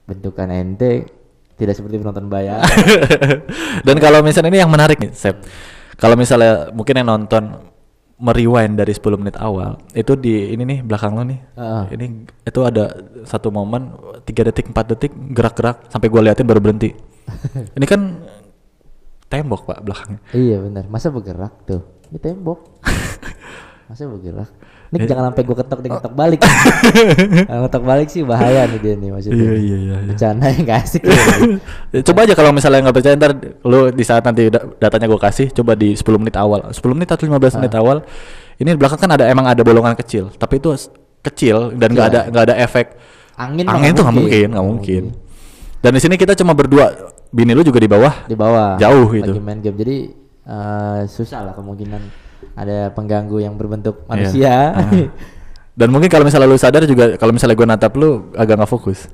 bentukan 0.07 0.53
ente 0.55 1.11
tidak 1.57 1.75
seperti 1.75 1.97
penonton 2.01 2.29
bayar. 2.29 2.61
Dan 3.87 3.97
kalau 3.97 4.21
misalnya 4.21 4.53
ini 4.53 4.61
yang 4.61 4.73
menarik 4.73 5.01
nih, 5.01 5.13
Sep. 5.17 5.41
Kalau 5.97 6.13
misalnya 6.13 6.69
mungkin 6.77 7.01
yang 7.01 7.09
nonton 7.09 7.73
merewind 8.17 8.81
dari 8.81 8.93
10 8.93 9.21
menit 9.21 9.37
awal, 9.41 9.81
itu 9.93 10.17
di 10.17 10.53
ini 10.53 10.65
nih 10.65 10.79
belakang 10.85 11.17
lo 11.17 11.25
nih. 11.25 11.41
Heeh. 11.57 11.85
Ini 11.97 12.07
itu 12.45 12.61
ada 12.65 12.93
satu 13.25 13.49
momen 13.49 13.93
3 14.25 14.49
detik, 14.53 14.73
4 14.73 14.93
detik 14.93 15.13
gerak-gerak 15.33 15.89
sampai 15.89 16.09
gua 16.13 16.25
liatin 16.25 16.49
baru 16.49 16.61
berhenti. 16.61 16.93
ini 17.77 17.87
kan 17.89 18.01
tembok, 19.33 19.69
Pak, 19.69 19.79
belakangnya. 19.83 20.21
iya 20.37 20.57
benar, 20.61 20.85
masa 20.89 21.09
bergerak 21.09 21.53
tuh? 21.65 21.83
Ini 22.13 22.19
tembok. 22.21 22.85
masa 23.89 24.05
bergerak? 24.09 24.49
Ini 24.97 25.07
jangan 25.07 25.25
sampai 25.33 25.43
gue 25.45 25.57
ketok 25.57 25.79
dia 25.85 25.91
ketok 26.01 26.15
balik. 26.17 26.41
Kalau 27.49 27.63
ketok 27.69 27.85
balik 27.85 28.09
sih 28.09 28.23
bahaya 28.25 28.65
nih 28.65 28.81
dia 28.81 28.95
nih 28.97 29.11
maksudnya. 29.13 29.37
Iya, 29.37 29.55
iya, 29.57 29.77
iya, 29.77 29.97
iya. 30.01 30.09
Bercanda 30.09 30.47
yang 30.49 30.65
gak 30.65 30.79
asik. 30.83 31.03
ya. 31.05 32.01
Coba 32.01 32.19
aja 32.25 32.35
kalau 32.35 32.51
misalnya 32.51 32.81
nggak 32.89 32.97
percaya 32.97 33.15
ntar 33.17 33.33
lu 33.63 33.93
di 33.93 34.05
saat 34.05 34.23
nanti 34.25 34.49
da- 34.49 34.67
datanya 34.77 35.07
gue 35.07 35.21
kasih 35.21 35.47
coba 35.53 35.73
di 35.77 35.93
10 35.95 36.21
menit 36.21 36.37
awal 36.37 36.73
10 36.73 36.81
menit 36.97 37.09
atau 37.11 37.25
15 37.25 37.59
menit 37.61 37.75
awal 37.77 38.03
ini 38.57 38.69
di 38.73 38.79
belakang 38.79 39.01
kan 39.01 39.11
ada 39.13 39.25
emang 39.29 39.47
ada 39.47 39.61
bolongan 39.61 39.93
kecil 39.97 40.33
tapi 40.33 40.59
itu 40.61 40.73
kecil 41.21 41.75
dan 41.77 41.93
nggak 41.93 42.07
ada 42.09 42.21
nggak 42.31 42.45
ada 42.53 42.55
efek 42.63 42.97
Angin 43.37 43.69
angin 43.69 43.93
tuh 43.93 44.05
nggak 44.07 44.17
mungkin 44.17 44.47
nggak 44.57 44.67
mungkin 44.67 45.03
dan 45.85 45.91
di 45.93 46.01
sini 46.01 46.17
kita 46.17 46.33
cuma 46.33 46.57
berdua 46.57 47.13
bini 47.29 47.53
lu 47.53 47.61
juga 47.61 47.77
di 47.83 47.91
bawah 47.91 48.25
di 48.25 48.33
bawah 48.33 48.81
Jauh 48.81 49.13
gitu. 49.13 49.33
lagi 49.37 49.43
main 49.45 49.61
game 49.61 49.77
jadi 49.77 49.97
eh, 50.47 51.01
susah 51.05 51.45
lah 51.45 51.53
kemungkinan 51.53 52.26
ada 52.55 52.91
pengganggu 52.91 53.41
yang 53.41 53.55
berbentuk 53.55 54.03
Iya. 54.03 54.09
manusia. 54.09 54.55
Ah. 54.73 54.91
dan 55.77 55.89
mungkin 55.93 56.09
kalau 56.09 56.25
misalnya 56.25 56.49
lu 56.49 56.57
sadar 56.57 56.85
juga 56.85 57.17
kalau 57.17 57.31
misalnya 57.31 57.53
gue 57.53 57.69
natap 57.69 57.93
lu 57.95 58.33
agak 58.33 58.57
nggak 58.57 58.71
fokus. 58.71 59.09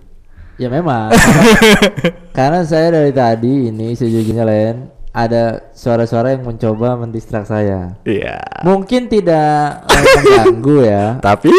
Ya 0.57 0.69
memang. 0.69 1.11
Karena, 1.11 1.51
karena 2.37 2.61
saya 2.63 2.93
dari 2.93 3.11
tadi 3.11 3.69
ini 3.69 3.97
sejujurnya 3.97 4.45
Len 4.45 4.77
ada 5.11 5.73
suara-suara 5.73 6.33
yang 6.33 6.45
mencoba 6.45 6.97
mendistrak 6.97 7.45
saya. 7.45 7.97
Iya. 8.05 8.41
Mungkin 8.63 9.09
tidak 9.09 9.85
eh, 9.85 10.05
mengganggu 10.17 10.77
ya. 10.83 11.05
Tapi? 11.19 11.51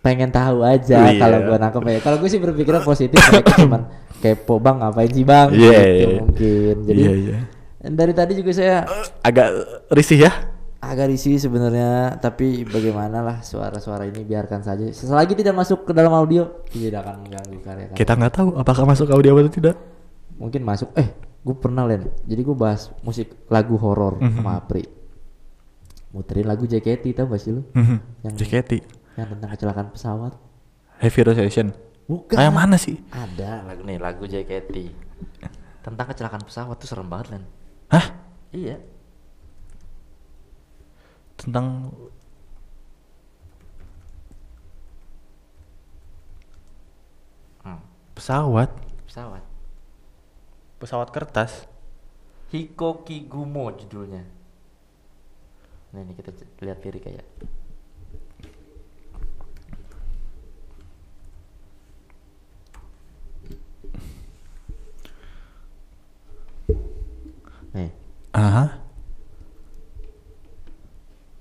Pengen 0.00 0.28
tahu 0.28 0.60
aja 0.60 1.08
Iya. 1.08 1.16
kalau 1.16 1.38
gua 1.44 1.56
nangkep 1.56 1.82
ya. 1.86 1.98
Kalau 2.02 2.16
gue 2.18 2.28
sih 2.28 2.36
berpikiran 2.36 2.82
positif 2.82 3.16
mereka 3.30 3.56
cuman 3.56 3.82
kepo 4.24 4.60
bang 4.60 4.76
ngapain 4.80 5.08
sih 5.08 5.24
bang? 5.24 5.48
Iya, 5.52 5.70
gitu 5.80 5.86
iya. 5.86 6.18
mungkin. 6.20 6.74
Jadi 6.84 7.00
Iya, 7.00 7.38
dari 7.86 8.12
tadi 8.12 8.32
juga 8.34 8.50
saya 8.50 8.88
agak 9.20 9.48
risih 9.90 10.24
ya? 10.24 10.32
Agak 10.80 11.08
risih 11.08 11.36
sebenarnya 11.36 12.16
tapi 12.16 12.60
bagaimana 12.62 13.20
lah 13.20 13.36
suara-suara 13.40 14.04
ini 14.04 14.20
biarkan 14.20 14.60
saja. 14.60 14.84
Selagi 14.86 15.32
tidak 15.34 15.52
masuk 15.54 15.84
ke 15.84 15.92
dalam 15.92 16.12
audio 16.12 16.64
tidak 16.66 17.04
akan 17.04 17.24
mengganggu 17.24 17.58
karya 17.60 17.86
kita 17.92 18.12
nggak 18.14 18.32
tahu 18.34 18.48
apakah 18.54 18.84
masuk 18.84 19.08
audio 19.08 19.32
atau 19.34 19.48
tidak. 19.50 19.76
Mungkin 20.36 20.60
masuk. 20.60 20.92
Eh 20.94 21.08
gue 21.40 21.52
pernah 21.54 21.84
len 21.84 22.08
jadi 22.24 22.40
gue 22.40 22.52
bahas 22.52 22.88
musik 23.00 23.32
lagu 23.48 23.76
horor 23.76 24.16
sama 24.18 24.56
Apri. 24.56 24.84
Muterin 26.10 26.46
lagu 26.46 26.62
JKT 26.62 27.10
tau 27.12 27.26
gak 27.26 27.42
sih 27.42 27.50
lu? 27.50 27.66
Mhm. 27.72 27.96
Yang- 28.22 28.36
JKT 28.38 28.70
yang 29.14 29.28
tentang 29.30 29.50
kecelakaan 29.50 29.88
pesawat. 29.90 30.32
Heavy 30.98 31.20
Rotation 31.22 31.74
bukan. 32.04 32.38
Yang 32.38 32.54
mana 32.54 32.76
sih? 32.76 32.96
Ada. 33.08 33.64
Lagu 33.64 33.82
nih 33.82 33.98
lagu 33.98 34.24
JKT 34.24 34.74
tentang 35.80 36.06
kecelakaan 36.06 36.44
pesawat 36.44 36.76
tuh 36.76 36.86
serem 36.86 37.08
banget 37.08 37.34
len 37.34 37.42
Hah? 37.94 38.06
iya 38.50 38.82
tentang 41.38 41.94
Hmm, 47.64 47.80
pesawat 48.18 48.68
pesawat 49.06 49.44
pesawat 50.82 51.08
kertas 51.14 51.64
Hikoki 52.54 53.26
Gumo 53.26 53.66
judulnya. 53.74 54.22
Nah 55.90 56.00
ini 56.06 56.14
kita 56.14 56.30
lihat 56.62 56.78
lirik 56.86 57.02
kayak. 57.02 57.26
Nih, 68.34 68.42
ah 68.42 68.70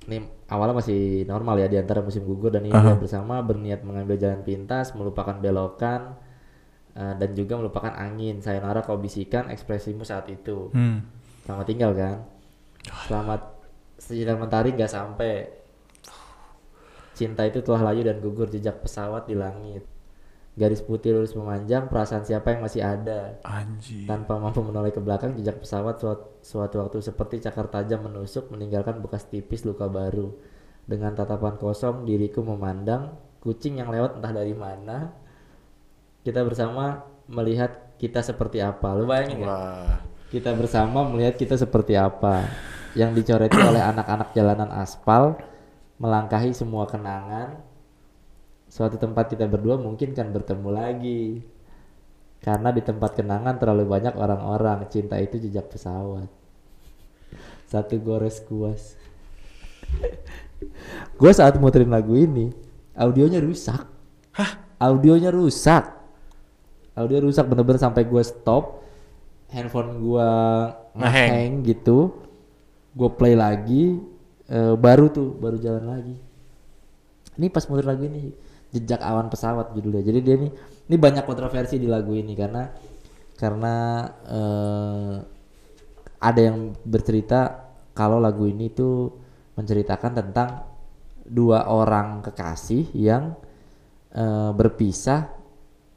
ini 0.03 0.17
awalnya 0.51 0.75
masih 0.83 1.23
normal 1.23 1.63
ya 1.63 1.67
di 1.71 1.79
antara 1.79 2.03
musim 2.03 2.27
gugur 2.27 2.51
dan 2.51 2.67
ini 2.67 2.75
Aha. 2.75 2.99
bersama 2.99 3.39
berniat 3.39 3.87
mengambil 3.87 4.19
jalan 4.19 4.43
pintas, 4.43 4.91
melupakan 4.93 5.39
belokan 5.39 6.19
eh, 6.93 7.13
dan 7.15 7.29
juga 7.33 7.55
melupakan 7.55 7.93
angin. 7.95 8.43
Sayonara 8.43 8.83
kau 8.83 8.99
bisikan 8.99 9.47
ekspresimu 9.47 10.03
saat 10.03 10.27
itu. 10.27 10.69
hmm. 10.75 10.99
Selamat 11.47 11.65
tinggal 11.67 11.91
kan. 11.95 12.17
Selamat 13.07 13.41
sinar 13.99 14.35
mentari 14.39 14.75
gak 14.75 14.91
sampai. 14.91 15.47
Cinta 17.13 17.45
itu 17.45 17.61
telah 17.61 17.91
layu 17.91 18.01
dan 18.03 18.19
gugur 18.19 18.47
jejak 18.49 18.83
pesawat 18.83 19.29
di 19.29 19.35
langit. 19.37 19.92
Garis 20.53 20.85
putih 20.85 21.17
lurus 21.17 21.33
memanjang, 21.33 21.89
perasaan 21.89 22.21
siapa 22.21 22.53
yang 22.53 22.61
masih 22.61 22.85
ada. 22.85 23.41
anjing 23.41 24.05
Tanpa 24.05 24.37
mampu 24.37 24.61
menoleh 24.61 24.93
ke 24.93 25.01
belakang, 25.01 25.33
jejak 25.33 25.65
pesawat 25.65 25.97
suatu, 25.97 26.37
suatu 26.45 26.77
waktu 26.77 27.01
seperti 27.01 27.41
cakar 27.41 27.73
tajam 27.73 28.05
menusuk, 28.05 28.53
meninggalkan 28.53 29.01
bekas 29.01 29.25
tipis 29.25 29.65
luka 29.65 29.89
baru. 29.89 30.29
Dengan 30.85 31.17
tatapan 31.17 31.57
kosong, 31.57 32.05
diriku 32.05 32.45
memandang 32.45 33.17
kucing 33.41 33.81
yang 33.81 33.89
lewat 33.89 34.21
entah 34.21 34.29
dari 34.29 34.53
mana. 34.53 35.09
Kita 36.21 36.45
bersama 36.45 37.01
melihat 37.25 37.97
kita 37.97 38.21
seperti 38.21 38.61
apa. 38.61 38.93
Lu 38.93 39.09
bayangin 39.09 39.41
nggak? 39.41 39.49
wah 39.49 40.13
kita 40.33 40.49
bersama 40.57 41.05
melihat 41.05 41.37
kita 41.37 41.53
seperti 41.53 41.93
apa 41.93 42.49
yang 42.97 43.13
dicoreti 43.13 43.53
oleh 43.53 43.77
anak-anak 43.77 44.33
jalanan 44.33 44.65
aspal 44.73 45.37
melangkahi 46.01 46.57
semua 46.57 46.89
kenangan 46.89 47.61
suatu 48.73 48.97
tempat 48.97 49.29
kita 49.29 49.45
berdua 49.45 49.77
mungkin 49.77 50.17
kan 50.17 50.33
bertemu 50.33 50.69
lagi. 50.73 51.45
Karena 52.41 52.73
di 52.73 52.81
tempat 52.81 53.13
kenangan 53.13 53.61
terlalu 53.61 53.85
banyak 53.85 54.17
orang-orang. 54.17 54.89
Cinta 54.89 55.21
itu 55.21 55.37
jejak 55.37 55.69
pesawat. 55.69 56.27
Satu 57.69 58.01
gores 58.01 58.41
kuas. 58.43 58.97
Gue 61.21 61.31
saat 61.31 61.55
muterin 61.61 61.93
lagu 61.93 62.17
ini 62.17 62.49
audionya 62.97 63.37
rusak. 63.39 63.85
Audionya 64.81 65.29
rusak. 65.29 65.85
Audio 66.93 67.25
rusak 67.25 67.47
bener-bener 67.49 67.81
sampai 67.81 68.05
gue 68.05 68.21
stop. 68.21 68.85
Handphone 69.49 69.97
gua 69.97 70.29
Ngehang. 70.93 71.29
ngehang 71.29 71.55
gitu. 71.65 72.13
Gue 72.93 73.09
play 73.15 73.33
lagi. 73.33 73.97
Eh, 74.45 74.75
baru 74.75 75.09
tuh 75.09 75.33
baru 75.33 75.57
jalan 75.57 75.85
lagi. 75.87 76.17
Ini 77.39 77.47
pas 77.49 77.65
muter 77.65 77.87
lagu 77.87 78.05
ini 78.05 78.42
jejak 78.73 78.99
awan 79.05 79.29
pesawat 79.29 79.71
judulnya. 79.77 80.01
Jadi 80.01 80.19
dia 80.25 80.35
nih 80.41 80.51
ini 80.89 80.95
banyak 80.97 81.23
kontroversi 81.29 81.77
di 81.77 81.85
lagu 81.85 82.17
ini 82.17 82.33
karena 82.33 82.65
karena 83.37 83.75
eh, 84.25 85.15
ada 86.23 86.41
yang 86.41 86.73
bercerita 86.81 87.69
kalau 87.93 88.17
lagu 88.17 88.49
ini 88.49 88.73
tuh 88.73 89.13
menceritakan 89.53 90.11
tentang 90.17 90.65
dua 91.23 91.69
orang 91.69 92.25
kekasih 92.25 92.89
yang 92.97 93.37
eh, 94.11 94.51
berpisah 94.57 95.29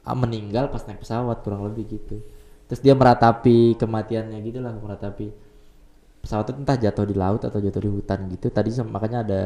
ah, 0.05 0.17
meninggal 0.17 0.69
pas 0.69 0.85
naik 0.85 1.01
pesawat 1.01 1.41
kurang 1.41 1.65
lebih 1.65 1.97
gitu. 1.97 2.21
Terus 2.69 2.79
dia 2.83 2.93
meratapi 2.93 3.79
kematiannya 3.79 4.37
gitu 4.45 4.59
lah 4.61 4.77
meratapi 4.77 5.33
pesawat 6.21 6.51
itu 6.51 6.59
entah 6.61 6.77
jatuh 6.77 7.05
di 7.07 7.15
laut 7.15 7.41
atau 7.41 7.57
jatuh 7.57 7.81
di 7.81 7.89
hutan 7.89 8.29
gitu. 8.29 8.53
Tadi 8.53 8.69
makanya 8.85 9.25
ada 9.25 9.41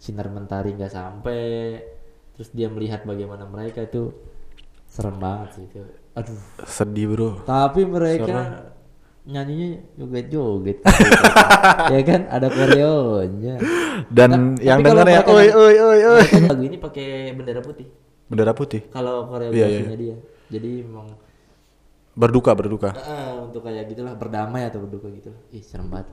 sinar 0.00 0.26
mentari 0.32 0.74
nggak 0.74 0.92
sampai 0.92 1.42
terus 2.34 2.50
dia 2.50 2.66
melihat 2.66 3.02
bagaimana 3.02 3.46
mereka 3.46 3.82
itu 3.82 4.10
serem 4.86 5.18
banget 5.18 5.48
sih 5.58 5.64
itu. 5.66 5.80
Aduh. 6.14 6.38
Sedih 6.66 7.06
bro. 7.10 7.30
Tapi 7.42 7.82
mereka 7.82 8.70
nyanyinya 9.24 9.80
joget-joget 9.96 10.78
ya 11.94 12.00
kan? 12.04 12.20
Ada 12.28 12.48
koreonya. 12.52 13.54
Dan 14.12 14.30
Nah, 14.30 14.62
yang 14.62 14.84
dengar 14.84 15.06
ya 15.06 15.22
oi 15.24 15.48
oi 15.48 15.74
oi 15.78 16.00
oi. 16.04 16.24
lagu 16.44 16.62
ini 16.62 16.76
pakai 16.78 17.32
bendera 17.32 17.62
putih. 17.64 17.86
Bendera 18.28 18.52
putih? 18.52 18.84
Kalau 18.90 19.24
Iya, 19.24 19.28
koreografinya 19.30 19.96
dia. 19.98 20.16
Jadi 20.50 20.70
memang 20.84 21.08
Berduka, 22.14 22.54
berduka. 22.54 22.94
Ah, 22.94 23.42
untuk 23.42 23.66
kayak 23.66 23.90
gitulah 23.90 24.14
berdamai 24.14 24.62
atau 24.70 24.78
berduka 24.86 25.10
gitu. 25.10 25.34
Ih 25.50 25.66
serem 25.66 25.90
banget. 25.90 26.06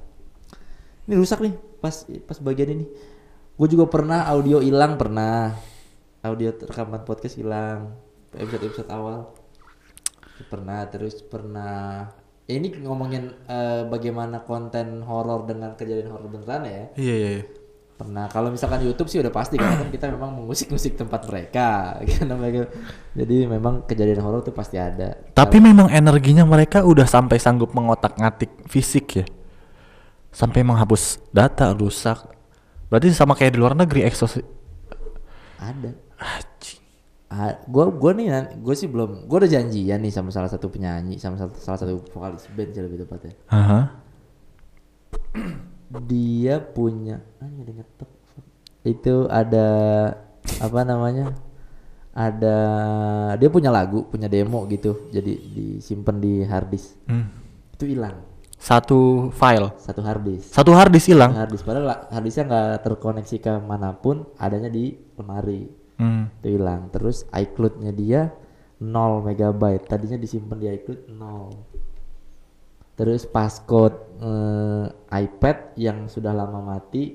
Ini 1.05 1.13
rusak 1.13 1.45
nih 1.45 1.53
pas 1.77 1.93
pas 2.25 2.37
bagian 2.41 2.73
ini. 2.73 2.85
Gue 3.53 3.67
juga 3.69 3.85
pernah 3.85 4.25
audio 4.25 4.57
hilang 4.65 4.97
pernah 4.97 5.53
audio 6.21 6.53
rekaman 6.53 7.01
podcast 7.01 7.35
hilang 7.37 7.97
episode 8.37 8.69
episode 8.69 8.89
awal 8.93 9.33
pernah 10.49 10.85
terus 10.89 11.21
pernah 11.25 12.09
ya 12.45 12.57
ini 12.57 12.73
ngomongin 12.81 13.29
eh, 13.45 13.85
bagaimana 13.89 14.45
konten 14.45 15.01
horor 15.05 15.45
dengan 15.45 15.73
kejadian 15.77 16.13
horor 16.13 16.29
beneran 16.29 16.65
ya 16.65 16.83
Iya, 16.97 17.15
iya. 17.17 17.29
iya. 17.41 17.43
pernah 18.01 18.25
kalau 18.29 18.49
misalkan 18.49 18.81
YouTube 18.81 19.09
sih 19.09 19.21
udah 19.21 19.29
pasti 19.29 19.61
karena 19.61 19.77
kan 19.77 19.89
kita 19.93 20.09
memang 20.09 20.33
mengusik-usik 20.41 20.97
tempat 20.97 21.25
mereka 21.29 21.93
karena 22.09 22.33
mereka 22.33 22.73
jadi 23.13 23.45
memang 23.45 23.85
kejadian 23.85 24.25
horor 24.25 24.41
tuh 24.41 24.53
pasti 24.57 24.81
ada 24.81 25.21
Tapi 25.37 25.57
memang 25.61 25.89
energinya 25.89 26.41
mereka 26.41 26.81
udah 26.81 27.05
sampai 27.05 27.37
sanggup 27.37 27.73
mengotak-ngatik 27.77 28.65
fisik 28.65 29.21
ya. 29.21 29.25
Sampai 30.33 30.65
menghapus 30.65 31.21
data 31.29 31.75
rusak. 31.77 32.23
Berarti 32.89 33.13
sama 33.13 33.37
kayak 33.37 33.53
di 33.53 33.59
luar 33.61 33.73
negeri 33.77 34.05
eksos. 34.07 34.41
ada 35.61 35.93
Anjing. 36.21 36.79
Ah, 37.27 37.57
gua 37.65 37.87
gua 37.89 38.11
nih 38.11 38.27
gue 38.55 38.75
sih 38.75 38.85
belum 38.85 39.25
gua 39.25 39.41
udah 39.41 39.51
janjian 39.51 39.97
nih 39.97 40.11
sama 40.11 40.29
salah 40.29 40.47
satu 40.47 40.67
penyanyi 40.67 41.15
sama 41.15 41.39
salah 41.39 41.79
satu 41.79 42.03
vokalis 42.05 42.43
band 42.51 42.69
sih 42.69 42.83
lebih 42.83 43.01
tepatnya 43.01 43.33
Aha. 43.47 43.79
dia 46.03 46.59
punya 46.59 47.23
ah 47.39 47.47
ini 47.47 47.63
ada 47.63 47.73
ngetok 47.73 48.09
itu 48.83 49.15
ada 49.27 49.67
apa 50.59 50.79
namanya 50.81 51.31
ada 52.11 52.55
dia 53.35 53.47
punya 53.47 53.71
lagu 53.71 54.03
punya 54.05 54.27
demo 54.27 54.67
gitu 54.67 55.07
jadi 55.07 55.31
disimpan 55.31 56.15
di 56.17 56.43
harddisk 56.43 56.99
Hmm. 57.07 57.27
itu 57.73 57.85
hilang 57.89 58.27
Satu 58.61 59.31
file. 59.33 59.73
satu 59.79 60.03
harddisk 60.03 60.51
Satu 60.51 60.71
harddisk 60.71 61.09
hilang. 61.09 61.33
harddisk 61.33 61.65
padahal 61.65 62.05
harddisknya 62.07 62.45
nggak 62.45 62.69
terkoneksi 62.83 63.35
ke 63.39 63.53
mana 63.57 63.95
pun 63.95 64.27
adanya 64.35 64.67
di 64.67 64.93
lemari 65.15 65.65
Hmm. 66.01 66.33
itu 66.41 66.57
hilang 66.57 66.89
terus 66.89 67.29
iCloud-nya 67.29 67.93
dia 67.93 68.33
0 68.81 69.21
megabyte. 69.21 69.85
Tadinya 69.85 70.17
disimpan 70.17 70.57
di 70.57 70.67
iCloud 70.73 71.01
0 71.13 72.97
terus 72.97 73.29
passcode 73.29 73.97
eh, 74.21 74.85
iPad 75.13 75.77
yang 75.77 76.05
sudah 76.09 76.33
lama 76.33 76.61
mati 76.61 77.13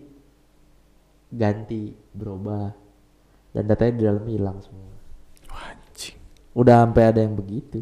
ganti 1.30 1.90
berubah. 2.14 2.70
Dan 3.50 3.64
datanya 3.66 3.92
di 3.96 4.02
dalam 4.04 4.24
hilang 4.28 4.58
semua. 4.60 4.92
Anjing. 5.48 6.16
udah 6.52 6.84
sampai 6.84 7.02
ada 7.08 7.20
yang 7.24 7.34
begitu. 7.34 7.80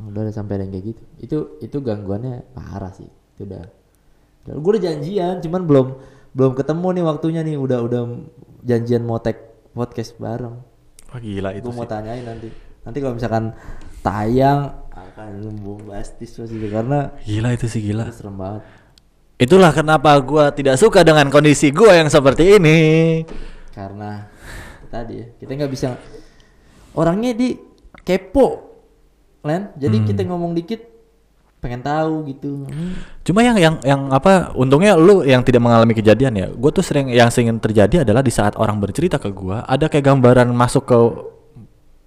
Udah 0.00 0.24
ada 0.24 0.32
sampai 0.32 0.56
ada 0.56 0.62
yang 0.64 0.72
kayak 0.72 0.86
gitu. 0.96 1.02
Itu 1.20 1.36
itu 1.60 1.76
gangguannya 1.84 2.48
parah 2.56 2.90
sih. 2.96 3.10
Itu 3.36 3.44
udah. 3.44 3.64
Gue 4.48 4.70
udah 4.78 4.82
janjian 4.82 5.44
cuman 5.44 5.68
belum 5.68 5.86
belum 6.32 6.52
ketemu 6.56 6.88
nih 6.96 7.04
waktunya 7.04 7.40
nih. 7.44 7.56
Udah 7.60 7.84
udah 7.84 8.02
janjian 8.60 9.02
mau 9.02 9.18
tag 9.18 9.38
podcast 9.70 10.16
bareng 10.16 10.58
Wah 11.08 11.18
gila 11.18 11.50
itu 11.52 11.64
gue 11.64 11.72
mau 11.72 11.84
tanyain 11.84 12.20
nanti 12.20 12.48
nanti 12.82 12.98
kalau 12.98 13.14
misalkan 13.14 13.44
tayang 14.00 14.60
akan 14.88 15.30
bombastis 15.56 16.30
pasti 16.32 16.56
karena 16.64 17.12
Gila 17.22 17.48
itu 17.50 17.66
sih 17.66 17.80
gila. 17.80 18.06
itu 18.06 18.14
serem 18.16 18.34
banget 18.34 18.62
Itulah 19.38 19.70
kenapa 19.70 20.18
gua 20.18 20.50
tidak 20.50 20.74
suka 20.76 21.06
dengan 21.06 21.30
kondisi 21.30 21.70
gua 21.70 21.94
yang 21.94 22.10
seperti 22.10 22.58
ini. 22.58 22.78
karena 23.70 24.26
tadi 24.88 25.14
ya 25.14 25.26
kita 25.38 25.54
nggak 25.54 25.70
bisa 25.70 25.94
orangnya 26.92 27.30
di 27.30 27.54
kepo 28.02 28.66
Len 29.40 29.70
jadi 29.78 29.94
Hmm. 29.94 30.06
kita 30.06 30.20
ngomong 30.26 30.52
dikit 30.52 30.82
pengen 31.58 31.82
tahu 31.82 32.22
gitu 32.30 32.64
Cuma 33.26 33.42
yang 33.42 33.58
yang 33.58 33.74
yang 33.82 34.00
apa 34.14 34.54
untungnya 34.54 34.94
lu 34.94 35.26
yang 35.26 35.42
tidak 35.42 35.58
mengalami 35.58 35.90
kejadian 35.92 36.32
ya. 36.38 36.46
Gue 36.54 36.70
tuh 36.70 36.86
sering 36.86 37.10
yang 37.10 37.28
sering 37.34 37.50
terjadi 37.58 38.06
adalah 38.06 38.22
di 38.22 38.30
saat 38.30 38.54
orang 38.54 38.78
bercerita 38.78 39.18
ke 39.18 39.28
gua 39.34 39.66
ada 39.66 39.90
kayak 39.90 40.06
gambaran 40.06 40.48
masuk 40.54 40.86
ke 40.86 40.98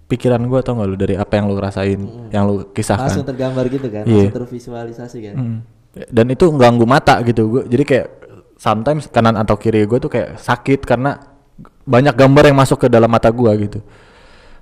pikiran 0.08 0.44
gua 0.48 0.60
tau 0.64 0.80
gak 0.80 0.88
lu 0.92 0.96
dari 1.00 1.16
apa 1.16 1.40
yang 1.40 1.48
lu 1.48 1.56
rasain, 1.56 2.00
yang 2.32 2.44
lu 2.48 2.68
langsung 2.68 2.76
kisahkan. 2.76 3.24
tergambar 3.24 3.64
gitu 3.72 3.88
kan 3.88 4.04
Iya. 4.04 4.28
langsung 4.28 4.38
tervisualisasi 4.44 5.18
kan 5.30 5.36
Mm. 5.36 5.58
Dan 5.92 6.26
itu 6.32 6.48
ganggu 6.56 6.88
mata 6.88 7.20
gitu. 7.28 7.42
Gua 7.52 7.64
jadi 7.68 7.84
kayak 7.84 8.08
sometimes 8.56 9.12
kanan 9.12 9.36
atau 9.36 9.60
kiri 9.60 9.84
gue 9.84 10.00
tuh 10.00 10.08
kayak 10.08 10.40
sakit 10.40 10.88
karena 10.88 11.20
banyak 11.84 12.16
gambar 12.16 12.48
yang 12.48 12.56
masuk 12.56 12.86
ke 12.86 12.88
dalam 12.88 13.12
mata 13.12 13.28
gua 13.28 13.52
gitu. 13.60 13.84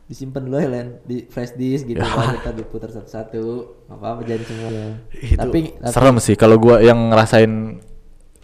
Disimpan 0.10 0.41
dulu 0.41 0.57
ya 0.57 0.70
Len. 0.74 0.88
Di 1.05 1.30
flash 1.30 1.53
disk 1.53 1.86
gitu 1.86 2.01
kan 2.01 2.34
kita 2.41 2.51
diputar 2.57 2.89
satu-satu. 2.89 3.45
Nggak 3.86 3.97
apa-apa 4.01 4.22
jadi 4.26 4.43
semuanya 4.43 4.86
Itu 5.14 5.38
tapi 5.38 5.60
tapi 5.78 5.93
serem 5.93 6.18
sih. 6.18 6.34
Kalau 6.34 6.57
gua 6.57 6.82
yang 6.82 7.14
ngerasain 7.14 7.78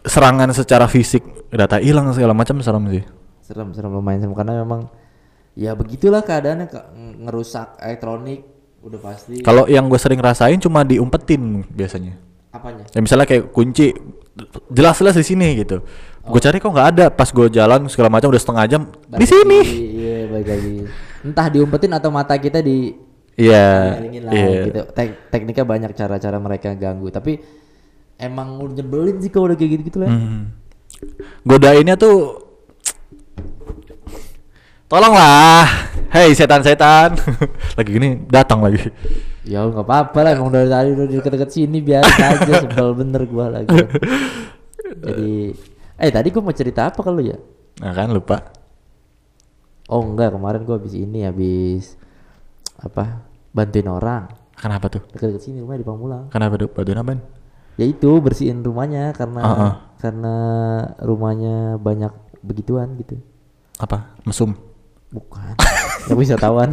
serangan 0.05 0.53
secara 0.53 0.85
fisik 0.85 1.25
data 1.49 1.81
hilang 1.81 2.13
segala 2.13 2.37
macam 2.37 2.61
serem 2.61 2.85
sih. 2.93 3.03
serem 3.41 3.73
serem 3.73 3.89
lumayan 3.89 4.21
serem. 4.21 4.37
Karena 4.37 4.61
memang 4.61 4.93
ya 5.57 5.73
begitulah 5.73 6.21
keadaannya 6.21 6.69
ke- 6.69 6.87
ngerusak 7.25 7.81
elektronik 7.81 8.45
udah 8.85 9.01
pasti. 9.01 9.41
Kalau 9.41 9.65
yang 9.65 9.89
gue 9.89 9.97
sering 9.97 10.21
rasain 10.21 10.61
cuma 10.61 10.85
diumpetin 10.85 11.65
biasanya. 11.73 12.21
apanya? 12.53 12.85
Ya 12.93 13.01
misalnya 13.01 13.25
kayak 13.27 13.49
kunci 13.51 13.91
jelas-jelas 14.69 15.17
di 15.17 15.25
sini 15.25 15.59
gitu. 15.59 15.81
Gue 16.21 16.39
cari 16.39 16.61
kok 16.61 16.69
nggak 16.69 16.89
ada. 16.93 17.05
Pas 17.09 17.27
gue 17.27 17.49
jalan 17.49 17.89
segala 17.89 18.13
macam 18.13 18.29
udah 18.29 18.41
setengah 18.41 18.65
jam 18.69 18.81
di 19.09 19.25
sini. 19.25 19.59
iya 19.97 20.17
balik 20.29 20.47
lagi 20.53 20.73
entah 21.25 21.47
diumpetin 21.47 21.89
atau 21.91 22.09
mata 22.09 22.35
kita 22.35 22.61
di 22.61 22.93
Iya. 23.35 23.97
lah 24.21 24.31
Iya. 24.31 24.61
gitu 24.63 24.81
Tek- 24.93 25.27
tekniknya 25.27 25.65
banyak 25.65 25.91
cara-cara 25.91 26.37
mereka 26.37 26.71
ganggu 26.71 27.09
tapi 27.09 27.41
emang 28.15 28.61
udah 28.61 28.75
nyebelin 28.75 29.17
sih 29.17 29.27
kalau 29.27 29.49
udah 29.49 29.57
kayak 29.57 29.71
gitu 29.73 29.83
gitu 29.85 29.97
lah 29.99 30.07
Hmm. 30.07 30.53
Godainnya 31.41 31.95
tuh 31.95 32.45
Tolonglah. 34.85 35.65
Hei 36.07 36.31
setan-setan. 36.31 37.17
lagi 37.77 37.89
gini 37.89 38.21
datang 38.23 38.61
lagi. 38.61 38.93
ya 39.43 39.61
nggak 39.61 39.81
apa-apa 39.83 40.19
lah 40.21 40.31
emang 40.33 40.49
dari 40.49 40.65
tadi 40.65 40.89
udah 40.91 41.05
deket-deket 41.07 41.49
sini 41.51 41.77
biasa 41.79 42.09
aja 42.17 42.53
sebel 42.63 42.93
bener 42.95 43.21
gua 43.25 43.45
lagi 43.51 43.77
jadi 44.97 45.53
eh 45.95 46.09
tadi 46.09 46.27
gua 46.29 46.41
mau 46.41 46.49
cerita 46.51 46.89
apa 46.89 46.97
kalau 46.97 47.19
ya 47.19 47.37
Nah 47.77 47.91
kan 47.91 48.09
lupa. 48.09 48.41
Oh 49.87 50.01
enggak 50.01 50.31
kemarin 50.31 50.61
gua 50.61 50.75
habis 50.75 50.93
ini 50.93 51.23
habis 51.23 51.95
apa 52.77 53.23
bantuin 53.49 53.87
orang 53.87 54.27
Kenapa 54.55 54.87
tuh? 54.87 55.03
dekat-dekat 55.09 55.41
sini 55.41 55.59
rumahnya 55.59 55.83
di 55.83 55.87
Pamulang 55.87 56.23
Kenapa 56.29 56.55
tuh? 56.55 56.69
Bantuin 56.69 56.95
apaan? 56.95 57.19
ya 57.75 57.83
itu 57.83 58.07
bersihin 58.17 58.61
rumahnya 58.61 59.11
karena 59.11 59.41
Ah, 59.41 59.51
ah. 59.51 59.73
karena 59.97 60.35
rumahnya 60.97 61.55
banyak 61.75 62.11
begituan 62.39 62.95
gitu 62.95 63.19
Apa? 63.77 64.15
Mesum. 64.23 64.55
bukan 65.07 65.55
ya 66.07 66.13
wisatawan 66.13 66.71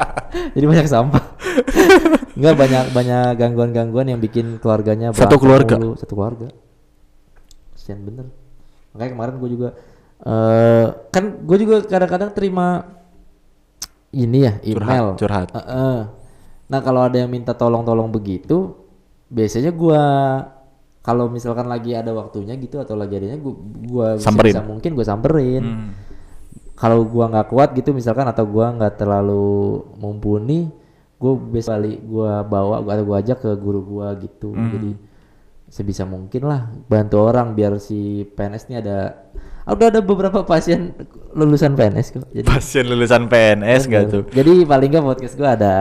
jadi 0.54 0.64
banyak 0.64 0.86
sampah 0.86 1.22
enggak 2.36 2.54
banyak 2.56 2.84
banyak 2.90 3.24
gangguan-gangguan 3.34 4.06
yang 4.08 4.18
bikin 4.18 4.58
keluarganya 4.58 5.10
Satu 5.10 5.38
keluarga? 5.38 5.74
mulu. 5.74 5.94
satu 5.94 6.12
keluarga 6.12 6.50
kasian 7.72 8.02
bener 8.02 8.30
makanya 8.90 9.10
kemarin 9.12 9.34
gue 9.36 9.50
juga 9.50 9.68
eh 10.24 10.84
kan 11.08 11.24
gue 11.40 11.56
juga 11.58 11.84
kadang-kadang 11.84 12.32
terima 12.32 12.88
ini 14.10 14.38
ya 14.40 14.52
email 14.62 15.18
curhat. 15.18 15.50
Heeh. 15.50 15.98
nah 16.64 16.80
kalau 16.80 17.04
ada 17.04 17.18
yang 17.18 17.28
minta 17.28 17.52
tolong-tolong 17.52 18.08
begitu 18.08 18.72
biasanya 19.28 19.68
gua 19.68 20.02
kalau 21.00 21.28
misalkan 21.28 21.68
lagi 21.68 21.92
ada 21.92 22.08
waktunya 22.10 22.56
gitu 22.56 22.80
atau 22.80 22.96
lagi 22.96 23.18
adanya 23.18 23.36
gua 23.84 24.16
Samperin. 24.16 24.54
bisa 24.56 24.62
mungkin 24.62 24.90
gua 24.94 25.04
samperin 25.04 25.62
Hmm. 25.62 25.90
kalau 26.72 27.04
gua 27.04 27.28
nggak 27.28 27.48
kuat 27.50 27.68
gitu 27.74 27.92
misalkan 27.92 28.24
atau 28.24 28.46
gua 28.46 28.72
nggak 28.72 28.96
terlalu 28.96 29.82
mumpuni 29.98 30.72
gua 31.18 31.36
bisa 31.36 31.76
balik 31.76 32.00
gua 32.00 32.40
bawa 32.40 32.80
gua 32.80 32.92
atau 32.94 33.04
gua 33.04 33.16
ajak 33.20 33.38
ke 33.38 33.50
guru 33.58 33.80
gua 33.82 34.16
gitu 34.16 34.54
Hmm. 34.54 34.72
jadi 34.72 34.90
sebisa 35.68 36.06
mungkin 36.06 36.46
lah 36.46 36.70
bantu 36.86 37.18
orang 37.18 37.52
biar 37.52 37.76
si 37.76 38.24
PNS 38.30 38.70
ini 38.70 38.78
ada 38.78 39.20
udah 39.72 39.86
ada 39.88 40.00
beberapa 40.04 40.44
pasien 40.44 40.92
lulusan 41.32 41.72
PNS 41.72 42.06
kok 42.12 42.28
jadi 42.28 42.44
Pasien 42.44 42.84
lulusan 42.84 43.32
PNS 43.32 43.88
gak 43.88 44.02
Bener. 44.06 44.12
tuh? 44.12 44.22
Jadi 44.28 44.52
paling 44.68 44.88
nggak 44.92 45.04
podcast 45.08 45.34
gue 45.40 45.48
ada 45.48 45.74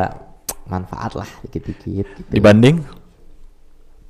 manfaat 0.63 1.19
lah 1.19 1.27
dikit-dikit 1.43 2.07
gitu. 2.07 2.29
Dibanding? 2.31 3.03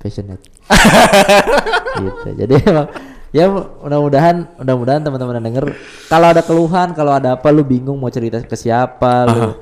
passionate. 0.04 0.44
gitu. 2.04 2.28
Jadi 2.36 2.54
emang 2.68 2.86
ya 3.32 3.48
mudah-mudahan 3.48 4.60
mudah-mudahan 4.60 5.00
teman-teman 5.00 5.40
yang 5.40 5.46
denger 5.48 5.66
kalau 6.12 6.26
ada 6.28 6.44
keluhan, 6.44 6.92
kalau 6.92 7.16
ada 7.16 7.40
apa 7.40 7.48
lu 7.48 7.64
bingung 7.64 7.96
mau 7.96 8.12
cerita 8.12 8.44
ke 8.44 8.52
siapa, 8.52 9.24
lu 9.24 9.56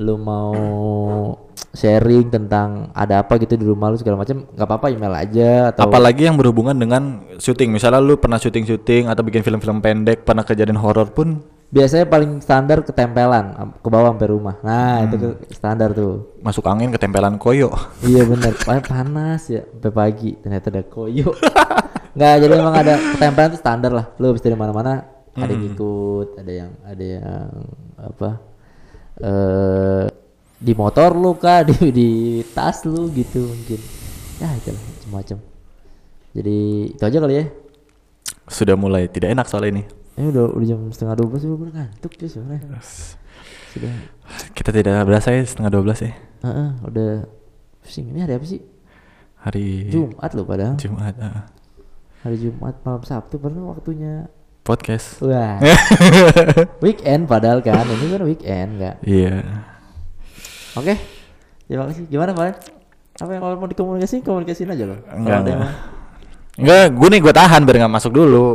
lu 0.00 0.16
mau 0.16 1.36
sharing 1.72 2.28
tentang 2.28 2.92
ada 2.92 3.24
apa 3.24 3.40
gitu 3.40 3.56
di 3.56 3.64
rumah 3.64 3.88
lu 3.88 3.96
segala 3.96 4.20
macam 4.20 4.44
nggak 4.44 4.68
apa-apa 4.68 4.92
email 4.92 5.14
aja 5.16 5.72
atau 5.72 5.88
Apalagi 5.88 6.28
yang 6.28 6.36
berhubungan 6.36 6.76
dengan 6.76 7.24
syuting. 7.40 7.72
Misalnya 7.72 8.04
lu 8.04 8.20
pernah 8.20 8.36
syuting-syuting 8.36 9.08
atau 9.08 9.24
bikin 9.24 9.40
film-film 9.40 9.80
pendek, 9.80 10.28
pernah 10.28 10.44
kejadian 10.44 10.76
horor 10.76 11.08
pun 11.16 11.40
biasanya 11.72 12.04
paling 12.04 12.44
standar 12.44 12.84
ketempelan 12.84 13.56
ke 13.80 13.88
bawah 13.88 14.12
sampai 14.12 14.28
rumah. 14.28 14.60
Nah, 14.60 15.08
itu 15.08 15.16
ke- 15.16 15.56
standar 15.56 15.96
tuh. 15.96 16.36
Masuk 16.44 16.68
angin 16.68 16.92
ketempelan 16.92 17.40
koyo. 17.40 17.72
Iya 18.04 18.28
bener, 18.28 18.52
paling 18.60 18.84
panas 18.84 19.48
ya 19.48 19.64
sampai 19.64 19.92
pagi 19.96 20.36
ternyata 20.36 20.68
ada 20.68 20.84
koyo. 20.84 21.32
Nggak 22.16 22.34
jadi 22.44 22.52
emang 22.60 22.76
ada 22.76 22.94
ketempelan 23.16 23.48
tuh 23.56 23.60
standar 23.64 23.90
lah. 23.96 24.06
Lu 24.20 24.28
habis 24.28 24.44
dari 24.44 24.52
mana-mana 24.52 25.08
ada 25.32 25.48
yang 25.48 25.72
ikut, 25.72 26.36
ada 26.36 26.52
yang 26.52 26.70
ada 26.84 27.04
yang 27.16 27.48
apa? 27.96 28.30
Eh 29.16 30.21
di 30.62 30.72
motor 30.78 31.18
lu 31.18 31.34
kah, 31.34 31.66
di 31.68 31.90
di 31.90 32.08
tas 32.54 32.86
lu 32.86 33.10
gitu 33.10 33.50
mungkin. 33.50 33.80
Ya 34.38 34.48
itu 34.54 34.70
lah 34.70 34.82
macam-macam. 34.82 35.38
Jadi 36.32 36.58
itu 36.94 37.02
aja 37.02 37.18
kali 37.18 37.34
ya. 37.34 37.44
Sudah 38.46 38.74
mulai 38.78 39.10
tidak 39.10 39.34
enak 39.34 39.46
soal 39.50 39.66
ini. 39.66 39.82
Ini 40.14 40.30
udah 40.30 40.44
udah 40.54 40.66
jam 40.66 40.80
setengah 40.94 41.14
dua 41.18 41.26
belas 41.28 41.42
bener 41.44 41.72
ngantuk 41.74 42.12
cuy 42.14 42.28
sebenarnya. 42.30 42.78
Sudah, 43.72 43.94
Kita 44.52 44.68
tidak 44.68 45.08
berasa 45.08 45.32
ya 45.32 45.40
setengah 45.48 45.72
12 45.80 46.04
ya. 46.04 46.12
Heeh, 46.44 46.68
udah 46.84 47.10
pusing. 47.80 48.12
Ini 48.12 48.28
hari 48.28 48.36
apa 48.36 48.44
sih? 48.44 48.60
Hari 49.40 49.88
Jumat 49.88 50.30
loh 50.36 50.44
padahal. 50.44 50.76
Jumat. 50.76 51.16
ah. 51.16 51.48
Hari 52.20 52.36
Jumat 52.36 52.76
malam 52.84 53.00
Sabtu 53.00 53.40
pernah 53.40 53.72
waktunya 53.72 54.28
Podcast. 54.62 55.18
Wah. 55.24 55.58
weekend 56.84 57.26
padahal 57.26 57.64
kan. 57.64 57.82
Ini 57.82 58.06
kan 58.12 58.22
weekend 58.28 58.68
enggak. 58.78 58.96
Iya. 59.02 59.40
Oke. 60.76 60.94
Terima 61.68 61.84
kasih. 61.88 62.04
Gimana, 62.08 62.32
Pak? 62.32 62.52
Apa 63.20 63.30
yang 63.36 63.42
kalau 63.44 63.56
mau 63.60 63.68
dikomunikasi, 63.68 64.24
komunikasiin 64.24 64.72
aja 64.72 64.84
loh. 64.88 64.98
Enggak, 65.12 65.36
ada 65.44 65.48
yang 65.48 65.60
enggak. 65.60 65.74
Enggak, 66.52 66.84
gue 66.96 67.08
nih 67.12 67.20
gue 67.20 67.34
tahan 67.34 67.60
biar 67.64 67.76
nggak 67.84 67.94
masuk 67.96 68.12
dulu. 68.12 68.46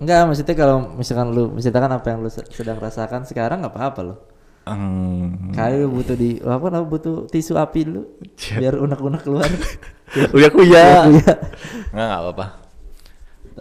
Enggak, 0.00 0.20
maksudnya 0.28 0.56
kalau 0.56 0.76
misalkan 0.96 1.26
lu 1.32 1.52
menceritakan 1.52 1.90
apa 1.96 2.06
yang 2.12 2.18
lu 2.24 2.30
se- 2.32 2.48
sedang 2.52 2.76
rasakan 2.80 3.24
sekarang 3.28 3.64
nggak 3.64 3.72
apa-apa 3.72 4.00
loh. 4.04 4.18
Hmm. 4.66 5.54
Kali 5.54 5.80
lu 5.84 5.92
butuh 5.94 6.16
di 6.18 6.42
apa 6.42 6.66
namanya 6.72 6.90
butuh 6.90 7.30
tisu 7.30 7.54
api 7.54 7.80
dulu 7.86 8.02
Siap. 8.34 8.58
biar 8.58 8.74
unek-unek 8.82 9.22
keluar. 9.22 9.46
Uya 10.36 10.48
kuya. 10.50 11.06
Uya. 11.08 11.32
Enggak 11.92 12.06
enggak 12.08 12.20
apa-apa. 12.24 12.46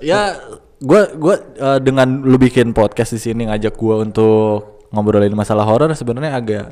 Ya, 0.03 0.35
gue 0.83 1.01
gua 1.15 1.35
eh, 1.39 1.79
dengan 1.79 2.23
lu 2.23 2.35
bikin 2.35 2.75
podcast 2.75 3.15
di 3.15 3.21
sini 3.21 3.47
ngajak 3.47 3.75
gue 3.79 3.95
untuk 3.95 4.83
ngobrolin 4.91 5.31
masalah 5.31 5.63
horor 5.63 5.91
sebenarnya 5.95 6.35
agak 6.35 6.65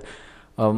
em, 0.56 0.76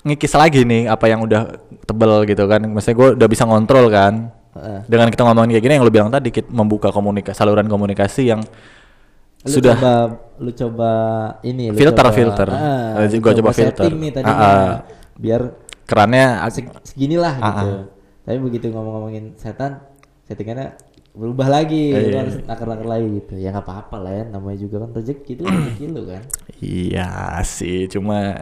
ngikis 0.00 0.32
lagi 0.32 0.62
nih 0.62 0.86
apa 0.86 1.06
yang 1.06 1.20
udah 1.20 1.54
tebel 1.82 2.24
gitu 2.24 2.44
kan. 2.44 2.60
Maksudnya 2.62 2.96
gue 2.96 3.08
udah 3.18 3.28
bisa 3.28 3.44
ngontrol 3.44 3.86
kan. 3.88 4.30
Heeh. 4.54 4.80
Dengan 4.86 5.06
kita 5.08 5.22
ngomongin 5.22 5.54
kayak 5.54 5.64
gini 5.64 5.74
yang 5.74 5.84
lu 5.84 5.90
bilang 5.90 6.08
tadi 6.08 6.28
kita 6.28 6.48
membuka 6.48 6.88
komunikasi 6.88 7.34
saluran 7.34 7.66
komunikasi 7.66 8.22
yang 8.26 8.42
Lu 9.38 9.54
sudah 9.54 9.78
coba 9.78 9.94
lu 10.36 10.50
coba 10.50 10.90
ini 11.42 11.70
lu 11.70 11.78
Filter, 11.78 12.02
coba, 12.02 12.10
filter. 12.10 12.48
Lu 12.50 13.18
gua 13.20 13.32
coba 13.32 13.50
filter. 13.54 13.86
nih 13.86 14.10
tadinya 14.10 14.34
Ah, 14.34 14.50
ah. 14.50 14.74
biar 15.14 15.40
kerannya 15.84 16.42
ag- 16.42 16.52
seg- 16.52 16.74
seginilah 16.82 17.34
Ah, 17.38 17.46
gitu. 17.54 17.68
ah. 17.70 17.82
Tapi 18.26 18.38
begitu 18.42 18.66
ngomong-ngomongin 18.68 19.38
setan, 19.38 19.78
settingannya 20.26 20.74
berubah 21.18 21.50
lagi, 21.50 21.90
Eh, 21.90 22.14
iya. 22.14 22.22
harus 22.22 22.38
nakar-nakar 22.46 22.86
lagi 22.86 23.08
gitu. 23.18 23.34
Ya 23.34 23.50
nggak 23.50 23.66
apa-apa 23.66 23.96
lah 23.98 24.12
ya, 24.14 24.24
namanya 24.30 24.58
juga 24.62 24.86
kan 24.86 24.90
rezeki 24.94 25.30
itu 25.34 25.42
rezeki 25.50 25.84
lu 25.90 26.02
kan, 26.06 26.22
Iya 26.62 27.10
sih, 27.42 27.90
cuma 27.90 28.38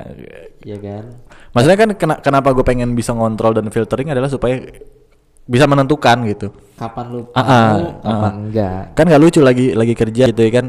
Iya 0.60 0.76
kan? 0.78 1.04
maksudnya 1.56 1.78
kan 1.80 1.90
kena- 1.96 2.20
kenapa 2.20 2.52
gue 2.52 2.60
pengen 2.62 2.92
bisa 2.92 3.16
ngontrol 3.16 3.56
dan 3.56 3.72
filtering 3.72 4.12
adalah 4.12 4.28
supaya 4.28 4.60
bisa 5.46 5.62
menentukan 5.64 6.26
gitu. 6.26 6.50
Kapan 6.74 7.06
lu 7.08 7.22
ah, 7.32 7.42
mau, 7.46 7.80
kapan 8.02 8.32
ah. 8.34 8.40
enggak? 8.44 8.82
Kan 8.98 9.04
gak 9.06 9.22
lucu 9.22 9.40
lagi 9.40 9.72
lagi 9.72 9.94
kerja 9.94 10.26
gitu 10.26 10.42
ya 10.42 10.52
kan. 10.58 10.66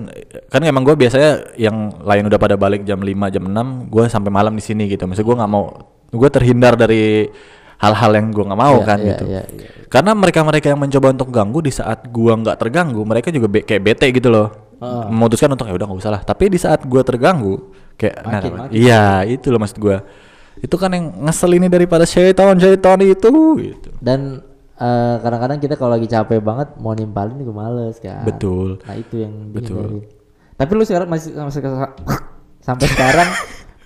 Kan 0.48 0.62
emang 0.64 0.86
gue 0.86 0.94
biasanya 0.94 1.58
yang 1.58 1.98
lain 2.06 2.30
udah 2.30 2.40
pada 2.40 2.56
balik 2.56 2.86
jam 2.86 3.02
5 3.02 3.34
jam 3.34 3.44
6, 3.44 3.90
gue 3.90 4.04
sampai 4.06 4.30
malam 4.30 4.54
di 4.54 4.62
sini 4.62 4.86
gitu. 4.86 5.10
Maksudnya 5.10 5.28
gue 5.28 5.38
nggak 5.42 5.52
mau 5.52 5.66
gue 6.08 6.30
terhindar 6.32 6.78
dari 6.80 7.28
hal-hal 7.78 8.12
yang 8.14 8.28
gue 8.34 8.44
nggak 8.44 8.58
mau 8.60 8.78
Iya, 8.82 8.86
kan 8.86 8.98
iya, 9.00 9.10
gitu. 9.14 9.24
iya, 9.30 9.42
iya. 9.54 9.68
Karena 9.88 10.12
mereka-mereka 10.12 10.68
yang 10.68 10.82
mencoba 10.82 11.08
untuk 11.16 11.30
ganggu 11.32 11.60
di 11.64 11.72
saat 11.72 12.12
gua 12.12 12.36
nggak 12.36 12.58
terganggu, 12.60 13.02
mereka 13.08 13.32
juga 13.32 13.48
be- 13.48 13.64
kayak 13.64 13.82
bete 13.82 14.08
gitu 14.12 14.28
loh. 14.28 14.52
Heeh. 14.78 15.08
Memutuskan 15.08 15.48
untuk 15.48 15.64
ya 15.64 15.74
udah 15.74 15.88
nggak 15.88 16.00
usah 16.04 16.12
lah. 16.12 16.22
Tapi 16.22 16.52
di 16.52 16.60
saat 16.60 16.84
gua 16.84 17.08
terganggu, 17.08 17.72
kayak 17.96 18.16
nah, 18.20 18.32
Makin, 18.36 18.52
nah, 18.52 18.60
makin. 18.68 18.76
iya 18.76 19.04
itu 19.24 19.48
loh 19.48 19.64
maksud 19.64 19.80
gua. 19.80 20.04
Itu 20.60 20.76
kan 20.76 20.92
yang 20.92 21.24
ngesel 21.24 21.56
ini 21.56 21.72
daripada 21.72 22.04
syaitan 22.04 22.58
itu 23.00 23.32
gitu. 23.64 23.90
Dan 24.04 24.44
eh, 24.76 25.16
kadang-kadang 25.24 25.58
kita 25.64 25.80
kalau 25.80 25.96
lagi 25.96 26.06
capek 26.06 26.44
banget 26.44 26.76
mau 26.84 26.92
nimpalin 26.92 27.40
juga 27.40 27.54
males 27.56 27.96
kan. 27.98 28.28
Betul. 28.28 28.84
Nah 28.84 28.96
itu 28.98 29.24
yang 29.24 29.34
Betul. 29.56 30.04
dihindarin. 30.04 30.04
Tapi 30.58 30.72
lu 30.76 30.84
sekarang 30.84 31.08
masih 31.08 31.32
masih 31.32 31.62
sampai 32.68 32.88
sekarang 32.92 33.30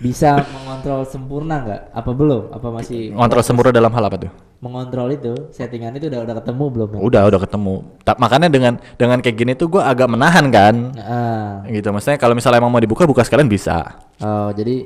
bisa 0.02 0.42
mengontrol 0.50 1.06
sempurna 1.06 1.56
nggak? 1.62 1.82
Apa 1.94 2.12
belum? 2.12 2.44
Apa 2.52 2.68
masih 2.74 3.14
Ngontrol 3.14 3.44
sempurna 3.46 3.72
dalam 3.72 3.94
hal 3.94 4.06
apa 4.10 4.18
tuh? 4.18 4.34
mengontrol 4.62 5.10
itu 5.10 5.34
settingan 5.50 5.98
itu 5.98 6.06
udah 6.06 6.22
udah 6.22 6.36
ketemu 6.38 6.66
belum 6.70 6.90
ya? 6.94 7.00
Udah 7.02 7.22
udah 7.34 7.40
ketemu. 7.42 7.76
Ta- 8.06 8.14
makanya 8.22 8.46
dengan 8.46 8.78
dengan 8.94 9.18
kayak 9.18 9.34
gini 9.34 9.52
tuh 9.58 9.74
gua 9.74 9.90
agak 9.90 10.06
menahan 10.06 10.54
kan. 10.54 10.94
Ah. 11.02 11.66
Gitu. 11.66 11.90
Maksudnya 11.90 12.22
kalau 12.22 12.38
misalnya 12.38 12.62
emang 12.62 12.70
mau 12.70 12.78
dibuka 12.78 13.10
buka 13.10 13.26
sekalian 13.26 13.50
bisa. 13.50 13.98
Oh 14.22 14.54
jadi 14.54 14.86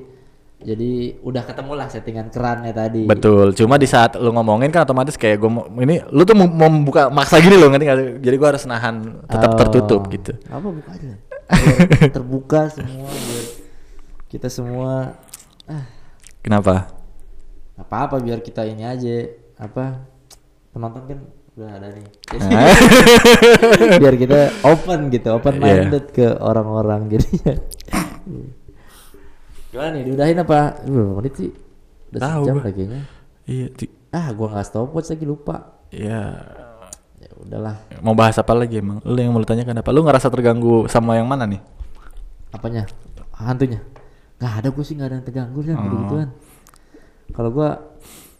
jadi 0.64 1.20
udah 1.20 1.44
ketemu 1.44 1.72
lah 1.76 1.88
settingan 1.92 2.32
kerannya 2.32 2.72
tadi. 2.72 3.04
Betul. 3.04 3.52
Cuma 3.52 3.76
di 3.76 3.84
saat 3.84 4.16
lu 4.16 4.32
ngomongin 4.32 4.72
kan 4.72 4.88
otomatis 4.88 5.20
kayak 5.20 5.44
gue 5.44 5.52
ini 5.84 6.00
lu 6.08 6.24
tuh 6.24 6.40
mau 6.40 6.48
membuka 6.48 7.12
maksa 7.12 7.44
gini 7.44 7.60
loh 7.60 7.68
ngerti 7.68 7.86
sih? 7.86 8.08
Jadi 8.24 8.36
gua 8.40 8.56
harus 8.56 8.64
nahan 8.64 9.28
tetap 9.28 9.52
Oh. 9.54 9.58
tertutup 9.60 10.02
gitu. 10.08 10.40
Apa 10.48 10.68
buka 10.72 10.90
aja? 10.96 11.12
Terbuka 12.16 12.72
semua 12.72 13.12
biar 13.12 13.44
kita 14.36 14.48
semua 14.48 15.16
ah 15.66 15.86
Kenapa? 16.40 16.92
apa-apa 17.76 18.20
biar 18.20 18.40
kita 18.40 18.64
ini 18.64 18.84
aja 18.84 19.26
apa 19.58 20.04
penonton 20.70 21.04
kan 21.06 21.20
udah 21.56 21.72
ada 21.72 21.88
nih. 21.90 22.08
Jadi, 22.28 22.56
biar 24.04 24.16
kita 24.18 24.40
open 24.62 25.08
gitu, 25.08 25.32
open 25.32 25.56
Iya. 25.56 25.64
minded 25.88 26.12
ke 26.12 26.28
orang-orang 26.36 27.08
jadinya. 27.08 27.56
Gimana 29.72 29.90
nih, 29.94 30.04
diudahin 30.06 30.38
apa? 30.38 30.60
Berapa 30.84 31.14
menit 31.16 31.34
sih? 31.36 31.50
Udah 32.12 32.20
Tahu 32.22 32.42
sejam 32.44 32.56
lah 32.56 32.64
kayaknya. 32.66 33.02
Iya, 33.46 33.66
Ah, 34.12 34.28
gua 34.32 34.48
nggak 34.52 34.66
stopwatch 34.66 35.12
lagi 35.12 35.26
lupa. 35.26 35.56
ya 35.90 36.22
Ya 37.16 37.32
udahlah. 37.38 37.76
mau 38.00 38.12
bahas 38.14 38.36
apa 38.36 38.52
lagi 38.52 38.80
emang? 38.80 39.00
Lu 39.02 39.16
yang 39.16 39.32
mau 39.32 39.40
lu 39.40 39.48
tanyakan 39.48 39.80
apa? 39.80 39.90
Lu 39.92 40.04
ngerasa 40.04 40.28
terganggu 40.28 40.88
sama 40.88 41.16
yang 41.16 41.26
mana 41.26 41.48
nih? 41.48 41.60
Apanya? 42.52 42.84
Hantunya? 43.34 43.80
Nggak 44.38 44.54
ada 44.60 44.68
gue 44.70 44.84
sih 44.84 44.94
nggak 44.96 45.08
ada 45.10 45.16
yang 45.18 45.26
terganggu 45.26 45.60
kan 45.64 45.76
Oh. 45.76 45.92
gituan. 46.06 46.30
Kalau 47.32 47.50
gua 47.52 47.70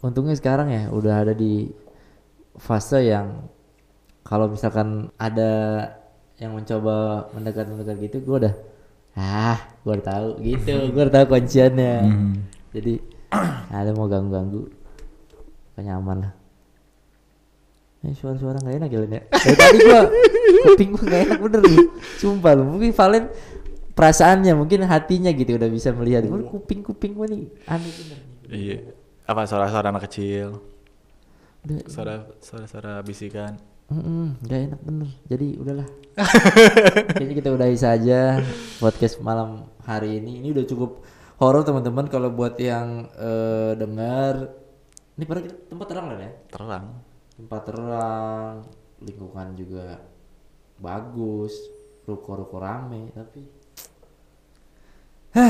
untungnya 0.00 0.36
sekarang 0.36 0.68
ya 0.70 0.82
udah 0.92 1.24
ada 1.26 1.32
di 1.34 1.72
fase 2.56 3.04
yang 3.04 3.48
kalau 4.22 4.48
misalkan 4.48 5.08
ada 5.16 5.50
yang 6.36 6.52
mencoba 6.52 7.26
mendekat-mendekat 7.32 7.96
gitu 8.08 8.16
gue 8.22 8.36
udah 8.46 8.54
ah 9.16 9.56
gue 9.84 9.92
udah 9.96 10.06
tahu 10.06 10.28
gitu. 10.44 10.74
Gue 10.92 11.02
udah 11.08 11.14
tahu 11.22 11.26
kunciannya. 11.32 11.94
Hmm. 12.04 12.34
jadi 12.72 13.00
ada 13.72 13.90
mau 13.96 14.06
ganggu-ganggu. 14.06 14.68
Kayaknya 15.72 15.92
aman 15.96 16.16
lah. 16.24 16.32
Eh, 18.04 18.14
suara-suara 18.14 18.60
gak 18.62 18.76
enak 18.76 18.90
ya 18.92 19.00
ya? 19.02 19.20
Dari 19.26 19.56
tadi 19.56 19.78
gua 19.82 20.00
kuping 20.68 20.90
gua 20.94 21.04
gak 21.10 21.22
enak 21.26 21.38
bener 21.42 21.60
nih 21.64 21.86
sumpah 22.20 22.52
lu. 22.54 22.62
Mungkin 22.68 22.92
Valen 22.94 23.24
perasaannya 23.96 24.52
mungkin 24.52 24.84
hatinya 24.84 25.32
gitu 25.32 25.56
udah 25.56 25.70
bisa 25.72 25.90
melihat. 25.96 26.28
Gua 26.28 26.44
kuping-kuping 26.44 27.16
gua 27.16 27.26
nih 27.26 27.48
aneh 27.64 27.90
bener. 27.90 28.18
Iya. 28.46 28.78
Apa 29.26 29.48
suara-suara 29.48 29.90
anak 29.90 30.06
kecil? 30.06 30.60
udah. 31.66 31.82
Suara 31.90 32.14
suara-suara 32.38 33.02
bisikan. 33.02 33.58
Mm-mm, 33.90 34.38
gak 34.46 34.60
enak 34.70 34.80
bener. 34.82 35.08
Jadi 35.26 35.46
udahlah. 35.58 35.88
Kayaknya 37.16 37.34
kita 37.38 37.50
udahi 37.54 37.78
saja 37.78 38.38
podcast 38.78 39.18
malam 39.18 39.66
hari 39.82 40.22
ini. 40.22 40.42
Ini 40.42 40.54
udah 40.54 40.64
cukup 40.66 41.02
horor 41.42 41.66
teman-teman. 41.66 42.06
Kalau 42.06 42.30
buat 42.30 42.54
yang 42.58 43.10
eh, 43.14 43.72
dengar 43.74 44.54
ini 45.16 45.24
pada 45.24 45.40
kita 45.40 45.56
tempat 45.72 45.86
terang 45.88 46.06
lah 46.12 46.20
ya? 46.20 46.32
Terang. 46.52 46.86
tempat 47.36 47.68
terang 47.68 48.64
lingkungan 49.04 49.52
juga 49.60 50.00
bagus 50.80 51.52
ruko-ruko 52.08 52.56
rame 52.56 53.12
tapi 53.12 53.44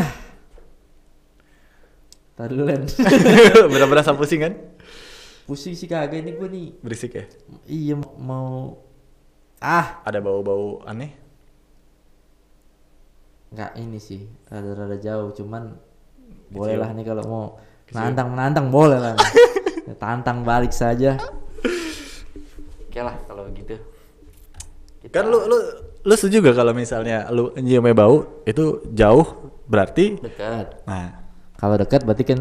Tadi 2.36 2.52
dulu 2.52 2.66
Len. 2.66 2.82
Bener-bener 3.70 3.88
berasa 3.88 4.12
pusing 4.12 4.42
kan? 4.42 4.54
pusing 5.46 5.78
sih 5.78 5.86
kagak 5.86 6.26
ini 6.26 6.34
gue 6.34 6.48
nih. 6.50 6.74
Berisik 6.82 7.14
ya? 7.14 7.24
iya 7.70 7.94
mau 8.18 8.82
ah! 9.62 10.02
Ada 10.02 10.18
bau-bau 10.18 10.82
aneh? 10.82 11.14
nggak 13.54 13.78
ini 13.78 14.02
sih. 14.02 14.26
Rada-rada 14.50 14.98
jauh. 14.98 15.30
Cuman 15.30 15.78
boleh 16.50 16.74
Kecil. 16.74 16.82
lah 16.82 16.90
nih 16.90 17.04
kalau 17.06 17.22
mau 17.30 17.44
nantang 17.94 18.34
menantang 18.34 18.66
boleh 18.74 18.98
lah 18.98 19.14
tantang 20.02 20.42
balik 20.42 20.74
saja. 20.74 21.14
Oke 22.82 22.98
lah 22.98 23.14
kalau 23.30 23.46
gitu. 23.54 23.78
Kan 25.14 25.30
lu 25.30 25.46
lu 25.46 25.58
lu 26.02 26.14
setuju 26.18 26.42
gak 26.42 26.58
kalau 26.58 26.74
misalnya 26.74 27.30
lu 27.30 27.54
nyiumnya 27.54 27.94
bau 27.94 28.42
itu 28.42 28.82
jauh 28.90 29.54
berarti 29.66 30.18
dekat. 30.18 30.82
Nah. 30.84 31.22
Kalau 31.56 31.74
dekat 31.74 32.04
berarti 32.04 32.24
kan 32.24 32.40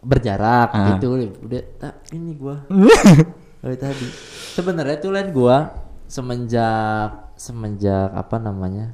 berjarak 0.00 0.68
Ah. 0.70 0.96
gitu. 0.96 1.36
Udah 1.40 1.62
tak 1.76 1.94
ini 2.10 2.32
gua. 2.34 2.64
Dari 3.62 3.76
tadi. 3.76 4.06
Sebenarnya 4.52 4.96
tuh 4.98 5.10
lain 5.10 5.30
gua 5.30 5.72
semenjak 6.04 7.34
semenjak 7.34 8.12
apa 8.12 8.36
namanya 8.38 8.92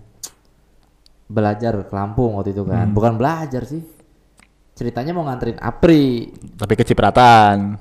belajar 1.27 1.77
ke 1.81 1.93
Lampung 1.93 2.35
waktu 2.35 2.51
itu 2.51 2.63
kan. 2.65 2.91
Bukan 2.91 3.15
belajar 3.15 3.63
sih. 3.63 3.83
Ceritanya 4.75 5.13
mau 5.13 5.23
nganterin 5.23 5.59
Apri. 5.59 6.31
Tapi 6.57 6.75
kecipratan 6.75 7.77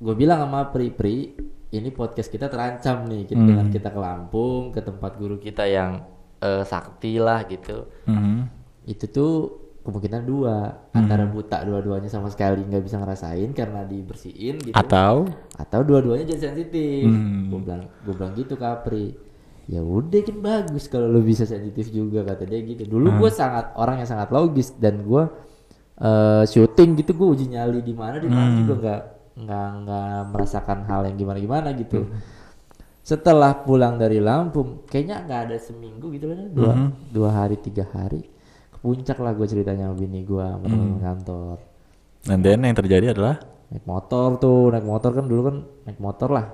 gue 0.00 0.14
bilang 0.16 0.40
sama 0.40 0.64
Pri 0.66 0.88
Pri 0.88 1.36
ini 1.70 1.92
podcast 1.92 2.32
kita 2.32 2.48
terancam 2.48 3.04
nih 3.04 3.28
kita, 3.28 3.36
Hmm. 3.36 3.46
dengan 3.46 3.66
kita 3.68 3.92
ke 3.92 4.00
Lampung 4.00 4.72
ke 4.72 4.80
tempat 4.80 5.14
guru 5.14 5.36
kita 5.36 5.68
yang 5.68 6.02
eh, 6.40 6.64
sakti 6.64 7.20
lah 7.20 7.44
gitu. 7.44 7.84
Mhm. 8.08 8.59
Itu 8.84 9.04
tuh 9.08 9.32
kemungkinan 9.84 10.22
dua. 10.24 10.88
Antara 10.92 11.24
buta 11.24 11.64
dua-duanya 11.64 12.08
sama 12.08 12.28
sekali 12.28 12.64
nggak 12.64 12.84
bisa 12.84 12.96
ngerasain 13.00 13.50
karena 13.56 13.84
dibersihin 13.84 14.60
gitu. 14.60 14.76
Atau? 14.76 15.28
Atau 15.56 15.80
dua-duanya 15.84 16.28
jadi 16.30 16.52
sensitif. 16.52 17.08
Hmm. 17.08 17.48
gue 17.50 17.60
bilang 17.64 17.82
gue 18.04 18.14
bilang 18.14 18.32
gitu 18.36 18.54
ke 18.56 18.66
Apri 18.66 19.06
ya 19.70 19.78
udah 19.86 20.26
kan 20.26 20.38
bagus 20.42 20.90
kalau 20.90 21.06
lu 21.06 21.22
bisa 21.22 21.46
sensitif 21.46 21.88
juga 21.94 22.26
kata 22.26 22.44
dia 22.44 22.60
gitu. 22.64 22.84
Dulu 22.86 23.20
gue 23.20 23.30
sangat 23.32 23.72
orang 23.76 24.02
yang 24.02 24.08
sangat 24.08 24.28
logis 24.34 24.74
dan 24.76 25.04
gue 25.06 25.24
eh 26.00 26.44
syuting 26.48 26.96
gitu 27.04 27.12
gue 27.12 27.28
uji 27.28 27.46
nyali 27.52 27.84
di 27.84 27.92
mana 27.92 28.16
di 28.16 28.24
mana 28.24 28.48
juga 28.56 28.74
nggak 28.80 29.00
nggak 29.44 29.68
nggak 29.84 30.18
merasakan 30.32 30.78
hal 30.88 31.04
yang 31.04 31.16
gimana 31.20 31.38
gimana 31.38 31.68
gitu 31.76 32.08
setelah 33.00 33.52
pulang 33.64 34.00
dari 34.00 34.16
Lampung 34.16 34.84
kayaknya 34.88 35.24
nggak 35.28 35.40
ada 35.48 35.56
seminggu 35.60 36.08
gitu 36.16 36.32
lah 36.32 36.48
dua 36.48 36.72
dua 37.12 37.30
hari 37.32 37.60
tiga 37.60 37.84
hari 37.92 38.24
puncak 38.80 39.20
lah 39.20 39.32
gue 39.32 39.44
ceritanya 39.44 39.88
sama 39.88 39.96
bini 39.96 40.24
gue 40.24 40.40
sama 40.40 40.64
teman 40.64 40.98
kantor. 40.98 41.56
Dan 42.20 42.38
then 42.40 42.64
yang 42.64 42.76
terjadi 42.76 43.12
adalah? 43.12 43.36
Naik 43.70 43.84
motor 43.84 44.28
tuh 44.36 44.68
naik 44.68 44.82
motor 44.82 45.10
kan 45.12 45.24
dulu 45.24 45.40
kan 45.46 45.56
naik 45.84 45.98
motor 45.98 46.28
lah. 46.28 46.46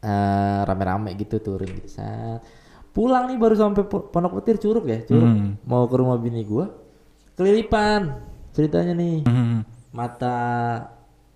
Eh 0.00 0.60
rame-rame 0.62 1.16
gitu 1.16 1.40
turun 1.40 1.66
gitu 1.66 1.88
Set. 1.90 2.42
pulang 2.90 3.28
nih 3.28 3.36
baru 3.36 3.52
sampai 3.52 3.84
Po- 3.84 4.08
pondok 4.08 4.40
petir 4.40 4.56
curug 4.56 4.86
ya 4.86 5.04
curug. 5.04 5.28
Hmm. 5.28 5.60
mau 5.68 5.84
ke 5.84 5.96
rumah 5.96 6.16
bini 6.16 6.40
gua 6.42 6.72
kelilipan 7.34 8.24
ceritanya 8.50 8.96
nih. 8.96 9.20
Mhm. 9.24 9.58
mata 9.92 10.36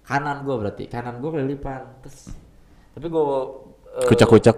kanan 0.02 0.40
gua 0.40 0.56
berarti 0.56 0.88
kanan 0.88 1.20
gua 1.20 1.36
kelilipan 1.36 2.00
terus 2.00 2.32
tapi 2.92 3.06
gua 3.08 3.60
eh, 3.92 4.08
kucak-kucak. 4.08 4.56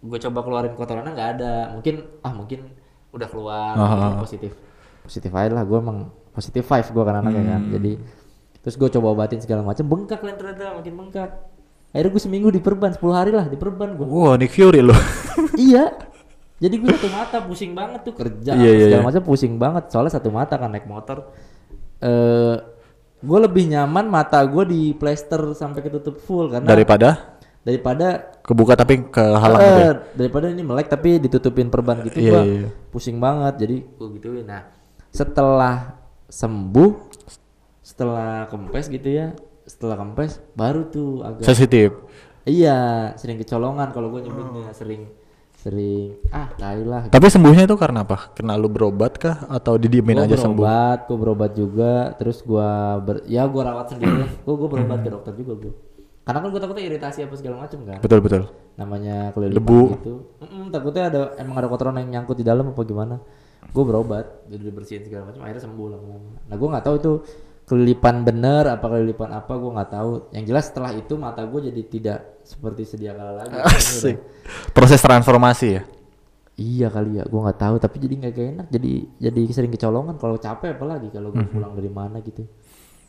gue 0.00 0.16
coba 0.16 0.40
keluarin 0.40 0.72
kotorannya 0.72 1.12
nggak 1.12 1.30
ada. 1.36 1.52
Mungkin 1.76 1.94
ah 2.24 2.32
mungkin 2.32 2.60
udah 3.10 3.28
keluar 3.30 3.74
ah, 3.74 3.84
ah. 3.84 4.12
positif. 4.22 4.54
Positif 5.02 5.30
aja 5.34 5.50
lah 5.50 5.64
gue 5.66 5.78
emang 5.78 6.10
positif 6.30 6.62
five 6.66 6.86
gue 6.86 7.02
kan 7.02 7.14
anaknya 7.20 7.42
kan. 7.56 7.62
Hmm. 7.66 7.72
jadi 7.74 7.92
terus 8.60 8.76
gue 8.76 8.88
coba 8.92 9.06
obatin 9.16 9.40
segala 9.40 9.64
macam 9.64 9.84
bengkak 9.88 10.20
lah 10.20 10.34
ternyata 10.36 10.78
makin 10.78 10.94
bengkak. 10.94 11.30
Akhirnya 11.90 12.10
gue 12.14 12.22
seminggu 12.22 12.48
diperban 12.54 12.94
10 12.94 13.02
hari 13.10 13.32
lah 13.34 13.50
diperban 13.50 13.98
gue 13.98 14.06
wow 14.06 14.38
Nick 14.38 14.54
Fury 14.54 14.80
lo 14.84 14.94
iya. 15.58 15.90
Jadi 16.60 16.76
gue 16.76 16.92
satu 16.92 17.08
mata 17.08 17.40
pusing 17.40 17.72
banget 17.72 18.04
tuh 18.04 18.12
kerja 18.12 18.52
Iya, 18.52 18.68
iya, 18.68 18.84
segala 18.84 19.00
iya. 19.00 19.08
macam 19.08 19.22
pusing 19.24 19.56
banget. 19.56 19.88
Soalnya 19.88 20.12
satu 20.12 20.28
mata 20.28 20.60
kan 20.60 20.68
naik 20.68 20.84
motor. 20.84 21.32
Eh 22.04 22.56
gue 23.20 23.38
lebih 23.38 23.68
nyaman 23.68 24.08
mata 24.08 24.40
gue 24.48 24.64
di 24.64 24.82
plester 24.96 25.52
sampai 25.52 25.80
ketutup 25.84 26.16
full 26.24 26.48
karena 26.48 26.68
daripada 26.68 27.39
daripada 27.60 28.40
kebuka 28.40 28.72
tapi 28.72 29.04
kehalang 29.12 29.60
Eh, 29.60 29.66
gitu 29.68 29.80
ya? 29.84 29.92
daripada 30.16 30.46
ini 30.48 30.62
melek 30.64 30.88
tapi 30.88 31.20
ditutupin 31.20 31.68
perban 31.68 32.00
gitu 32.02 32.16
Iya, 32.18 32.30
gua 32.32 32.42
iya, 32.42 32.54
iya. 32.64 32.68
pusing 32.88 33.20
banget 33.20 33.54
jadi 33.60 33.76
gua 33.94 34.08
gituin 34.10 34.46
nah 34.48 34.62
setelah 35.12 36.00
sembuh 36.26 36.90
setelah 37.82 38.48
kempes 38.48 38.86
gitu 38.88 39.08
ya 39.08 39.36
setelah 39.66 39.98
kempes 39.98 40.40
baru 40.54 40.88
tuh 40.88 41.20
agak 41.20 41.44
sensitif 41.44 41.92
iya 42.42 43.12
sering 43.14 43.36
kecolongan 43.36 43.92
kalau 43.92 44.08
gua 44.08 44.24
nyebutnya 44.24 44.72
sering 44.72 45.10
sering 45.52 46.16
ah 46.32 46.48
tai 46.56 46.80
lah 46.80 47.12
tapi 47.12 47.28
sembuhnya 47.28 47.68
itu 47.68 47.76
karena 47.76 48.00
apa 48.00 48.32
kena 48.32 48.56
lu 48.56 48.72
berobat 48.72 49.20
kah 49.20 49.44
atau 49.46 49.76
didiemin 49.76 50.16
Gua 50.16 50.24
aja 50.24 50.36
sembuh 50.40 50.56
berobat, 50.56 50.98
gua 51.04 51.16
berobat 51.20 51.52
juga, 51.52 51.92
terus 52.16 52.40
gua 52.40 52.96
ber, 52.96 53.20
ya 53.28 53.44
gua 53.44 53.68
rawat 53.68 53.92
sendiri. 53.92 54.24
gua 54.48 54.54
gua 54.56 54.68
berobat 54.72 54.98
ke 55.04 55.10
dokter 55.12 55.36
juga 55.36 55.52
gua. 55.60 55.72
Karena 56.30 56.40
kan 56.46 56.48
gua 56.54 56.60
takutnya 56.62 56.84
iritasi 56.86 57.18
apa 57.26 57.34
segala 57.34 57.56
macam 57.66 57.78
kan. 57.82 57.98
betul 57.98 58.18
betul 58.22 58.42
namanya 58.78 59.34
kelilipan 59.36 59.60
Debu. 59.60 59.80
gitu. 59.98 60.14
Mm-mm, 60.40 60.64
takutnya 60.72 61.04
ada 61.10 61.20
emang 61.36 61.56
ada 61.60 61.68
kotoran 61.68 61.98
yang 62.00 62.08
nyangkut 62.08 62.38
di 62.38 62.46
dalam 62.46 62.72
apa 62.72 62.80
gimana. 62.86 63.18
Gue 63.70 63.84
berobat, 63.84 64.48
udah 64.48 64.56
dibersihin 64.56 65.04
segala 65.04 65.30
macam, 65.30 65.44
akhirnya 65.44 65.62
sembuh 65.62 65.86
lama-lama. 65.92 66.30
Nah 66.48 66.56
gue 66.56 66.68
nggak 66.72 66.84
tahu 66.88 66.94
itu 66.96 67.12
kelilipan 67.68 68.26
bener 68.26 68.66
apa 68.66 68.82
kelilipan 68.82 69.30
apa 69.36 69.52
gue 69.52 69.70
nggak 69.76 69.90
tahu. 69.92 70.10
Yang 70.32 70.44
jelas 70.48 70.64
setelah 70.72 70.90
itu 70.96 71.14
mata 71.20 71.44
gue 71.44 71.60
jadi 71.68 71.82
tidak 71.86 72.18
seperti 72.40 72.82
sedia 72.88 73.12
kala 73.12 73.44
lagi. 73.44 73.52
asik 73.76 74.16
proses 74.72 74.98
transformasi 75.02 75.68
ya 75.76 75.82
Iya 76.60 76.92
kali 76.92 77.16
ya, 77.16 77.24
gue 77.24 77.40
nggak 77.40 77.56
tahu. 77.56 77.74
Tapi 77.80 77.96
jadi 77.96 78.14
nggak 78.20 78.36
enak, 78.36 78.66
jadi 78.68 78.92
jadi 79.16 79.40
sering 79.48 79.72
kecolongan. 79.72 80.20
Kalau 80.20 80.36
capek 80.36 80.76
apalagi 80.76 81.08
kalau 81.08 81.32
gue 81.32 81.46
pulang 81.48 81.72
dari 81.72 81.88
mana 81.88 82.20
gitu. 82.20 82.44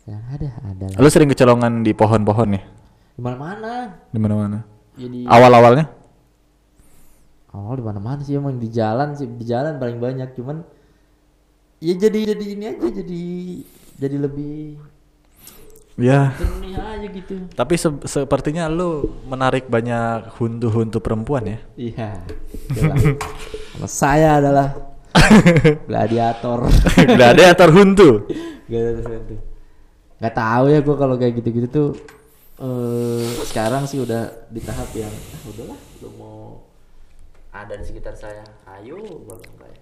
Ya 0.07 0.23
ada, 0.31 0.49
ada 0.65 0.85
lah. 0.87 0.97
lu 1.03 1.09
sering 1.11 1.27
kecolongan 1.27 1.83
di 1.83 1.91
pohon-pohon 1.91 2.47
nih 2.57 2.63
Di 3.15 3.21
mana-mana. 3.21 3.71
di 4.09 4.19
mana-mana. 4.19 4.59
Jadi 4.95 5.23
awal-awalnya? 5.27 5.85
Awal 7.51 7.79
di 7.79 7.85
mana-mana 7.85 8.19
sih 8.23 8.35
emang 8.39 8.55
di 8.55 8.71
jalan 8.71 9.13
sih. 9.13 9.27
Di 9.27 9.43
jalan 9.43 9.75
paling 9.75 9.99
banyak 9.99 10.31
cuman 10.35 10.63
ya 11.81 11.93
jadi 11.97 12.35
jadi 12.35 12.45
ini 12.55 12.65
aja 12.69 12.87
jadi 12.93 13.23
jadi 13.97 14.17
lebih 14.21 14.77
ya. 15.99 16.31
aja 16.31 17.07
gitu. 17.11 17.51
Tapi 17.51 17.73
se- 17.75 18.05
sepertinya 18.07 18.69
lu 18.71 19.09
menarik 19.27 19.67
banyak 19.67 20.31
huntu-huntu 20.39 21.03
perempuan 21.03 21.43
ya. 21.45 21.59
Iya. 21.75 22.09
Kalau 23.75 23.89
saya 23.89 24.39
adalah 24.39 24.67
gladiator. 25.89 26.71
Gladiator 27.03 27.69
huntu. 27.75 28.09
Gladiator 28.71 29.11
itu 29.27 29.35
nggak 30.21 30.37
tahu 30.37 30.63
ya 30.69 30.79
gua 30.85 30.95
kalau 31.01 31.15
kayak 31.17 31.41
gitu-gitu 31.41 31.67
tuh 31.67 31.87
eh 32.61 33.25
sekarang 33.49 33.89
sih 33.89 33.97
udah 34.05 34.47
di 34.53 34.61
tahap 34.61 34.93
yang 34.93 35.09
ah, 35.09 35.41
udahlah 35.49 35.79
lu 36.05 36.09
mau 36.21 36.61
ada 37.49 37.73
di 37.73 37.83
sekitar 37.83 38.13
saya. 38.13 38.45
Ayo 38.69 39.01
gua 39.25 39.35
bilang 39.41 39.57
kayak 39.57 39.81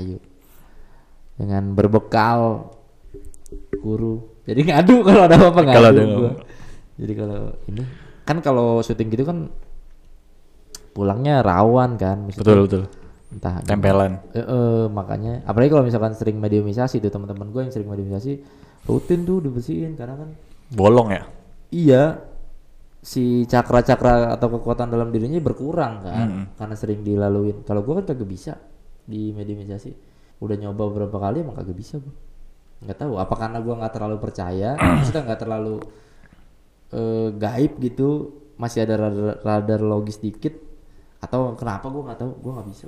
ayo. 0.00 0.16
Dengan 1.36 1.76
berbekal 1.76 2.72
guru. 3.76 4.24
Jadi 4.48 4.60
ngadu 4.72 5.04
kalau 5.04 5.22
ada 5.28 5.36
apa-apa 5.36 5.60
ngadu 5.68 5.76
Kalau 5.76 5.88
ada 5.92 6.02
gua. 6.04 6.30
jadi 6.94 7.12
kalau 7.12 7.40
ini 7.68 7.82
kan 8.24 8.36
kalau 8.40 8.68
syuting 8.80 9.10
gitu 9.12 9.26
kan 9.28 9.52
pulangnya 10.94 11.42
rawan 11.42 11.98
kan 11.98 12.24
maksudnya 12.24 12.40
betul 12.40 12.58
betul. 12.64 12.82
entah 13.34 13.54
tempelan. 13.66 14.22
Eh, 14.32 14.40
eh, 14.40 14.84
makanya 14.88 15.44
apalagi 15.44 15.74
kalau 15.74 15.84
misalkan 15.84 16.14
sering 16.16 16.38
mediumisasi 16.40 17.02
tuh 17.04 17.10
teman-teman 17.12 17.50
gue 17.50 17.60
yang 17.66 17.72
sering 17.74 17.90
mediumisasi 17.90 18.40
rutin 18.88 19.26
tuh 19.26 19.42
dibersihin 19.42 19.98
karena 19.98 20.14
kan 20.24 20.30
bolong 20.72 21.12
ya 21.12 21.26
iya 21.74 22.22
si 23.04 23.44
cakra-cakra 23.44 24.32
atau 24.32 24.48
kekuatan 24.56 24.88
dalam 24.88 25.10
dirinya 25.12 25.36
berkurang 25.42 26.06
kan? 26.06 26.26
Mm. 26.30 26.44
karena 26.56 26.74
sering 26.78 27.00
dilaluin. 27.02 27.66
Kalau 27.66 27.82
gue 27.82 27.94
kan 28.00 28.14
kagak 28.14 28.30
bisa 28.30 28.54
di 29.04 29.34
mediumisasi 29.34 29.90
udah 30.40 30.56
nyoba 30.56 30.82
beberapa 30.88 31.18
kali 31.20 31.44
emang 31.44 31.58
kagak 31.58 31.76
bisa 31.76 32.00
gue 32.00 32.14
nggak 32.84 33.00
tahu 33.00 33.16
apa 33.16 33.34
karena 33.36 33.58
gue 33.60 33.74
nggak 33.74 33.92
terlalu 33.92 34.16
percaya? 34.22 34.70
Maksudnya 35.02 35.22
nggak 35.26 35.40
terlalu 35.42 35.76
eh, 36.94 37.28
gaib 37.34 37.72
gitu? 37.82 38.08
Masih 38.54 38.86
ada 38.86 38.94
radar, 39.10 39.42
radar 39.42 39.80
logis 39.82 40.22
dikit? 40.22 40.54
Atau 41.18 41.58
kenapa 41.58 41.90
gue 41.90 42.02
nggak 42.06 42.18
tahu? 42.22 42.32
Gue 42.38 42.52
nggak 42.54 42.68
bisa 42.70 42.86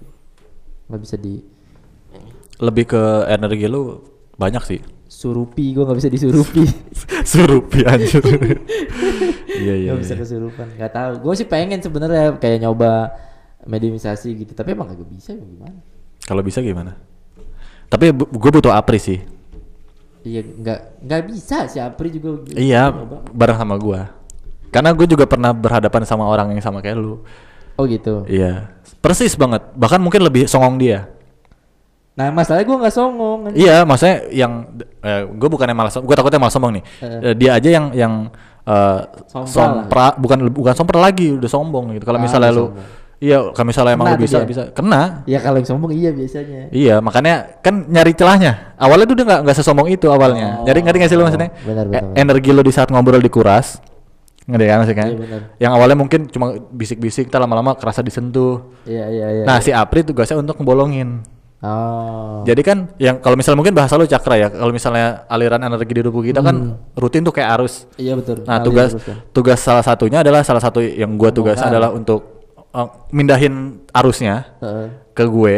nggak 0.87 1.03
bisa 1.03 1.17
di 1.19 1.35
lebih 2.63 2.85
ke 2.89 3.03
energi 3.29 3.67
lu 3.69 4.01
banyak 4.41 4.63
sih 4.65 4.81
surupi 5.17 5.73
gue 5.73 5.81
nggak 5.81 5.97
bisa 5.97 6.11
disurupi. 6.13 6.65
Surupi 7.33 7.81
anjir. 7.89 8.21
Iya 9.57 9.73
iya 9.73 9.89
nggak 9.97 10.05
bisa 10.05 10.13
iya. 10.13 10.21
kesurupan 10.21 10.69
nggak 10.77 10.93
tahu. 10.93 11.13
Gue 11.25 11.33
sih 11.33 11.49
pengen 11.49 11.81
sebenarnya 11.81 12.37
kayak 12.37 12.61
nyoba 12.61 13.09
mediumisasi 13.65 14.37
gitu 14.45 14.53
tapi 14.53 14.77
emang 14.77 14.93
gak 14.93 15.09
bisa 15.09 15.33
ya 15.33 15.41
gimana? 15.41 15.81
Kalau 16.21 16.43
bisa 16.45 16.61
gimana? 16.61 16.93
Tapi 17.89 18.13
gue 18.13 18.51
butuh 18.53 18.77
apri 18.77 19.01
sih. 19.01 19.25
Iya 20.29 20.45
nggak 20.45 20.81
nggak 21.09 21.23
bisa 21.33 21.65
si 21.73 21.81
Apri 21.81 22.13
juga 22.13 22.45
iya 22.53 22.93
nyoba. 22.93 23.25
bareng 23.33 23.57
sama 23.57 23.75
gua. 23.81 24.13
Karena 24.69 24.93
gue 24.93 25.07
juga 25.09 25.25
pernah 25.25 25.57
berhadapan 25.57 26.05
sama 26.05 26.29
orang 26.29 26.53
yang 26.53 26.61
sama 26.61 26.85
kayak 26.85 27.01
lu. 27.01 27.25
Oh 27.81 27.89
gitu? 27.89 28.29
Iya 28.29 28.77
persis 29.01 29.33
banget. 29.41 29.65
Bahkan 29.73 30.05
mungkin 30.05 30.21
lebih 30.21 30.45
songong 30.45 30.77
dia 30.77 31.16
nah 32.17 32.33
masalahnya 32.33 32.65
gue 32.65 32.77
nggak 32.81 32.95
songong. 32.95 33.39
Iya, 33.53 33.85
maksudnya 33.85 34.25
yang 34.33 34.73
eh, 35.05 35.29
gue 35.29 35.49
bukannya 35.53 35.77
malas, 35.77 35.95
gue 35.95 36.15
takutnya 36.17 36.41
malas 36.41 36.57
sombong 36.57 36.81
nih. 36.81 36.85
Eh, 37.05 37.35
dia 37.37 37.51
aja 37.55 37.69
yang 37.69 37.87
yang 37.93 38.13
eh, 38.65 39.01
Sompral 39.29 39.85
sompra, 39.85 40.07
bukan 40.17 40.49
bukan 40.49 40.73
sompral 40.73 41.05
lagi, 41.05 41.37
udah 41.37 41.47
sombong 41.47 41.93
gitu. 41.93 42.09
Kalau 42.09 42.17
Ah, 42.17 42.25
misalnya 42.25 42.51
lu 42.51 42.73
sombong. 42.73 43.05
Iya, 43.17 43.49
kalau 43.57 43.67
misalnya 43.73 43.93
emang 43.97 44.13
Kena 44.13 44.17
lu 44.21 44.25
bisa 44.29 44.39
dia. 44.41 44.49
bisa 44.49 44.63
kena. 44.77 45.03
Ya 45.25 45.41
kalau 45.41 45.57
yang 45.57 45.69
sombong 45.69 45.93
iya 45.93 46.13
biasanya. 46.13 46.69
Iya, 46.69 47.01
makanya 47.01 47.61
kan 47.65 47.89
nyari 47.89 48.13
celahnya. 48.13 48.77
Awalnya 48.77 49.07
tuh 49.09 49.17
dia 49.17 49.25
nggak 49.25 49.41
nggak 49.41 49.57
sesombong 49.57 49.89
itu 49.89 50.05
awalnya. 50.09 50.61
Oh, 50.61 50.69
Jadi 50.69 50.85
ngerti 50.85 50.97
nggak 51.01 51.11
sih 51.13 51.17
lu 51.17 51.25
maksudnya? 51.25 51.49
benar, 51.65 51.85
benar, 51.85 52.01
E- 52.01 52.05
benar. 52.13 52.17
Energi 52.17 52.51
lu 52.53 52.61
di 52.61 52.73
saat 52.73 52.93
ngobrol 52.93 53.21
dikuras. 53.21 53.81
Ngerti 54.45 54.65
kan 54.65 54.77
maksudnya? 54.79 55.07
Iya, 55.09 55.17
benar. 55.17 55.41
Yang 55.57 55.73
awalnya 55.73 55.97
mungkin 55.97 56.21
cuma 56.29 56.47
bisik-bisik, 56.71 57.29
tak 57.29 57.41
lama-lama 57.41 57.73
kerasa 57.73 58.05
disentuh. 58.05 58.69
Iya 58.85 59.05
iya 59.09 59.27
iya. 59.33 59.45
Nah, 59.45 59.61
si 59.61 59.73
Apri 59.73 60.01
tugasnya 60.01 60.37
untuk 60.37 60.61
ngebolongin. 60.61 61.25
Oh. 61.65 62.45
Jadi 62.45 62.61
kan 62.61 62.93
yang 63.01 63.17
kalau 63.25 63.33
misalnya 63.33 63.59
mungkin 63.65 63.73
bahasa 63.73 63.97
lu 63.97 64.05
cakra 64.05 64.37
ya, 64.37 64.49
kalau 64.53 64.73
misalnya 64.77 65.25
aliran 65.27 65.65
energi 65.65 65.89
di 65.89 66.03
tubuh 66.05 66.21
kita 66.21 66.45
kan 66.45 66.77
rutin 66.93 67.25
tuh 67.25 67.33
kayak 67.33 67.57
arus. 67.59 67.89
Iya 67.97 68.13
betul. 68.21 68.45
Nah, 68.45 68.61
tugas 68.61 68.93
kan. 69.01 69.17
tugas 69.33 69.59
salah 69.65 69.81
satunya 69.81 70.21
adalah 70.21 70.45
salah 70.45 70.61
satu 70.61 70.85
yang 70.85 71.17
gua 71.17 71.33
tugas 71.33 71.57
adalah 71.65 71.97
untuk 71.97 72.37
uh, 72.77 73.09
mindahin 73.09 73.81
arusnya 73.89 74.53
Heeh. 74.61 74.89
ke 75.17 75.25
gue. 75.25 75.57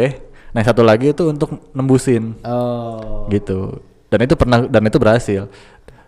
Nah, 0.55 0.63
satu 0.63 0.81
lagi 0.81 1.11
itu 1.11 1.29
untuk 1.29 1.51
nembusin 1.75 2.39
Oh. 2.47 3.27
gitu. 3.27 3.83
Dan 4.09 4.25
itu 4.25 4.33
pernah 4.39 4.65
dan 4.65 4.81
itu 4.87 4.97
berhasil. 4.97 5.51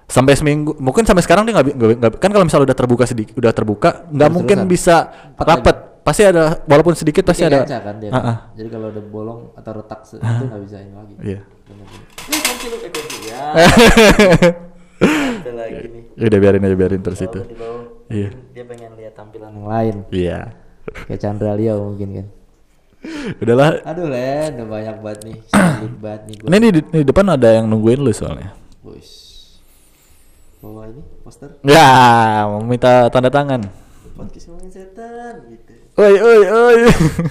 Sampai 0.07 0.35
seminggu, 0.35 0.75
mungkin 0.79 1.07
sampai 1.07 1.23
sekarang 1.23 1.47
dia 1.47 1.55
nggak 1.55 2.19
kan 2.19 2.31
kalau 2.31 2.43
misalnya 2.43 2.71
udah 2.71 2.77
terbuka 2.79 3.03
sedikit, 3.07 3.35
udah 3.37 3.51
terbuka, 3.55 4.07
nggak 4.11 4.31
mungkin 4.31 4.57
bisa 4.67 5.07
rapet. 5.35 5.90
Pasti 6.01 6.25
ada 6.25 6.57
walaupun 6.65 6.97
sedikit 6.97 7.21
pasti 7.23 7.45
ada. 7.45 7.61
kaca 7.61 7.77
kan 7.79 7.95
dia. 8.01 8.09
Ah, 8.09 8.17
ah. 8.17 8.37
Jadi 8.57 8.67
kalau 8.69 8.89
udah 8.89 9.03
bolong 9.05 9.39
atau 9.53 9.71
retak 9.77 10.01
se- 10.03 10.17
itu 10.17 10.43
nggak 10.49 10.61
bisa 10.65 10.77
ini 10.81 10.93
lagi. 10.93 11.13
Iya. 11.21 11.39
Eh, 11.41 12.39
kunci 12.41 12.65
lu, 12.67 12.77
eh, 12.79 12.89
kunci. 12.89 13.17
Ya. 13.29 13.43
Ada 15.41 15.51
lagi 15.53 15.83
nih. 15.87 16.03
Udah 16.29 16.37
biarin 16.37 16.61
aja 16.61 16.75
biarin 16.75 17.01
terus 17.01 17.21
itu. 17.21 17.39
Iya. 18.09 18.29
Dia 18.51 18.63
pengen 18.65 18.93
lihat 18.93 19.13
tampilan 19.13 19.49
yang 19.51 19.65
lain. 19.65 19.95
Iya. 20.09 20.39
Kayak 21.07 21.19
Chandra 21.19 21.53
Leo 21.53 21.77
mungkin 21.81 22.09
kan. 22.13 22.27
Udahlah. 23.41 23.81
Aduh 23.81 24.05
Len, 24.05 24.61
udah 24.61 24.67
banyak 24.69 24.95
banget 25.01 25.19
nih. 25.25 25.37
Sulit 25.49 25.95
banget 25.97 26.21
nih 26.27 26.35
gue. 26.37 26.47
Ini 26.49 26.67
di, 26.69 26.81
di 26.81 27.01
depan 27.01 27.25
ada 27.29 27.49
yang 27.49 27.65
nungguin 27.65 28.01
lu 28.01 28.13
soalnya. 28.13 28.53
Boys. 28.81 29.09
Bawa 30.61 30.85
ini 30.85 31.01
poster. 31.21 31.57
Ya, 31.65 31.89
mau 32.45 32.61
minta 32.61 33.09
tanda 33.09 33.33
tangan. 33.33 33.65
Podcast 34.13 34.53
ngomongin 34.53 34.69
setan 34.69 35.49
gitu. 35.49 35.60
Oi, 35.91 36.15
oi, 36.23 36.41
oi. 36.47 36.77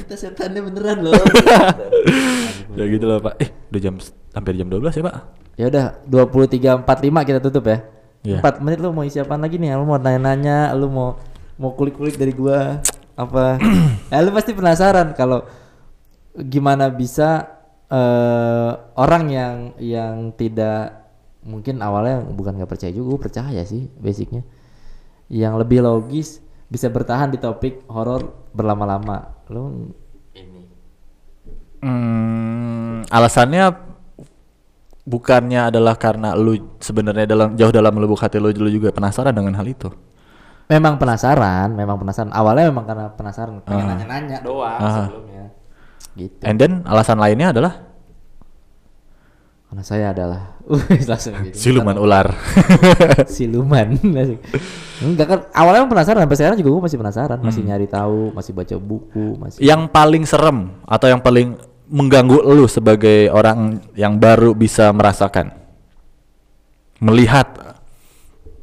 Kita 0.04 0.16
setannya 0.20 0.60
beneran 0.60 1.00
loh. 1.00 1.16
ya 2.76 2.84
gitu 2.84 3.08
lah, 3.08 3.16
Pak. 3.24 3.34
Eh, 3.40 3.48
udah 3.72 3.80
jam 3.80 3.94
hampir 4.36 4.52
jam 4.60 4.68
12 4.68 5.00
ya, 5.00 5.04
Pak. 5.08 5.16
ya 5.56 5.64
udah 5.68 5.86
23.45 6.04 7.28
kita 7.28 7.40
tutup 7.40 7.64
ya. 7.64 7.78
Iya. 8.20 8.44
4 8.44 8.60
menit 8.60 8.78
lu 8.84 8.92
mau 8.92 9.00
isi 9.00 9.16
apaan 9.16 9.40
lagi 9.40 9.56
nih? 9.56 9.72
Lu 9.80 9.88
mau 9.88 9.96
nanya-nanya, 9.96 10.76
lu 10.76 10.92
mau 10.92 11.16
mau 11.56 11.72
kulik-kulik 11.72 12.20
dari 12.20 12.36
gua 12.36 12.84
apa? 13.16 13.56
eh, 14.12 14.20
lu 14.20 14.30
pasti 14.36 14.52
penasaran 14.52 15.16
kalau 15.16 15.44
gimana 16.36 16.92
bisa 16.92 17.56
eh 17.90 18.72
orang 18.94 19.24
yang 19.32 19.56
yang 19.82 20.16
tidak 20.36 21.10
mungkin 21.42 21.80
awalnya 21.80 22.22
bukan 22.28 22.60
nggak 22.60 22.70
percaya 22.70 22.92
juga, 22.92 23.16
gua 23.16 23.20
percaya 23.24 23.64
sih 23.64 23.88
basicnya. 23.96 24.44
Yang 25.32 25.64
lebih 25.64 25.80
logis 25.80 26.44
bisa 26.68 26.92
bertahan 26.92 27.32
di 27.32 27.40
topik 27.40 27.88
horor 27.88 28.39
berlama-lama. 28.52 29.34
Lu 29.48 29.90
ini 30.34 30.62
Hmm, 31.80 33.08
alasannya 33.08 33.72
bukannya 35.08 35.72
adalah 35.72 35.96
karena 35.96 36.36
lu 36.36 36.76
sebenarnya 36.76 37.24
dalam 37.24 37.56
jauh 37.56 37.72
dalam 37.72 37.96
lubuk 37.96 38.20
hati 38.20 38.36
lu, 38.36 38.52
lu 38.52 38.68
juga 38.68 38.92
penasaran 38.92 39.32
dengan 39.32 39.56
hal 39.56 39.64
itu. 39.64 39.88
Memang 40.70 41.00
penasaran, 41.02 41.74
memang 41.74 41.98
penasaran. 41.98 42.30
Awalnya 42.30 42.70
memang 42.70 42.84
karena 42.86 43.06
penasaran, 43.10 43.58
pengen 43.66 43.80
Ah. 43.80 43.88
nanya-nanya 43.96 44.38
doang 44.44 44.78
Ah. 44.78 44.92
sebelumnya. 45.08 45.44
Gitu. 46.14 46.38
And 46.46 46.56
then 46.60 46.84
alasan 46.86 47.18
lainnya 47.18 47.50
adalah 47.50 47.89
Karena 49.70 49.84
saya 49.86 50.10
adalah, 50.10 50.58
langsung 51.10 51.34
gitu. 51.46 51.54
siluman 51.54 51.94
ular. 51.94 52.34
Siluman. 53.38 53.94
Enggak 54.98 55.26
kan, 55.30 55.40
awalnya 55.54 55.86
penasaran, 55.86 56.26
sampai 56.26 56.38
sekarang 56.42 56.58
juga 56.58 56.70
gue 56.74 56.82
masih 56.90 56.98
penasaran, 56.98 57.38
masih 57.38 57.62
nyari 57.62 57.86
tahu, 57.86 58.34
masih 58.34 58.50
baca 58.50 58.74
buku, 58.82 59.38
masih. 59.38 59.62
yang 59.62 59.86
paling 59.86 60.26
serem 60.26 60.74
atau 60.82 61.06
yang 61.06 61.22
paling 61.22 61.54
mengganggu 61.86 62.38
lu 62.50 62.66
sebagai 62.70 63.30
orang 63.30 63.82
yang 63.98 64.14
baru 64.18 64.54
bisa 64.54 64.94
merasakan 64.94 65.50
melihat 67.02 67.50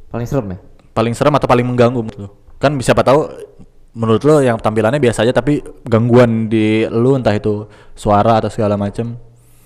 Paling 0.08 0.24
serem 0.24 0.56
ya? 0.56 0.58
paling 0.96 1.12
serem 1.12 1.34
atau 1.36 1.44
paling 1.44 1.66
mengganggu 1.68 2.00
menurut 2.00 2.18
lu? 2.18 2.28
Kan 2.56 2.80
siapa 2.80 3.04
tahu 3.04 3.28
menurut 3.92 4.22
lu 4.24 4.40
yang 4.40 4.56
tampilannya 4.56 4.96
biasa 4.96 5.28
aja 5.28 5.36
tapi 5.36 5.60
gangguan 5.84 6.48
di 6.48 6.88
lu 6.88 7.14
entah 7.20 7.36
itu 7.36 7.68
suara 7.92 8.40
atau 8.40 8.48
segala 8.48 8.80
macam 8.80 9.14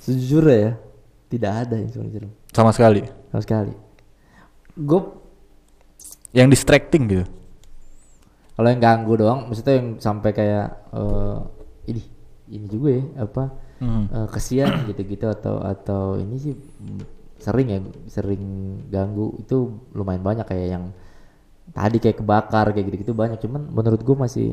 Sejujurnya 0.03 0.57
ya, 0.59 0.73
tidak 1.33 1.53
ada 1.65 1.81
yang 1.81 1.89
serem. 1.89 2.29
sama 2.53 2.71
sekali. 2.77 3.01
Sama 3.33 3.41
sekali. 3.41 3.73
Gue 4.77 5.01
Yang 6.33 6.49
distracting 6.61 7.03
gitu. 7.09 7.25
kalau 8.53 8.69
yang 8.69 8.81
ganggu 8.81 9.17
doang, 9.17 9.49
maksudnya 9.49 9.81
yang 9.81 9.89
sampai 9.97 10.31
kayak 10.37 10.67
eh 10.93 11.37
ini, 11.89 12.03
ini 12.53 12.67
juga 12.69 12.89
ya, 12.93 13.05
apa? 13.25 13.45
Hmm. 13.83 14.05
eh, 14.13 14.29
kesian 14.29 14.71
gitu-gitu 14.93 15.27
atau 15.27 15.59
atau 15.61 16.17
ini 16.17 16.37
sih 16.39 16.55
mm, 16.55 17.01
sering 17.43 17.69
ya 17.69 17.79
sering 18.07 18.43
ganggu 18.87 19.35
itu 19.43 19.83
lumayan 19.91 20.23
banyak 20.23 20.47
kayak 20.47 20.69
yang 20.79 20.85
tadi 21.75 21.99
kayak 21.99 22.23
kebakar 22.23 22.71
kayak 22.71 22.87
gitu-gitu 22.87 23.11
banyak 23.13 23.43
cuman 23.43 23.67
menurut 23.75 23.99
gue 23.99 24.15
masih 24.17 24.49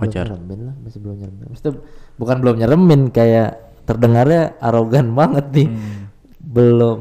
Wajar. 0.00 0.24
belum 0.24 0.40
nyeremin 0.48 0.60
lah 0.64 0.74
masih 0.80 0.98
belum 1.04 1.16
nyeremin 1.20 1.46
Maksudnya 1.52 1.74
bukan 2.16 2.36
belum 2.40 2.56
nyeremin 2.64 3.02
kayak 3.12 3.50
terdengarnya 3.88 4.60
arogan 4.60 5.08
banget 5.18 5.46
nih 5.50 5.68
Hmm. 5.68 6.04
belum 6.38 7.00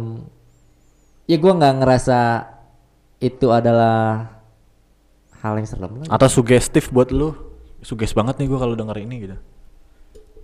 ya 1.26 1.36
gue 1.36 1.54
nggak 1.54 1.76
ngerasa 1.78 2.20
itu 3.20 3.48
adalah 3.50 4.32
hal 5.38 5.54
yang 5.56 5.68
serem 5.68 5.92
lah 5.98 6.08
Atau 6.08 6.32
sugestif 6.32 6.88
buat 6.88 7.10
lu. 7.10 7.34
Suges 7.80 8.10
banget 8.10 8.38
nih 8.38 8.48
gua 8.48 8.60
kalau 8.60 8.74
denger 8.74 8.98
ini 9.00 9.16
gitu. 9.22 9.38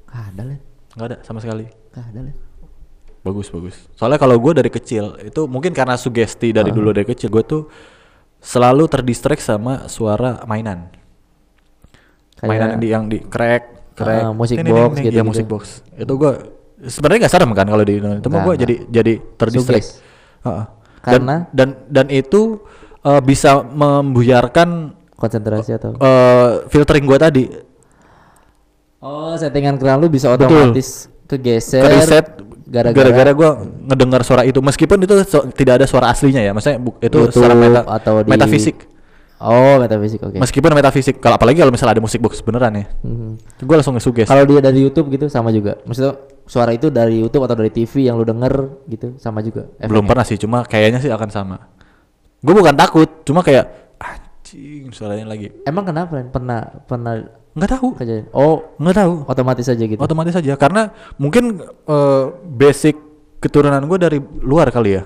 Gak 0.06 0.24
ada 0.30 0.42
lah 0.46 0.58
Nggak 0.94 1.08
ada 1.08 1.18
sama 1.22 1.40
sekali. 1.40 1.66
Gak 1.90 2.06
ada 2.08 2.20
lah 2.24 2.36
Bagus 3.22 3.48
bagus. 3.50 3.76
Soalnya 3.94 4.18
kalau 4.18 4.36
gue 4.36 4.54
dari 4.54 4.68
kecil 4.68 5.18
itu 5.20 5.42
mungkin 5.46 5.72
karena 5.72 5.96
sugesti 5.96 6.52
dari 6.52 6.70
dulu 6.70 6.92
dari 6.92 7.06
kecil 7.06 7.30
gue 7.30 7.44
tuh 7.44 7.64
selalu 8.38 8.86
terdistract 8.86 9.40
sama 9.40 9.88
suara 9.88 10.44
mainan. 10.44 10.92
Kayak- 12.36 12.50
mainan 12.50 12.68
yang 12.70 12.80
di 12.80 12.88
yang 12.90 13.06
di 13.08 13.18
crack, 13.24 13.83
crack, 13.94 14.22
Ah, 14.22 14.32
musik 14.32 14.58
box 14.60 14.94
gitu-gitu. 14.96 15.12
Iya 15.12 15.24
musik 15.24 15.46
box. 15.46 15.64
Itu 15.94 16.14
gue 16.16 16.32
sebenarnya 16.84 17.20
nggak 17.22 17.34
serem 17.34 17.52
kan 17.52 17.66
kalau 17.66 17.82
di 17.82 17.94
Indonesia. 17.96 18.22
Nggak, 18.22 18.44
gue 18.44 18.56
jadi 18.58 18.76
jadi 18.90 19.14
terdistract. 19.34 19.86
Suges. 19.86 19.88
Heeh. 20.44 20.66
Karena? 21.00 21.36
dan, 21.50 21.70
dan 21.90 22.06
dan 22.06 22.08
itu 22.10 22.64
eh, 23.02 23.22
bisa 23.22 23.62
membuyarkan 23.62 24.70
konsentrasi 25.14 25.72
atau 25.74 25.94
eh, 25.94 26.50
filtering 26.68 27.04
gue 27.04 27.18
tadi. 27.18 27.46
Oh, 29.00 29.36
settingan 29.36 29.76
keran 29.76 30.00
lu 30.00 30.08
bisa 30.08 30.32
Betul. 30.32 30.48
otomatis 30.48 31.12
kegeser. 31.26 31.84
Kereset 31.84 32.26
gara-gara 32.64 33.04
gara-gara 33.06 33.32
gue 33.32 33.50
ngedengar 33.86 34.22
suara 34.24 34.42
itu 34.42 34.58
meskipun 34.58 34.98
itu 34.98 35.14
so- 35.22 35.46
tidak 35.52 35.78
ada 35.78 35.86
suara 35.86 36.10
aslinya 36.10 36.40
ya 36.40 36.52
maksudnya 36.52 36.80
bu- 36.80 36.98
itu 36.98 37.12
YouTube 37.20 37.36
secara 37.38 37.54
meta, 37.54 37.82
atau 37.86 38.24
di- 38.24 38.32
metafisik 38.32 38.76
Oh, 39.44 39.76
metafisik 39.76 40.20
oke. 40.20 40.38
meskipun 40.38 40.72
metafisik 40.72 41.16
kalau 41.18 41.36
apalagi 41.36 41.60
kalau 41.60 41.70
misalnya 41.70 41.94
ada 41.94 42.02
musik 42.02 42.18
box 42.18 42.40
beneran 42.40 42.72
ya 42.74 42.86
Mhm. 43.00 43.60
gue 43.60 43.76
langsung 43.76 43.92
ngesuges 43.92 44.24
Kalau 44.24 44.44
dia 44.44 44.60
dari 44.60 44.80
YouTube 44.80 45.08
gitu 45.10 45.28
sama 45.28 45.50
juga. 45.50 45.84
Maksudnya 45.84 46.16
suara 46.44 46.72
itu 46.72 46.88
dari 46.88 47.20
YouTube 47.20 47.42
atau 47.42 47.54
dari 47.54 47.68
TV 47.70 48.04
yang 48.04 48.16
lu 48.16 48.24
denger 48.24 48.54
gitu 48.86 49.16
sama 49.18 49.40
juga. 49.40 49.68
belum 49.78 50.04
pernah 50.04 50.24
sih 50.24 50.36
cuma 50.36 50.64
kayaknya 50.64 50.98
sih 50.98 51.08
akan 51.10 51.28
sama 51.28 51.58
gue 52.38 52.52
bukan 52.54 52.72
takut 52.74 53.08
cuma 53.22 53.40
kayak 53.40 53.68
anjing 53.98 54.88
suaranya 54.90 55.24
lagi 55.26 55.52
Emang 55.64 55.84
kenapa? 55.84 56.20
Pernah 56.22 56.60
pernah 56.84 57.14
nggak 57.54 57.70
tahu 57.70 57.88
kejadian? 57.96 58.28
Oh, 58.32 58.76
nggak 58.76 58.96
tahu 58.98 59.14
otomatis 59.26 59.66
aja 59.66 59.80
gitu. 59.82 59.96
otomatis 59.98 60.34
aja 60.34 60.54
karena 60.54 60.90
mungkin 61.16 61.60
eh, 61.64 62.24
basic 62.46 62.96
keturunan 63.38 63.80
gue 63.82 63.98
dari 63.98 64.18
luar 64.40 64.68
kali 64.68 64.92
ya 64.94 65.04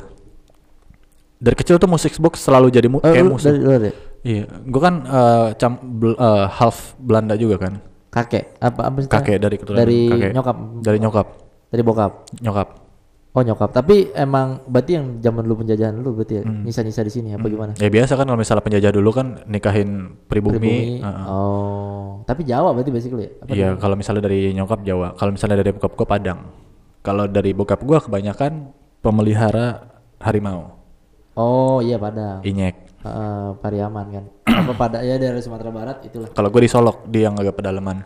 dari 1.38 1.54
kecil 1.54 1.78
tuh 1.78 1.86
musik 1.86 2.18
box 2.18 2.42
selalu 2.42 2.68
jadi 2.72 2.88
mu- 2.88 2.98
Oh, 2.98 3.06
kayak 3.06 3.26
musuh 3.28 3.46
dari 3.48 3.60
luar 3.60 3.82
ya? 3.84 3.94
Iya 4.28 4.43
gue 4.43 4.82
kan 4.82 4.95
eh, 5.01 5.47
cam 5.55 5.71
bel- 5.95 6.19
eh, 6.19 6.45
half 6.49 6.99
Belanda 6.99 7.34
juga 7.34 7.55
kan 7.57 7.80
Kakek 8.07 8.59
apa 8.59 8.82
apa 8.84 8.97
sih? 8.99 9.07
kakek 9.07 9.38
dari 9.38 9.55
keturunan 9.55 9.80
dari 9.80 9.99
kakek. 10.05 10.32
nyokap. 10.34 10.57
dari 10.80 10.97
nyokap 10.99 11.28
Dari 11.67 11.82
bokap. 11.82 12.11
nyokap 12.39 12.69
Oh, 13.30 13.45
nyokap. 13.45 13.69
Tapi 13.69 14.09
emang 14.17 14.65
berarti 14.65 14.97
yang 14.97 15.21
zaman 15.21 15.45
lu 15.45 15.53
penjajahan 15.53 15.93
lu 15.93 16.09
berarti 16.09 16.41
ya 16.41 16.43
Hmm. 16.43 16.65
nyisa-nyisa 16.65 17.05
di 17.05 17.11
sini 17.11 17.30
apa 17.32 17.45
gimana? 17.45 17.78
ya 17.78 17.86
biasa 17.86 18.17
kan 18.17 18.25
kalau 18.25 18.34
misalnya 18.34 18.65
penjajah 18.65 18.89
dulu 18.89 19.13
kan 19.13 19.45
nikahin 19.45 20.17
pribumi, 20.25 20.57
Pribumi. 20.57 20.78
Heeh. 20.97 21.25
Oh, 21.30 22.25
tapi 22.25 22.41
Jawa 22.41 22.73
berarti 22.73 22.89
basically 22.89 23.30
ya? 23.30 23.32
Iya, 23.45 23.69
kalau 23.78 23.93
misalnya 23.93 24.25
dari 24.25 24.49
nyokap 24.49 24.82
Jawa, 24.82 25.13
kalau 25.13 25.30
misalnya 25.30 25.61
dari 25.61 25.69
bokap 25.69 25.93
gua 25.93 26.07
Padang. 26.09 26.39
Kalau 26.99 27.30
dari 27.30 27.51
bokap 27.53 27.78
gua 27.80 28.01
kebanyakan 28.01 28.73
pemelihara 28.99 29.86
harimau, 30.17 30.73
Oh 31.32 31.78
iya 31.78 32.01
Padang. 32.01 32.41
inyek. 32.41 32.87
Heeh, 33.08 33.47
Pariaman 33.64 34.08
kan. 34.12 34.26
apa 34.68 34.74
pada 34.76 34.97
ya 34.99 35.16
daerah 35.16 35.39
Sumatera 35.39 35.72
Barat 35.72 36.03
itulah. 36.03 36.28
Kalau 36.34 36.49
gue 36.51 36.62
di 36.62 36.70
Solok, 36.70 37.08
di 37.08 37.24
yang 37.24 37.39
agak 37.39 37.55
pedalaman. 37.55 38.03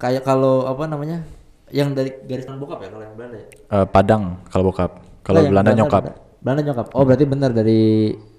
Kayak 0.00 0.26
kalau 0.26 0.66
apa 0.66 0.90
namanya? 0.90 1.22
Yang 1.70 1.88
dari 1.94 2.10
garis 2.26 2.50
bokap 2.50 2.82
ya 2.82 2.88
kalau 2.90 3.04
yang 3.06 3.14
Belanda 3.14 3.36
ya? 3.38 3.46
Eh, 3.46 3.86
Padang 3.86 4.42
kalau 4.50 4.74
bokap. 4.74 4.90
Kalau 5.22 5.38
yang 5.38 5.52
Belanda 5.54 5.70
nyokap. 5.76 6.02
Belanda. 6.02 6.38
Belanda 6.42 6.62
nyokap. 6.66 6.86
Oh, 6.96 7.04
berarti 7.06 7.24
benar 7.28 7.50
dari 7.54 7.80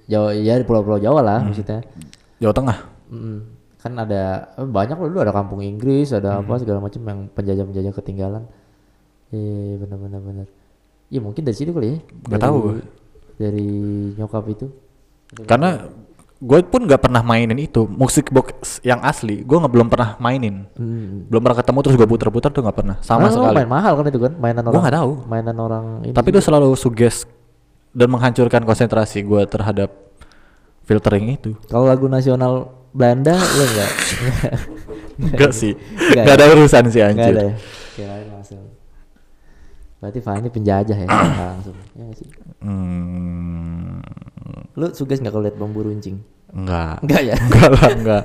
Jawa 0.09 0.36
ya 0.36 0.59
di 0.59 0.65
pulau-pulau 0.67 0.99
Jawa 0.99 1.21
lah 1.23 1.39
maksudnya. 1.39 1.79
Jawa 2.43 2.51
Tengah. 2.51 2.77
Mm, 3.13 3.39
kan 3.79 3.93
ada 3.95 4.21
eh, 4.57 4.67
banyak 4.67 4.97
loh 4.99 5.07
dulu 5.07 5.19
ada 5.23 5.32
kampung 5.32 5.61
Inggris, 5.63 6.11
ada 6.11 6.43
apa 6.43 6.59
segala 6.59 6.84
macam 6.84 7.01
yang 7.07 7.19
penjajah-penjajah 7.32 7.93
ketinggalan. 7.95 8.43
Eh, 9.32 9.79
benar-benar 9.79 10.19
benar. 10.19 10.47
Ya 11.07 11.23
mungkin 11.23 11.45
dari 11.47 11.55
situ 11.55 11.71
kali 11.71 11.88
ya. 11.95 11.97
Nggak 12.27 12.39
Dari- 12.41 12.43
tahu. 12.43 12.57
Dari 13.39 13.67
nyokap 14.19 14.43
itu. 14.51 14.67
Karena 15.41 15.88
gue 16.38 16.57
pun 16.65 16.82
nggak 16.84 17.01
pernah 17.01 17.21
mainin 17.21 17.53
itu 17.55 17.86
musik 17.86 18.29
box 18.29 18.82
yang 18.82 18.99
asli. 19.01 19.41
Gue 19.41 19.57
nggak 19.57 19.69
belum 19.69 19.88
pernah 19.88 20.17
mainin. 20.17 20.65
Hmm. 20.73 21.29
Belum 21.29 21.39
pernah 21.39 21.57
ketemu 21.57 21.77
terus 21.82 21.95
gue 21.95 22.07
puter-puter 22.07 22.49
tuh 22.49 22.61
nggak 22.61 22.75
pernah. 22.75 22.95
Sama 22.99 23.27
Karena 23.27 23.36
sekali. 23.38 23.55
main 23.55 23.69
mahal 23.69 23.93
kan 23.93 24.05
itu 24.05 24.19
kan, 24.19 24.34
mainan 24.36 24.63
orang. 24.63 24.82
nggak 24.82 24.95
tahu. 24.95 25.11
Mainan 25.25 25.57
orang 25.57 25.86
ini. 26.01 26.11
Tapi 26.11 26.27
itu 26.29 26.41
selalu 26.41 26.73
suges 26.75 27.23
dan 27.91 28.07
menghancurkan 28.07 28.61
konsentrasi 28.61 29.21
gue 29.21 29.41
terhadap 29.45 29.91
filtering 30.82 31.32
itu. 31.32 31.53
kalau 31.67 31.86
lagu 31.86 32.07
nasional 32.07 32.73
Belanda 32.91 33.36
lu 33.36 33.63
enggak? 33.63 33.91
Enggak 35.17 35.51
sih. 35.61 35.71
Nggak 35.77 36.11
Enggak 36.17 36.25
ya? 36.27 36.36
ada 36.36 36.45
urusan 36.49 36.84
sih 36.86 36.99
Enggak 36.99 37.11
anjir. 37.13 37.34
ada 37.34 37.43
ya. 37.45 37.53
Kirain 37.93 38.27
langsung. 38.27 38.61
Berarti 39.97 40.19
Fahmi 40.19 40.49
penjajah 40.49 40.97
ya 40.97 41.07
langsung. 41.53 41.77
Ya 41.93 42.03
sih? 42.11 42.27
Hmm, 42.59 44.01
Lu 44.73 44.85
suges 44.91 45.19
nggak 45.19 45.31
kalau 45.31 45.43
lihat 45.43 45.55
bambu 45.55 45.81
runcing? 45.81 46.19
enggak. 46.51 46.99
Enggak 46.99 47.21
ya? 47.23 47.35
Enggak 47.43 47.69
lah, 47.69 47.87
enggak. 47.89 48.23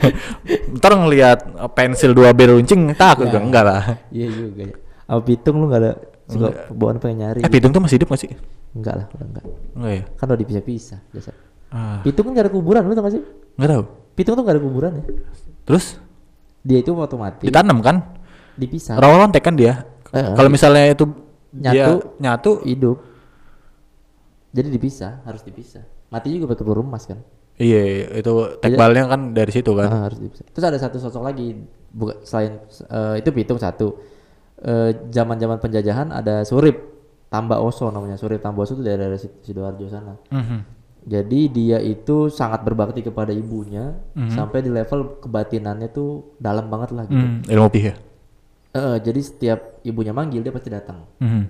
Ntar 0.76 0.92
ngelihat 0.96 1.38
uh, 1.54 1.68
pensil 1.68 2.12
2B 2.12 2.40
runcing 2.48 2.92
takut 2.94 3.28
Nah. 3.28 3.32
gue, 3.32 3.42
enggak 3.42 3.64
lah. 3.64 3.82
Iya 4.08 4.28
juga 4.28 4.62
ya. 4.66 4.76
Apa 5.04 5.20
pitung 5.22 5.60
lu 5.60 5.68
nggak 5.68 5.80
ada 5.80 5.92
suka 6.24 6.48
bawaan 6.72 6.96
pengen 6.96 7.16
nyari? 7.20 7.40
Eh, 7.40 7.50
Pitung 7.52 7.68
tuh 7.70 7.82
masih 7.84 8.00
hidup 8.00 8.08
gak 8.08 8.20
sih? 8.20 8.30
Enggak 8.72 8.94
lah, 8.96 9.06
udah 9.12 9.26
enggak. 9.28 9.44
Enggak 9.76 9.92
ya? 9.92 10.02
Kan 10.16 10.24
udah 10.24 10.38
dipisah-pisah 10.40 11.00
biasa. 11.12 11.30
Ah, 11.68 12.00
Pitung 12.00 12.24
kan 12.24 12.32
gak 12.32 12.44
ada 12.48 12.52
kuburan, 12.52 12.80
lu 12.82 12.92
tau 12.92 13.04
gak 13.04 13.12
sih? 13.12 13.22
enggak 13.52 13.68
tahu. 13.68 13.82
Pitung 14.12 14.32
tuh 14.32 14.42
gak 14.42 14.54
ada 14.56 14.62
kuburan 14.62 14.90
ya. 14.96 15.04
Terus 15.62 15.84
Dia 16.62 16.78
itu 16.78 16.94
waktu 16.94 17.16
mati 17.18 17.44
ditanam 17.44 17.84
kan? 17.84 17.96
dipisah. 18.54 18.96
Rawa 18.96 19.26
lontek 19.26 19.42
kan 19.42 19.52
dia. 19.52 19.84
Eh, 20.08 20.24
Kalau 20.32 20.48
misalnya 20.48 20.88
itu 20.88 21.04
Nyatu. 21.52 21.72
dia 21.76 21.84
nyatu, 22.18 22.52
hidup. 22.64 22.96
Jadi 24.52 24.68
dipisah, 24.68 25.24
harus 25.24 25.40
dipisah. 25.40 25.82
Mati 26.08 26.28
juga 26.28 26.52
pakai 26.52 26.64
peluru 26.64 26.84
emas 26.84 27.08
kan? 27.08 27.20
iya 27.52 28.08
itu 28.16 28.32
tekbalnya 28.64 29.04
kan 29.06 29.36
dari 29.36 29.52
situ 29.52 29.76
kan. 29.76 29.88
Ah, 29.88 30.02
harus 30.08 30.18
dipisah. 30.18 30.44
Terus 30.50 30.66
ada 30.66 30.78
satu 30.80 30.96
sosok 30.96 31.20
lagi, 31.22 31.52
bukan 31.88 32.16
selain 32.22 32.60
eh, 32.66 33.14
itu 33.20 33.28
pitung 33.30 33.60
satu. 33.60 33.96
Eh, 34.56 34.90
Zaman-zaman 35.08 35.58
penjajahan 35.58 36.10
ada 36.10 36.44
Surip 36.44 36.76
Tamba 37.28 37.60
Oso 37.60 37.88
namanya. 37.88 38.16
Surip 38.16 38.40
Tamba 38.40 38.64
Oso 38.64 38.72
itu 38.72 38.82
dari 38.82 38.96
daerah 38.96 39.16
Sid- 39.16 39.40
sidoarjo 39.44 39.86
sana. 39.88 40.16
Mhm. 40.32 40.58
Jadi 41.02 41.40
dia 41.50 41.78
itu 41.78 42.30
sangat 42.30 42.62
berbakti 42.62 43.02
kepada 43.02 43.34
ibunya 43.34 43.90
sampai 44.30 44.62
di 44.62 44.70
level 44.70 45.18
kebatinannya 45.18 45.90
tuh 45.90 46.38
dalam 46.38 46.70
banget 46.70 46.94
lah 46.94 47.04
gitu. 47.04 47.18
Hmm, 47.18 47.42
ilmu 47.42 47.68
pih 47.68 47.84
ya. 47.90 47.94
Eh, 48.72 48.96
jadi 49.02 49.20
setiap 49.20 49.58
ibunya 49.82 50.14
manggil 50.14 50.40
dia 50.40 50.50
pasti 50.50 50.70
datang. 50.70 51.02
Mhm. 51.18 51.42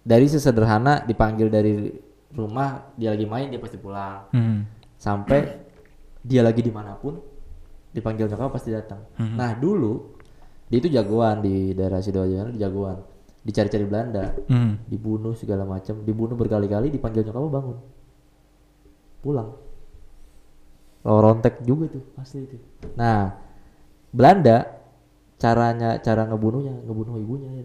Dari 0.00 0.26
sesederhana 0.26 1.04
dipanggil 1.04 1.52
dari 1.52 1.92
rumah 2.34 2.94
dia 2.94 3.10
lagi 3.10 3.26
main 3.26 3.50
dia 3.50 3.58
pasti 3.58 3.76
pulang. 3.76 4.30
Mhm. 4.30 4.58
Sampai 5.00 5.40
dia 6.20 6.44
lagi 6.44 6.60
di 6.60 6.70
mana 6.70 6.94
pun 6.94 7.18
dipanggil 7.90 8.30
nyokap 8.30 8.54
pasti 8.54 8.70
datang. 8.70 9.02
Nah 9.18 9.56
dulu 9.58 10.14
dia 10.70 10.78
itu 10.78 10.88
jagoan 10.92 11.42
di 11.42 11.74
daerah 11.74 11.98
sidoarjo 11.98 12.54
dia 12.54 12.68
jagoan. 12.68 13.02
Dicari-cari 13.40 13.88
Belanda, 13.88 14.36
Mhm. 14.46 14.84
dibunuh 14.84 15.32
segala 15.32 15.64
macam, 15.64 16.04
dibunuh 16.04 16.36
berkali-kali 16.36 16.92
dipanggil 16.92 17.24
nyokap 17.24 17.48
bangun. 17.48 17.78
Pulang. 19.24 19.50
Lorontek 21.00 21.64
juga 21.64 21.88
tuh 21.88 22.04
asli 22.20 22.44
itu. 22.44 22.60
Nah, 23.00 23.32
Belanda 24.12 24.76
caranya 25.40 25.96
cara 26.04 26.28
ngebunuhnya, 26.28 26.84
ngebunuh 26.84 27.16
ibunya 27.16 27.50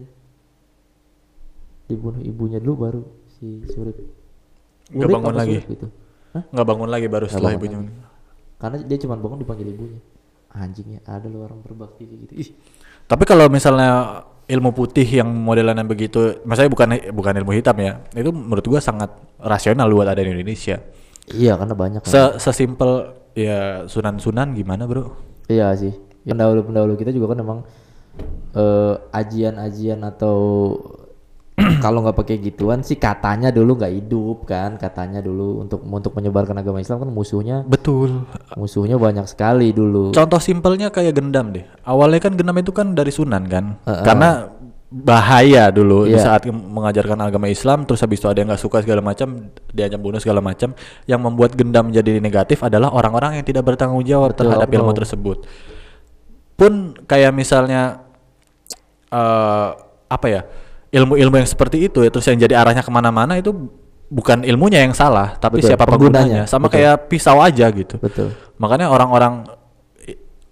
Dibunuh 1.92 2.24
ibunya 2.24 2.58
dulu 2.58 2.74
baru 2.80 3.02
si 3.36 3.60
Surip. 3.68 3.94
Nggak 4.92 5.08
bangun 5.10 5.34
lagi? 5.34 5.58
Gitu. 5.64 5.86
Hah? 6.34 6.42
Nggak 6.52 6.66
bangun 6.66 6.88
lagi 6.90 7.06
baru 7.08 7.26
setelah 7.26 7.52
ibunya. 7.54 7.78
lagi. 7.82 7.92
Karena 8.56 8.76
dia 8.84 8.98
cuma 9.02 9.14
bangun 9.18 9.38
dipanggil 9.42 9.68
ibunya. 9.68 10.00
Anjingnya 10.56 11.04
ada 11.04 11.28
lo 11.28 11.44
orang 11.44 11.60
berbakti 11.60 12.08
gitu. 12.08 12.32
Ih, 12.32 12.48
Tapi 13.04 13.28
kalau 13.28 13.46
misalnya 13.52 14.24
ilmu 14.48 14.72
putih 14.72 15.04
yang 15.04 15.28
modelannya 15.28 15.84
begitu, 15.84 16.40
maksudnya 16.48 16.70
bukan 16.72 16.88
bukan 17.12 17.34
ilmu 17.44 17.52
hitam 17.52 17.76
ya, 17.76 18.00
itu 18.16 18.30
menurut 18.32 18.64
gua 18.64 18.80
sangat 18.80 19.10
rasional 19.36 19.90
buat 19.92 20.08
ada 20.08 20.22
di 20.24 20.32
Indonesia. 20.32 20.80
iya 21.28 21.58
karena 21.58 21.74
banyak. 21.76 22.00
kan. 22.06 22.08
Se 22.08 22.20
sesimpel 22.40 23.12
ya 23.36 23.84
sunan-sunan 23.84 24.54
gimana 24.56 24.86
bro? 24.88 25.12
Iya 25.50 25.74
sih. 25.76 25.92
Pendahulu-pendahulu 26.24 26.96
kita 26.96 27.12
juga 27.12 27.34
kan 27.34 27.38
emang 27.42 27.58
eh, 28.56 28.94
ajian-ajian 29.12 30.00
atau 30.02 30.38
kalau 31.84 32.02
nggak 32.06 32.16
pakai 32.16 32.36
gituan 32.38 32.80
sih 32.80 32.96
katanya 32.96 33.50
dulu 33.50 33.76
nggak 33.78 33.92
hidup 33.92 34.46
kan 34.46 34.78
katanya 34.78 35.20
dulu 35.20 35.62
untuk 35.64 35.82
untuk 35.82 36.12
menyebarkan 36.14 36.62
agama 36.62 36.78
Islam 36.78 37.02
kan 37.02 37.10
musuhnya 37.10 37.66
Betul. 37.66 38.26
musuhnya 38.54 38.96
banyak 38.96 39.26
sekali 39.26 39.70
dulu. 39.74 40.14
Contoh 40.14 40.40
simpelnya 40.40 40.88
kayak 40.88 41.16
gendam 41.16 41.50
deh. 41.50 41.64
Awalnya 41.82 42.20
kan 42.22 42.32
gendam 42.38 42.56
itu 42.58 42.72
kan 42.72 42.94
dari 42.94 43.10
sunan 43.10 43.46
kan, 43.50 43.78
Heeh. 43.84 44.04
karena 44.06 44.50
bahaya 44.86 45.68
dulu 45.74 46.06
di 46.06 46.14
Iya. 46.14 46.22
saat 46.22 46.46
mengajarkan 46.46 47.18
agama 47.18 47.50
Islam, 47.50 47.82
terus 47.84 48.00
habis 48.06 48.22
itu 48.22 48.30
ada 48.30 48.38
yang 48.38 48.48
nggak 48.54 48.62
suka 48.62 48.86
segala 48.86 49.02
macam, 49.02 49.50
diancam 49.74 50.00
bunuh 50.00 50.22
segala 50.22 50.38
macam. 50.38 50.72
Yang 51.10 51.20
membuat 51.26 51.58
gendam 51.58 51.90
menjadi 51.90 52.22
negatif 52.22 52.62
adalah 52.62 52.94
orang-orang 52.94 53.42
yang 53.42 53.44
tidak 53.46 53.66
bertanggung 53.66 54.06
jawab 54.06 54.32
Betul, 54.32 54.46
terhadap 54.46 54.68
ilmu 54.70 54.92
tersebut. 54.94 55.38
Pun 56.56 56.96
kayak 57.04 57.34
misalnya 57.34 58.06
eh 59.10 59.68
apa 60.06 60.26
ya 60.30 60.42
ilmu-ilmu 60.96 61.36
yang 61.36 61.48
seperti 61.48 61.84
itu 61.84 62.00
ya 62.00 62.08
terus 62.08 62.24
yang 62.24 62.40
jadi 62.40 62.56
arahnya 62.56 62.80
ke 62.80 62.88
mana-mana 62.88 63.36
itu 63.36 63.52
bukan 64.06 64.40
ilmunya 64.42 64.80
yang 64.80 64.94
salah 64.94 65.36
tapi 65.36 65.60
Betul, 65.60 65.68
siapa 65.74 65.84
penggunanya. 65.84 66.24
penggunanya 66.24 66.42
sama 66.48 66.66
Betul. 66.66 66.74
kayak 66.80 66.94
pisau 67.06 67.38
aja 67.42 67.66
gitu 67.68 67.98
Betul. 67.98 68.32
makanya 68.56 68.88
orang-orang 68.88 69.44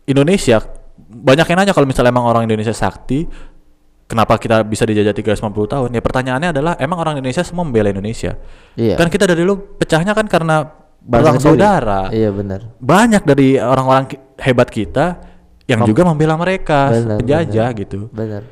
Indonesia 0.04 0.60
banyak 0.98 1.46
yang 1.46 1.58
nanya 1.58 1.72
kalau 1.72 1.86
misalnya 1.86 2.12
emang 2.12 2.26
orang 2.26 2.44
Indonesia 2.44 2.74
sakti 2.74 3.24
kenapa 4.04 4.36
kita 4.36 4.60
bisa 4.62 4.84
dijajah 4.84 5.16
350 5.16 5.40
tahun 5.64 5.88
ya 5.90 6.02
pertanyaannya 6.02 6.48
adalah 6.52 6.72
emang 6.76 6.98
orang 7.00 7.14
Indonesia 7.16 7.40
semua 7.40 7.64
membela 7.64 7.88
Indonesia 7.88 8.36
Iya. 8.76 8.98
kan 8.98 9.08
kita 9.08 9.24
dari 9.24 9.40
dulu 9.40 9.80
pecahnya 9.80 10.12
kan 10.12 10.26
karena 10.26 10.68
sendiri. 11.00 11.40
saudara 11.40 12.10
Iya 12.10 12.28
benar. 12.30 12.60
banyak 12.76 13.22
dari 13.24 13.56
orang-orang 13.56 14.12
hebat 14.36 14.68
kita 14.68 15.22
yang 15.64 15.80
juga 15.88 16.04
membela 16.04 16.36
mereka 16.36 16.92
Benar, 16.92 17.16
penjajah 17.22 17.68
benar. 17.72 17.80
gitu 17.80 17.98
Benar. 18.12 18.42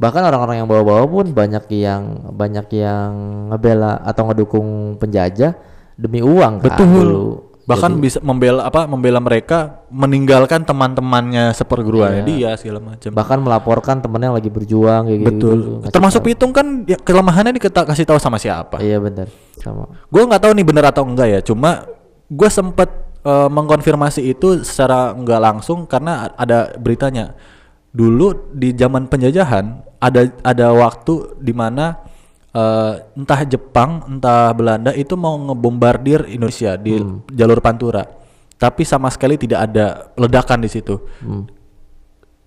Bahkan 0.00 0.22
orang-orang 0.24 0.64
yang 0.64 0.68
bawa-bawa 0.68 1.04
pun 1.04 1.26
banyak 1.28 1.68
yang 1.76 2.32
banyak 2.32 2.72
yang 2.72 3.12
ngebela 3.52 4.00
atau 4.00 4.32
ngedukung 4.32 4.96
penjajah 4.96 5.52
demi 6.00 6.24
uang 6.24 6.64
kan 6.64 6.72
Betul. 6.72 6.88
dulu. 6.88 7.24
Bahkan 7.68 7.90
Jadi- 7.94 8.02
bisa 8.02 8.18
membela 8.24 8.64
apa 8.64 8.88
membela 8.88 9.20
mereka 9.20 9.84
meninggalkan 9.92 10.64
teman-temannya 10.64 11.52
seperguruannya 11.52 12.24
dia 12.24 12.56
segala 12.56 12.80
macam. 12.80 13.12
bahkan 13.12 13.38
melaporkan 13.38 13.96
temennya 14.00 14.32
yang 14.32 14.38
lagi 14.40 14.50
berjuang 14.50 15.02
kayak 15.06 15.18
gitu. 15.20 15.28
Betul. 15.30 15.58
Ngasih 15.84 15.92
Termasuk 15.92 16.20
pitung 16.24 16.50
kan 16.56 16.66
ya, 16.88 16.96
kelemahannya 16.96 17.60
kita 17.60 17.84
kasih 17.84 18.08
tahu 18.08 18.16
sama 18.16 18.40
siapa. 18.40 18.80
Iya 18.80 18.98
benar. 18.98 19.28
Sama. 19.60 19.86
Gue 20.08 20.22
nggak 20.24 20.42
tahu 20.48 20.52
nih 20.56 20.64
bener 20.66 20.84
atau 20.88 21.04
enggak 21.04 21.28
ya. 21.28 21.40
Cuma 21.44 21.84
gue 22.26 22.48
sempet 22.48 22.88
eh, 23.20 23.48
mengkonfirmasi 23.52 24.32
itu 24.32 24.64
secara 24.64 25.12
nggak 25.12 25.40
langsung 25.44 25.84
karena 25.84 26.32
ada 26.40 26.72
beritanya. 26.80 27.36
Dulu 27.90 28.54
di 28.54 28.70
zaman 28.74 29.10
penjajahan 29.10 29.82
ada 29.98 30.30
ada 30.46 30.66
waktu 30.72 31.36
di 31.42 31.50
mana 31.50 31.98
eh, 32.54 33.02
entah 33.18 33.40
Jepang 33.44 34.06
entah 34.06 34.54
Belanda 34.54 34.94
itu 34.94 35.18
mau 35.18 35.34
ngebombardir 35.36 36.30
Indonesia 36.30 36.78
di 36.78 36.98
jalur 37.34 37.58
Pantura. 37.58 38.06
Tapi 38.60 38.84
sama 38.84 39.08
sekali 39.08 39.40
tidak 39.40 39.72
ada 39.72 40.12
ledakan 40.14 40.60
di 40.62 40.68
situ. 40.70 41.00
Hmm. 41.24 41.48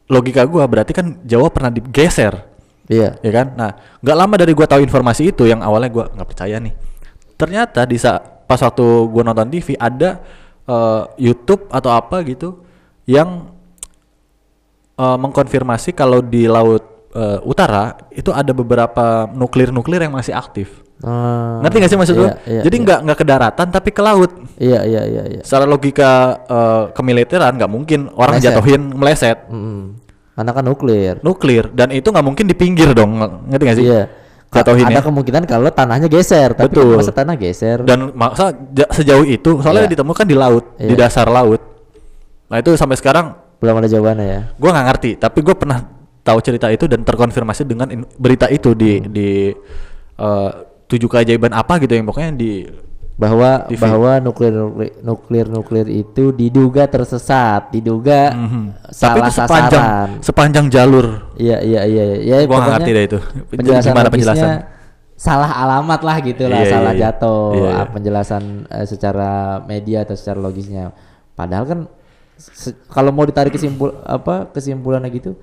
Logika 0.07 0.45
gua 0.45 0.67
berarti 0.69 0.93
kan 0.93 1.19
Jawa 1.25 1.49
pernah 1.49 1.73
digeser 1.73 2.53
Iya. 2.91 3.15
ya 3.23 3.31
kan 3.31 3.55
nah 3.55 3.71
nggak 4.03 4.17
lama 4.17 4.35
dari 4.35 4.51
gua 4.51 4.67
tahu 4.67 4.83
informasi 4.83 5.31
itu 5.31 5.47
yang 5.47 5.63
awalnya 5.63 5.87
gua 5.87 6.05
nggak 6.11 6.27
percaya 6.27 6.59
nih 6.59 6.75
ternyata 7.39 7.87
di 7.87 7.95
saat 7.95 8.43
pas 8.43 8.59
waktu 8.59 8.83
gua 9.07 9.23
nonton 9.23 9.47
TV 9.47 9.79
ada 9.79 10.19
eh, 10.67 11.01
YouTube 11.15 11.71
atau 11.71 11.95
apa 11.95 12.19
gitu 12.27 12.59
yang 13.07 13.52
eh, 14.95 15.17
mengkonfirmasi 15.17 15.91
kalau 15.91 16.19
di 16.19 16.45
laut 16.45 16.83
eh, 17.11 17.39
utara 17.43 17.93
itu 18.09 18.29
ada 18.29 18.51
beberapa 18.51 19.29
nuklir-nuklir 19.29 20.01
yang 20.01 20.13
masih 20.13 20.33
aktif. 20.33 20.81
Ah, 21.03 21.59
Ngerti 21.59 21.77
gak 21.77 21.91
sih 21.91 21.99
maksud 21.99 22.15
lu? 22.15 22.23
iya, 22.23 22.33
iya, 22.47 22.61
Jadi 22.63 22.75
iya. 22.79 22.83
nggak 22.87 22.99
nggak 23.03 23.17
ke 23.17 23.25
daratan 23.27 23.67
tapi 23.69 23.89
ke 23.91 23.99
laut. 23.99 24.31
Iya 24.55 24.87
iya 24.87 25.01
iya 25.03 25.23
iya. 25.27 25.41
Secara 25.43 25.67
logika 25.67 26.11
eh, 26.47 26.83
kemiliteran 26.95 27.59
nggak 27.59 27.67
mungkin 27.67 28.07
orang 28.13 28.39
Meleset. 28.39 28.47
jatuhin 28.49 28.81
meleset 28.89 29.37
Mm-mm. 29.51 29.99
Karena 30.33 30.49
kan 30.49 30.63
nuklir. 30.63 31.15
nuklir 31.19 31.65
dan 31.69 31.91
itu 31.91 32.07
nggak 32.07 32.23
mungkin 32.23 32.45
di 32.47 32.55
pinggir 32.55 32.95
dong. 32.95 33.19
Ngerti 33.51 33.63
gak 33.67 33.77
sih? 33.77 33.85
Iya. 33.85 34.03
Jatuhin 34.53 34.85
ada 34.85 35.01
ya. 35.01 35.03
kemungkinan 35.03 35.43
kalau 35.43 35.69
tanahnya 35.69 36.05
geser, 36.07 36.53
tapi 36.53 36.71
Betul. 36.71 36.93
masa 36.95 37.11
tanah 37.11 37.35
geser? 37.35 37.81
Dan 37.81 38.13
masa 38.13 38.53
ja- 38.71 38.87
sejauh 38.87 39.25
itu 39.25 39.59
soalnya 39.59 39.89
Iya. 39.89 39.97
ditemukan 39.97 40.25
di 40.25 40.35
laut, 40.37 40.65
di 40.77 40.93
Iya. 40.93 41.03
dasar 41.03 41.27
laut. 41.27 41.59
Nah 42.47 42.61
itu 42.61 42.71
sampai 42.73 42.95
sekarang 42.95 43.33
belum 43.63 43.79
ada 43.79 43.87
jawabannya 43.87 44.27
ya. 44.27 44.41
gue 44.51 44.69
nggak 44.69 44.85
ngerti 44.85 45.11
tapi 45.15 45.39
gue 45.39 45.55
pernah 45.55 45.79
tahu 46.19 46.39
cerita 46.39 46.67
itu 46.67 46.83
dan 46.83 47.01
terkonfirmasi 47.01 47.63
dengan 47.63 47.87
berita 48.13 48.47
itu 48.47 48.71
di 48.73 48.91
Hmm. 48.97 49.07
di 49.07 49.29
eh, 50.13 50.51
tujuh 50.85 51.07
keajaiban 51.07 51.49
apa 51.49 51.79
gitu 51.79 51.95
yang 51.95 52.03
pokoknya 52.03 52.31
di 52.33 52.67
Bahwa 53.13 53.69
TV. 53.69 53.77
bahwa 53.77 54.17
nuklir 54.19 54.49
nuklir 54.99 55.45
nuklir 55.45 55.85
itu 55.87 56.33
diduga 56.33 56.85
tersesat, 56.85 57.69
diduga 57.69 58.33
Mhm. 58.33 58.89
tapi 58.89 59.19
salah 59.21 59.21
itu 59.21 59.37
sepanjang 59.37 59.83
sasaran. 59.85 60.09
sepanjang 60.19 60.65
jalur 60.67 61.07
Iya 61.35 61.61
iya 61.61 61.81
iya. 61.85 62.03
Ya, 62.19 62.35
Gua 62.43 62.57
nggak 62.57 62.73
ngerti 62.75 62.91
deh 62.91 63.03
itu. 63.05 63.19
Penjelasan 63.53 63.91
Gimana 63.91 64.09
penjelasan? 64.09 64.49
Salah 65.13 65.51
alamat 65.55 66.01
lah 66.01 66.17
gitu 66.19 66.43
lah, 66.45 66.57
Iya, 66.57 66.65
iya, 66.65 66.73
salah 66.73 66.93
iya. 66.93 67.01
jatuh. 67.05 67.47
Iya, 67.53 67.61
iya. 67.63 67.73
Ah, 67.77 67.87
penjelasan 67.87 68.43
eh, 68.67 68.85
secara 68.85 69.31
media 69.63 69.97
atau 70.01 70.15
secara 70.17 70.39
logisnya. 70.39 70.89
Padahal 71.31 71.65
kan 71.65 71.79
kalau 72.89 73.11
mau 73.11 73.23
ditarik 73.23 73.53
kesimpul 73.53 73.93
apa 74.03 74.49
kesimpulannya 74.51 75.09
gitu, 75.11 75.35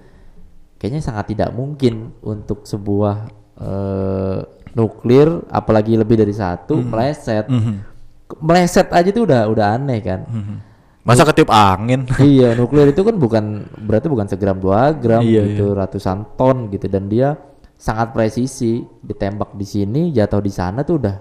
kayaknya 0.76 1.00
sangat 1.00 1.32
tidak 1.32 1.50
mungkin 1.52 2.12
untuk 2.20 2.64
sebuah 2.64 3.28
eh, 3.60 4.38
nuklir, 4.72 5.44
apalagi 5.50 5.98
lebih 5.98 6.16
dari 6.20 6.32
satu 6.32 6.78
meleset. 6.80 7.46
Mhm. 7.48 7.74
Meleset 8.40 8.88
aja 8.94 9.10
tuh 9.10 9.26
udah 9.26 9.50
udah 9.50 9.66
aneh 9.76 10.00
kan. 10.00 10.22
Mhm. 10.28 10.56
masa 11.00 11.24
ketiup 11.24 11.48
angin 11.48 12.04
iya 12.20 12.52
nuklir 12.52 12.92
itu 12.92 13.00
kan 13.00 13.16
bukan 13.16 13.64
berarti 13.88 14.04
bukan 14.12 14.28
segram 14.28 14.60
dua 14.60 14.92
gram 14.92 15.24
Iya, 15.24 15.48
gitu 15.48 15.72
ratusan 15.72 16.36
ton 16.36 16.68
gitu 16.68 16.92
dan 16.92 17.08
dia 17.08 17.40
sangat 17.80 18.12
presisi 18.12 18.84
ditembak 19.00 19.56
di 19.56 19.64
sini 19.64 20.12
jatuh 20.12 20.44
di 20.44 20.52
sana 20.52 20.84
tuh 20.84 21.00
udah 21.00 21.16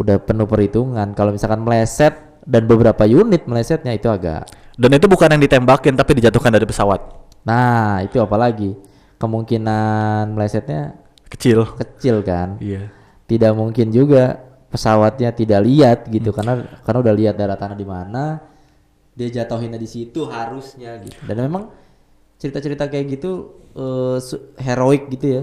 udah 0.00 0.16
penuh 0.24 0.48
perhitungan 0.48 1.12
kalau 1.12 1.36
misalkan 1.36 1.60
meleset 1.60 2.16
dan 2.48 2.64
beberapa 2.64 3.04
unit 3.04 3.44
melesetnya 3.44 3.92
itu 3.92 4.08
agak 4.08 4.48
dan 4.74 4.90
itu 4.90 5.06
bukan 5.06 5.28
yang 5.34 5.42
ditembakin 5.42 5.94
tapi 5.94 6.18
dijatuhkan 6.18 6.50
dari 6.50 6.66
pesawat. 6.66 7.00
Nah 7.46 8.02
itu 8.02 8.18
apalagi? 8.18 8.74
Kemungkinan 9.18 10.34
melesetnya 10.34 10.98
kecil. 11.30 11.64
kecil 11.80 12.20
kan? 12.26 12.58
Iya. 12.58 12.90
Tidak 13.24 13.52
mungkin 13.54 13.94
juga 13.94 14.42
pesawatnya 14.68 15.30
tidak 15.30 15.60
lihat 15.62 15.98
gitu 16.10 16.34
karena 16.34 16.66
karena 16.82 16.98
udah 16.98 17.14
lihat 17.14 17.34
daratan 17.38 17.78
di 17.78 17.86
mana 17.86 18.42
dia 19.14 19.30
jatuhinnya 19.30 19.78
di 19.78 19.86
situ 19.86 20.26
harusnya 20.26 20.98
gitu. 20.98 21.14
Dan 21.22 21.46
memang 21.46 21.70
cerita-cerita 22.42 22.90
kayak 22.90 23.06
gitu 23.14 23.54
su- 24.18 24.52
heroik 24.58 25.06
gitu 25.14 25.26
ya 25.30 25.42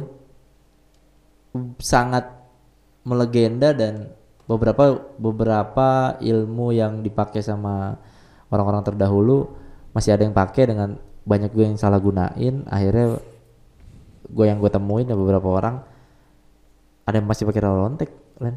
sangat 1.79 2.27
melegenda 3.03 3.73
dan 3.75 4.13
beberapa 4.45 4.99
beberapa 5.15 6.19
ilmu 6.19 6.75
yang 6.75 6.99
dipakai 7.01 7.39
sama 7.39 7.97
orang-orang 8.51 8.83
terdahulu 8.83 9.49
masih 9.95 10.13
ada 10.13 10.27
yang 10.27 10.35
pakai 10.35 10.69
dengan 10.69 10.99
banyak 11.23 11.51
gue 11.55 11.65
yang 11.65 11.79
salah 11.79 11.97
gunain. 11.97 12.67
Akhirnya 12.67 13.17
gue 14.31 14.45
yang 14.45 14.59
gue 14.59 14.71
temuin 14.71 15.07
ya 15.07 15.17
beberapa 15.17 15.47
orang 15.47 15.83
ada 17.07 17.15
yang 17.17 17.27
masih 17.27 17.43
pakai 17.49 17.61
rolontek 17.65 18.09
Len. 18.39 18.55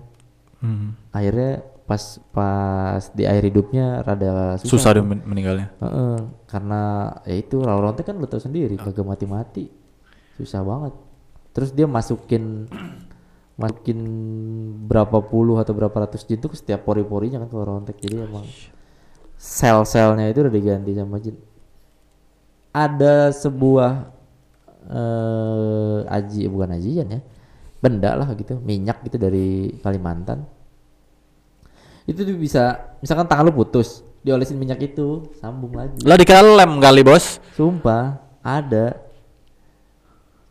Mhm. 0.65 1.13
akhirnya 1.13 1.61
pas 1.85 2.01
pas 2.33 3.03
di 3.13 3.29
akhir 3.29 3.53
hidupnya 3.53 4.01
rada 4.01 4.57
susah, 4.57 4.71
susah 4.73 4.91
dia 4.97 5.05
men- 5.05 5.27
meninggalnya? 5.29 5.69
Heeh, 5.77 6.17
karena 6.49 6.81
ya 7.29 7.37
itu 7.37 7.61
rolontek 7.61 8.09
kan 8.09 8.17
lo 8.17 8.25
tau 8.25 8.41
sendiri 8.41 8.81
kagak 8.81 9.05
mati-mati. 9.05 9.69
Susah 10.41 10.65
banget. 10.65 10.97
Terus 11.53 11.71
dia 11.77 11.85
masukin 11.85 12.65
masukin 13.55 14.01
berapa 14.89 15.21
puluh 15.23 15.61
atau 15.61 15.77
berapa 15.77 15.95
ratus 15.95 16.25
jin 16.27 16.41
tuh 16.41 16.51
ke 16.51 16.57
setiap 16.59 16.83
pori-porinya 16.83 17.39
kan 17.45 17.49
kalau 17.53 17.77
rolontek 17.77 18.01
jadi 18.03 18.27
emang 18.27 18.49
sel-selnya 19.45 20.33
itu 20.33 20.41
udah 20.41 20.55
diganti 20.57 20.97
sama 20.97 21.21
jin. 21.21 21.37
Ada 22.73 23.29
sebuah 23.37 23.93
eh 24.85 25.99
aji 26.05 26.45
bukan 26.49 26.77
ajian 26.77 27.09
ya 27.09 27.21
benda 27.81 28.17
lah 28.17 28.29
gitu 28.37 28.57
minyak 28.65 29.05
gitu 29.05 29.21
dari 29.21 29.77
Kalimantan. 29.85 30.49
Itu 32.09 32.25
tuh 32.25 32.37
bisa 32.41 32.97
misalkan 33.05 33.29
tangan 33.29 33.53
lu 33.53 33.53
putus 33.53 34.01
diolesin 34.25 34.57
minyak 34.57 34.81
itu 34.81 35.29
sambung 35.37 35.77
lagi. 35.77 36.01
Lah 36.09 36.17
dikira 36.17 36.41
lem 36.41 36.81
kali 36.81 37.05
bos? 37.05 37.37
Sumpah 37.53 38.17
ada. 38.41 38.97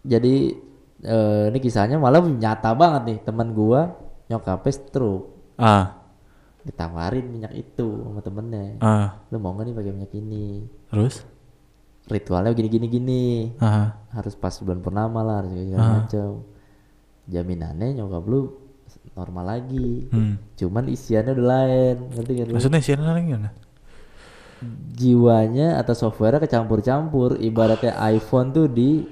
Jadi 0.06 0.54
eh, 1.02 1.46
ini 1.50 1.58
kisahnya 1.58 1.98
malah 1.98 2.22
nyata 2.22 2.78
banget 2.78 3.02
nih 3.10 3.18
teman 3.26 3.50
gua 3.58 3.98
nyokapnya 4.30 4.72
stroke. 4.74 5.34
Ah 5.58 6.03
ditawarin 6.64 7.28
minyak 7.28 7.53
itu 7.53 7.88
sama 8.03 8.24
temennya. 8.24 8.80
Ah. 8.80 9.20
Lu 9.30 9.38
mau 9.38 9.51
nggak 9.51 9.66
nih 9.68 9.76
pakai 9.76 9.91
minyak 9.91 10.14
ini? 10.16 10.64
Terus? 10.88 11.16
Ritualnya 12.03 12.51
gini 12.51 12.68
gini 12.68 12.88
gini 12.88 13.24
ah. 13.59 13.95
Harus 14.11 14.36
pas 14.36 14.55
bulan 14.59 14.80
purnama 14.80 15.20
lah 15.24 15.36
harus 15.43 15.51
segala 15.53 15.84
Ah. 15.84 15.91
macam. 16.01 16.30
Jaminannya 17.24 17.88
nyokap 17.95 18.24
lu 18.28 18.41
normal 19.14 19.45
lagi. 19.45 20.07
Hmm. 20.09 20.36
cuman 20.55 20.88
isiannya 20.88 21.32
udah 21.36 21.47
lain 21.47 21.95
ngerti 22.16 22.32
gak 22.34 22.47
maksudnya 22.51 22.80
sih 22.80 22.95
gimana? 22.95 23.49
Jiwanya 24.95 25.80
atau 25.80 25.91
software 25.91 26.39
kecampur-campur. 26.39 27.36
Ibaratnya 27.38 27.99
iPhone 28.09 28.55
tuh 28.55 28.72
di 28.72 29.03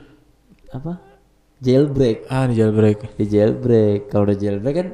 apa? 0.71 0.95
Jailbreak. 1.59 2.25
Ah 2.31 2.47
di 2.47 2.55
jailbreak. 2.55 3.19
Di 3.19 3.25
jailbreak. 3.27 4.07
Kalau 4.07 4.23
udah 4.25 4.37
jailbreak 4.39 4.75
kan 4.75 4.87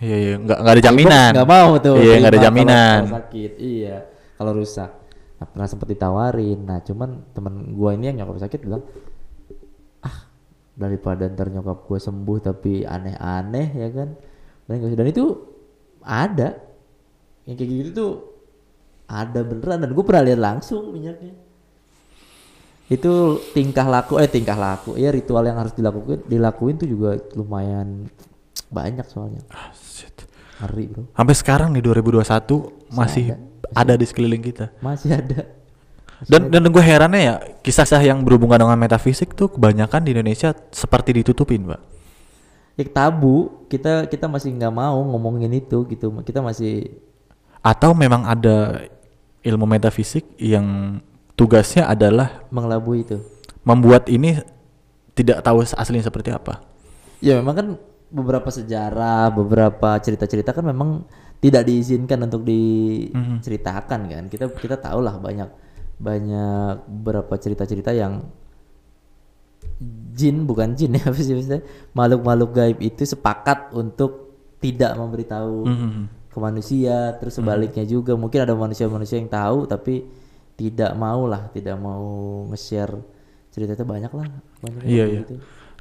iya 0.00 0.16
iya. 0.16 0.34
Nggak 0.40 0.58
nggak 0.60 0.74
ada 0.74 0.84
jaminan. 0.84 1.30
nggak 1.36 1.50
mau 1.50 1.70
tuh. 1.78 1.96
Iya 2.00 2.12
nggak 2.18 2.32
ada 2.32 2.38
terima 2.40 2.40
kalau- 2.40 2.46
jaminan. 2.48 3.00
kalau 3.00 3.16
sakit 3.20 3.52
iya. 3.60 3.96
Kalau 4.40 4.52
rusak. 4.56 4.90
Nah, 5.40 5.46
pernah 5.48 5.66
sempet 5.68 5.88
ditawarin. 5.92 6.58
Nah 6.64 6.78
cuman 6.84 7.10
temen 7.32 7.54
gua 7.76 7.90
ini 7.96 8.04
yang 8.12 8.16
nyokap 8.24 8.44
sakit 8.48 8.60
bilang 8.64 8.82
ah 10.04 10.16
daripada 10.76 11.28
ntar 11.28 11.52
nyokap 11.52 11.84
gua 11.84 11.98
sembuh 12.00 12.38
tapi 12.40 12.84
aneh-aneh 12.84 13.68
ya 13.76 13.88
kan. 13.92 14.08
Dan, 14.64 14.72
nggak 14.80 14.88
usah." 14.92 14.98
dan 14.98 15.08
itu 15.08 15.24
ada. 16.04 16.48
Yang 17.44 17.56
kayak 17.56 17.70
gitu 17.70 17.90
tuh 17.92 18.12
ada 19.10 19.42
beneran 19.42 19.82
dan 19.82 19.90
gue 19.90 20.04
pernah 20.06 20.22
lihat 20.22 20.38
langsung 20.38 20.94
minyaknya. 20.94 21.34
Itu 22.86 23.42
tingkah 23.54 23.86
laku 23.86 24.22
eh 24.22 24.30
tingkah 24.30 24.54
laku. 24.54 24.94
Ya 24.94 25.10
ritual 25.10 25.46
yang 25.46 25.58
harus 25.58 25.74
dilakukan 25.74 26.26
dilakuin 26.30 26.78
tuh 26.78 26.86
juga 26.86 27.18
lumayan 27.34 28.06
banyak 28.68 29.06
soalnya. 29.08 29.40
Ah, 29.48 29.72
shit. 29.72 30.12
ngeri 30.60 30.92
bro. 30.92 31.02
Sampai 31.16 31.34
sekarang 31.38 31.68
nih 31.72 31.80
2021 31.80 32.92
masih 32.92 33.32
ada, 33.72 33.96
di 33.96 34.04
sekeliling 34.04 34.44
kita. 34.44 34.68
Masih 34.84 35.16
ada. 35.16 35.48
Dan 36.28 36.52
dan 36.52 36.68
gue 36.68 36.84
herannya 36.84 37.20
ya 37.24 37.34
kisah-kisah 37.64 38.04
yang 38.04 38.20
berhubungan 38.20 38.60
dengan 38.60 38.76
metafisik 38.76 39.32
tuh 39.32 39.48
kebanyakan 39.48 40.04
di 40.04 40.12
Indonesia 40.12 40.52
seperti 40.68 41.16
ditutupin 41.16 41.64
pak 41.64 41.80
ya, 42.80 42.84
tabu. 42.88 43.66
Kita 43.68 44.08
kita 44.08 44.26
masih 44.26 44.56
nggak 44.56 44.74
mau 44.74 44.98
ngomongin 45.04 45.52
itu 45.52 45.84
gitu. 45.88 46.08
Kita 46.24 46.40
masih 46.40 46.88
atau 47.60 47.92
memang 47.92 48.24
ada 48.24 48.88
ilmu 49.44 49.68
metafisik 49.68 50.24
yang 50.40 50.98
tugasnya 51.36 51.88
adalah 51.88 52.44
mengelabui 52.48 53.04
itu. 53.04 53.20
membuat 53.60 54.08
ini 54.08 54.40
tidak 55.12 55.44
tahu 55.44 55.60
aslinya 55.60 56.08
seperti 56.08 56.32
apa? 56.32 56.64
Ya 57.20 57.36
memang 57.36 57.54
kan 57.54 57.66
beberapa 58.10 58.48
sejarah 58.48 59.30
beberapa 59.30 59.94
cerita-cerita 59.96 60.50
kan 60.50 60.66
memang 60.66 61.06
tidak 61.38 61.62
diizinkan 61.62 62.20
untuk 62.20 62.42
diceritakan 62.42 64.00
kan 64.04 64.24
kita 64.26 64.50
kita 64.52 64.76
tahu 64.76 65.00
lah 65.00 65.16
banyak 65.16 65.48
banyak 65.96 66.74
beberapa 66.86 67.34
cerita-cerita 67.34 67.90
yang 67.90 68.26
jin 70.12 70.44
bukan 70.44 70.74
jin 70.74 70.92
ya 70.92 71.06
apa 71.08 71.16
sih 71.16 71.32
maksudnya 71.32 71.62
makhluk-makhluk 71.92 72.50
gaib 72.52 72.78
itu 72.80 73.04
sepakat 73.04 73.72
untuk 73.72 74.32
tidak 74.58 74.92
memberitahu 74.94 75.64
Mhm. 75.64 76.02
ke 76.30 76.38
manusia 76.38 77.16
terus 77.16 77.34
sebaliknya 77.34 77.82
juga 77.84 78.14
mungkin 78.14 78.40
ada 78.40 78.54
manusia-manusia 78.54 79.18
yang 79.18 79.26
tahu 79.26 79.66
tapi 79.66 80.04
tidak 80.54 80.92
mau 80.94 81.24
lah 81.24 81.48
tidak 81.50 81.74
mau 81.74 82.04
nge-share 82.46 82.94
cerita 83.50 83.72
itu 83.72 83.82
banyak 83.82 84.12
lah 84.12 84.28
banyak 84.60 84.82
Iya, 84.84 85.04
iya. 85.06 85.20
gitu. 85.24 85.40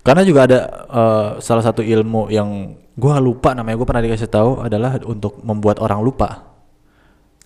Karena 0.09 0.25
juga 0.25 0.49
ada 0.49 0.59
eh, 0.89 1.29
salah 1.37 1.61
satu 1.61 1.85
ilmu 1.85 2.33
yang 2.33 2.73
gua 2.97 3.21
lupa 3.21 3.53
namanya 3.53 3.77
gua 3.77 3.85
pernah 3.85 4.01
dikasih 4.09 4.25
tahu 4.25 4.65
adalah 4.65 4.97
untuk 5.05 5.37
membuat 5.45 5.77
orang 5.85 6.01
lupa. 6.01 6.49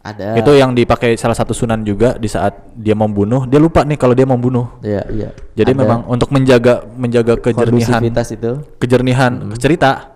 Ada. 0.03 0.35
Itu 0.35 0.51
yang 0.51 0.75
dipakai 0.75 1.15
salah 1.15 1.35
satu 1.35 1.55
sunan 1.55 1.79
juga 1.83 2.19
di 2.19 2.27
saat 2.27 2.75
dia 2.75 2.91
membunuh, 2.91 3.47
dia 3.47 3.55
lupa 3.55 3.87
nih 3.87 3.95
kalau 3.95 4.11
dia 4.11 4.27
membunuh. 4.27 4.79
Iya, 4.83 5.03
iya. 5.11 5.29
Jadi 5.55 5.71
Ada 5.75 5.79
memang 5.79 5.99
untuk 6.11 6.27
menjaga 6.31 6.83
menjaga 6.95 7.39
kejernihan 7.39 7.99
itu. 8.03 8.51
kejernihan 8.79 9.31
cerita 9.59 10.11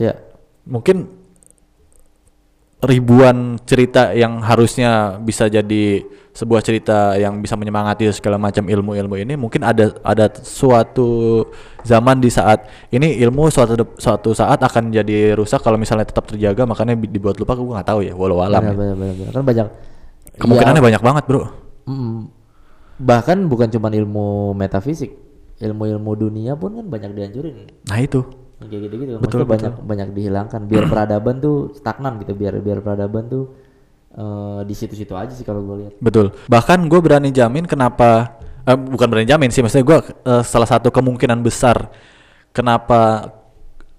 Ya. 0.00 0.16
mungkin 0.64 1.08
ribuan 2.78 3.58
cerita 3.66 4.14
yang 4.14 4.38
harusnya 4.38 5.18
bisa 5.18 5.50
jadi 5.50 6.06
sebuah 6.30 6.62
cerita 6.62 7.18
yang 7.18 7.42
bisa 7.42 7.58
menyemangati 7.58 8.06
segala 8.14 8.38
macam 8.38 8.62
ilmu-ilmu 8.62 9.18
ini 9.18 9.34
mungkin 9.34 9.66
ada 9.66 9.90
ada 10.06 10.30
suatu 10.38 11.42
zaman 11.82 12.22
di 12.22 12.30
saat 12.30 12.70
ini 12.94 13.18
ilmu 13.26 13.50
suatu 13.50 13.74
suatu 13.98 14.30
saat 14.30 14.62
akan 14.62 14.94
jadi 14.94 15.34
rusak 15.34 15.58
kalau 15.66 15.74
misalnya 15.74 16.06
tetap 16.06 16.30
terjaga 16.30 16.62
makanya 16.62 16.94
dibuat 16.94 17.34
lupa 17.42 17.58
gue 17.58 17.66
nggak 17.66 17.88
tahu 17.90 18.00
ya 18.06 18.14
walau 18.14 18.38
alam 18.38 18.62
Benar, 18.62 18.70
ya. 18.70 18.78
benar, 18.78 18.94
benar, 18.94 19.14
benar. 19.18 19.32
Kan 19.34 19.42
banyak 19.42 19.66
kemungkinannya 20.38 20.78
ya, 20.78 20.86
banyak 20.86 21.02
banget 21.02 21.24
bro 21.26 21.42
mm, 21.90 22.18
bahkan 23.02 23.38
bukan 23.50 23.66
cuma 23.74 23.90
ilmu 23.90 24.54
metafisik, 24.54 25.18
ilmu-ilmu 25.58 26.10
dunia 26.14 26.54
pun 26.54 26.78
kan 26.78 26.86
banyak 26.86 27.10
dihancurin. 27.18 27.66
nah 27.90 27.98
itu 27.98 28.22
Kayak 28.58 28.90
gitu-gitu. 28.90 29.12
Betul, 29.16 29.46
Maksudnya 29.46 29.48
banyak 29.48 29.72
banyak 29.80 30.08
dihilangkan 30.12 30.60
biar 30.66 30.84
peradaban 30.92 31.38
tuh 31.38 31.70
stagnan 31.72 32.18
gitu, 32.18 32.34
biar 32.34 32.58
biar 32.58 32.78
peradaban 32.78 33.24
tuh 33.26 33.44
eh, 34.10 34.60
di 34.62 34.74
situ-situ 34.74 35.14
aja 35.14 35.30
sih 35.30 35.42
kalau 35.42 35.62
gue 35.62 35.76
lihat. 35.80 35.92
betul 35.98 36.34
bahkan 36.46 36.82
gue 36.82 36.98
berani 36.98 37.30
jamin 37.30 37.64
kenapa 37.64 38.34
eh, 38.62 38.74
bukan 38.74 39.06
berani 39.06 39.24
jamin 39.24 39.48
sih 39.48 39.62
maksudnya 39.62 39.86
gue 39.86 39.98
eh, 40.24 40.42
salah 40.42 40.66
satu 40.66 40.90
kemungkinan 40.90 41.38
besar 41.38 41.86
kenapa 42.50 43.30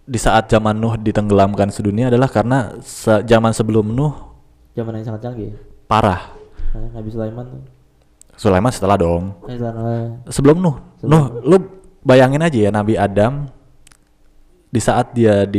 di 0.04 0.18
saat 0.18 0.50
zaman 0.50 0.74
Nuh 0.74 0.98
ditenggelamkan 0.98 1.70
sedunia 1.70 2.10
adalah 2.10 2.28
karena 2.28 2.74
se- 2.82 3.24
zaman 3.24 3.54
sebelum 3.54 3.86
Nuh 3.88 4.12
Zaman 4.74 4.96
yang 4.96 5.06
sangat 5.06 5.22
canggih. 5.24 5.54
parah 5.86 6.36
Nah, 6.70 6.86
Nabi 6.94 7.10
Sulaiman 7.10 7.46
tuh. 7.48 7.62
Sulaiman 8.36 8.70
setelah 8.70 8.96
dong 8.96 9.34
Eh, 9.46 9.56
Sulaiman, 9.56 10.22
sebelum 10.28 10.58
Nuh 10.58 10.76
Nuh 11.02 11.24
lu 11.42 11.58
bayangin 12.02 12.42
aja 12.42 12.60
ya 12.60 12.72
Nabi 12.72 12.94
Adam 12.94 13.46
di 14.70 14.80
saat 14.80 15.12
dia 15.12 15.50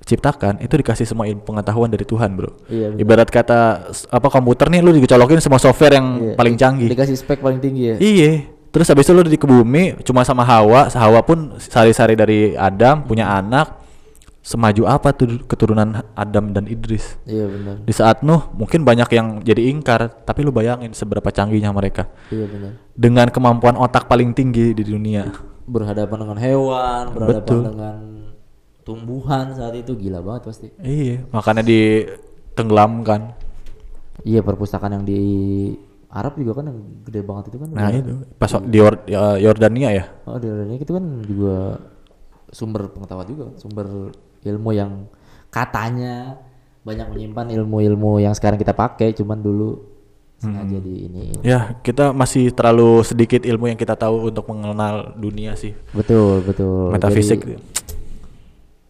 diciptakan 0.00 0.62
itu 0.62 0.74
dikasih 0.78 1.06
semua 1.06 1.26
ilmu 1.26 1.42
pengetahuan 1.42 1.90
dari 1.90 2.06
Tuhan 2.06 2.30
bro. 2.34 2.50
Iya, 2.66 2.94
ibarat 2.96 3.28
kata 3.28 3.90
apa 4.08 4.28
komputer 4.30 4.70
nih 4.70 4.80
lu 4.80 4.94
dicolokin 4.94 5.38
semua 5.38 5.58
software 5.58 5.98
yang 5.98 6.06
Iya, 6.20 6.34
paling 6.34 6.54
canggih. 6.56 6.88
Dikasih 6.88 7.16
spek 7.18 7.42
paling 7.42 7.58
tinggi 7.58 7.94
ya. 7.94 7.96
iya. 7.98 8.32
Terus 8.70 8.86
habis 8.86 9.02
itu 9.02 9.10
lu 9.10 9.26
di 9.26 9.34
ke 9.34 9.50
bumi 9.50 9.98
cuma 10.06 10.22
sama 10.22 10.46
Hawa 10.46 10.86
Hawa 10.94 11.26
pun 11.26 11.58
sari-sari 11.58 12.14
dari 12.14 12.54
Adam 12.54 13.02
punya 13.02 13.26
anak 13.26 13.82
semaju 14.40 14.86
apa 14.88 15.10
tuh 15.10 15.42
keturunan 15.44 16.00
Adam 16.14 16.54
dan 16.54 16.70
Idris? 16.70 17.18
Iya 17.26 17.50
benar. 17.50 17.82
di 17.82 17.90
saat 17.92 18.22
Nuh 18.22 18.46
mungkin 18.54 18.86
banyak 18.86 19.10
yang 19.10 19.42
jadi 19.42 19.74
ingkar 19.74 20.22
tapi 20.22 20.46
lu 20.46 20.54
bayangin 20.54 20.94
seberapa 20.94 21.28
canggihnya 21.28 21.74
mereka. 21.74 22.06
Iya 22.30 22.46
benar. 22.46 22.72
dengan 22.94 23.26
kemampuan 23.28 23.74
otak 23.74 24.06
paling 24.06 24.30
tinggi 24.32 24.70
di 24.70 24.86
dunia 24.86 25.28
Berhadapan 25.70 26.18
dengan 26.20 26.38
hewan, 26.38 27.02
berhadapan 27.10 27.46
Betul. 27.46 27.60
dengan 27.64 27.96
tumbuhan 28.80 29.46
saat 29.52 29.74
itu 29.74 29.94
gila 29.94 30.18
banget 30.18 30.42
pasti. 30.44 30.66
iya 30.80 31.22
makanya 31.30 31.62
ditenggelamkan 31.62 33.36
Iya 34.20 34.42
perpustakaan 34.42 34.92
yang 34.92 35.06
di 35.06 35.20
Arab 36.10 36.34
juga 36.34 36.58
kan 36.58 36.68
yang 36.68 36.78
gede 37.02 37.22
banget 37.22 37.44
itu 37.48 37.56
kan. 37.56 37.68
nah 37.70 37.86
udah- 37.86 37.96
itu 37.96 38.12
pas 38.34 38.50
di 38.58 38.76
Yor- 38.76 39.04
ya, 39.06 39.38
Yordania 39.38 39.90
ya 39.90 40.04
Oh 40.24 40.36
di 40.36 40.44
Indonesia 40.44 40.82
itu 40.82 40.92
kan 40.92 41.04
juga 41.22 41.56
sumber 42.50 42.90
pengetahuan 42.90 43.26
juga, 43.26 43.46
sumber 43.56 43.86
ilmu 44.42 44.70
yang 44.70 45.06
katanya 45.48 46.36
banyak 46.82 47.06
menyimpan 47.08 47.46
ilmu-ilmu 47.54 48.18
yang 48.18 48.34
sekarang 48.34 48.56
kita 48.56 48.72
pakai, 48.72 49.12
cuman 49.12 49.38
dulu 49.38 49.78
sengaja 50.40 50.80
di 50.80 51.04
ini. 51.04 51.36
ya 51.44 51.76
kita 51.78 52.10
masih 52.10 52.48
terlalu 52.50 53.04
sedikit 53.04 53.44
ilmu 53.44 53.68
yang 53.68 53.76
kita 53.76 53.92
tahu 53.92 54.32
untuk 54.32 54.48
mengenal 54.48 55.12
dunia 55.14 55.52
sih 55.52 55.76
Betul 55.92 56.40
betul. 56.42 56.88
metafisik 56.90 57.44
Jadi- 57.44 57.60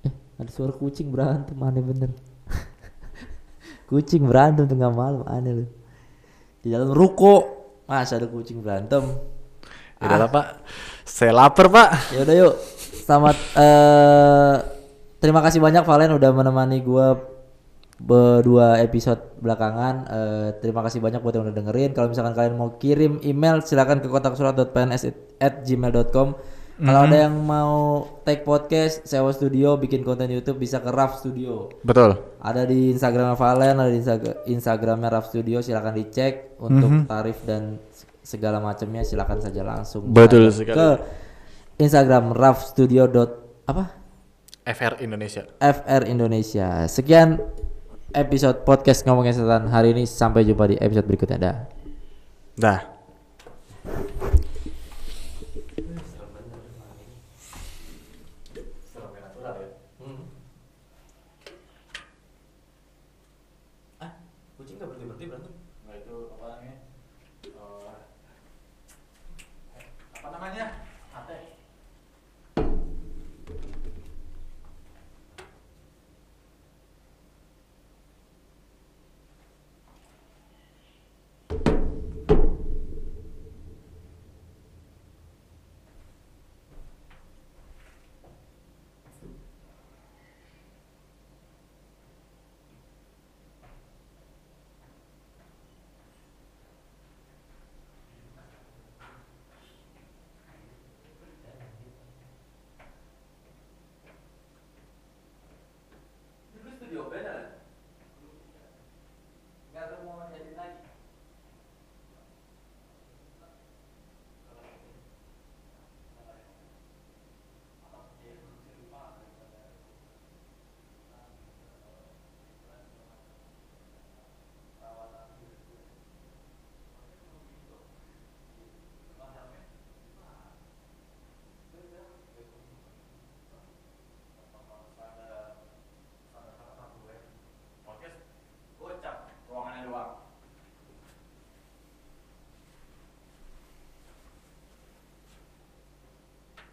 eh, 0.07 0.13
ada 0.39 0.47
suara 0.49 0.71
kucing 0.71 1.11
berantem 1.11 1.59
aneh 1.59 1.83
bener. 1.83 2.11
kucing 3.91 4.23
berantem 4.23 4.65
tengah 4.65 4.89
malam 4.89 5.27
aneh 5.27 5.53
lu. 5.53 5.67
Di 6.61 6.71
dalam 6.71 6.93
ruko 6.93 7.45
masa 7.85 8.15
ada 8.15 8.25
kucing 8.25 8.63
berantem. 8.63 9.03
Tidak 9.99 10.17
apa 10.17 10.31
pak 10.31 10.47
saya 11.05 11.35
lapar 11.35 11.67
pak 11.69 12.15
Ya 12.15 12.23
udah 12.23 12.35
yuk. 12.39 12.55
Selamat 13.03 13.37
eh 13.59 14.55
terima 15.19 15.43
kasih 15.43 15.59
banyak 15.59 15.83
Valen 15.83 16.15
udah 16.15 16.31
menemani 16.31 16.79
gua 16.81 17.19
berdua 18.01 18.81
episode 18.81 19.21
belakangan. 19.39 19.95
Eh, 20.09 20.49
terima 20.59 20.81
kasih 20.81 20.99
banyak 20.99 21.21
buat 21.21 21.33
yang 21.33 21.45
udah 21.45 21.53
dengerin. 21.55 21.93
Kalau 21.93 22.09
misalkan 22.09 22.33
kalian 22.33 22.57
mau 22.57 22.75
kirim 22.75 23.21
email 23.21 23.61
silakan 23.61 24.01
ke 24.01 24.09
kotak 24.09 24.35
surat.pns@gmail.com. 24.35 26.29
Kalau 26.81 27.05
ada 27.05 27.29
yang 27.29 27.37
mau 27.37 28.01
take 28.25 28.41
podcast, 28.41 29.05
sewa 29.05 29.29
studio, 29.31 29.77
bikin 29.77 30.01
konten 30.01 30.33
YouTube 30.33 30.57
bisa 30.57 30.81
ke 30.81 30.89
Raf 30.89 31.21
Studio. 31.21 31.69
betul 31.85 32.17
Ada 32.41 32.65
di 32.65 32.89
Instagram 32.91 33.37
Valen, 33.37 33.77
ada 33.77 33.93
di 33.93 34.01
Instag- 34.01 34.49
Instagramnya 34.49 35.13
Raf 35.13 35.29
Studio, 35.29 35.61
silakan 35.61 35.93
dicek 35.93 36.57
untuk 36.57 37.05
tarif 37.05 37.37
dan 37.45 37.77
segala 38.25 38.65
macamnya 38.65 39.05
silakan 39.05 39.45
saja 39.45 39.61
langsung 39.61 40.09
Betul 40.09 40.49
sekali. 40.49 40.73
ke 40.73 40.89
Instagram 41.77 42.33
Raf 42.33 42.65
Studio 42.65 43.05
dot 43.05 43.61
apa 43.65 43.93
FR 44.65 45.05
Indonesia 45.05 45.45
FR 45.57 46.09
Indonesia. 46.09 46.89
Sekian 46.89 47.45
episode 48.13 48.63
podcast 48.67 49.07
ngomongin 49.07 49.35
setan 49.35 49.71
hari 49.71 49.95
ini. 49.95 50.05
Sampai 50.07 50.47
jumpa 50.47 50.69
di 50.71 50.77
episode 50.79 51.07
berikutnya. 51.07 51.39
Dah. 51.39 51.57
Dah. 52.59 52.81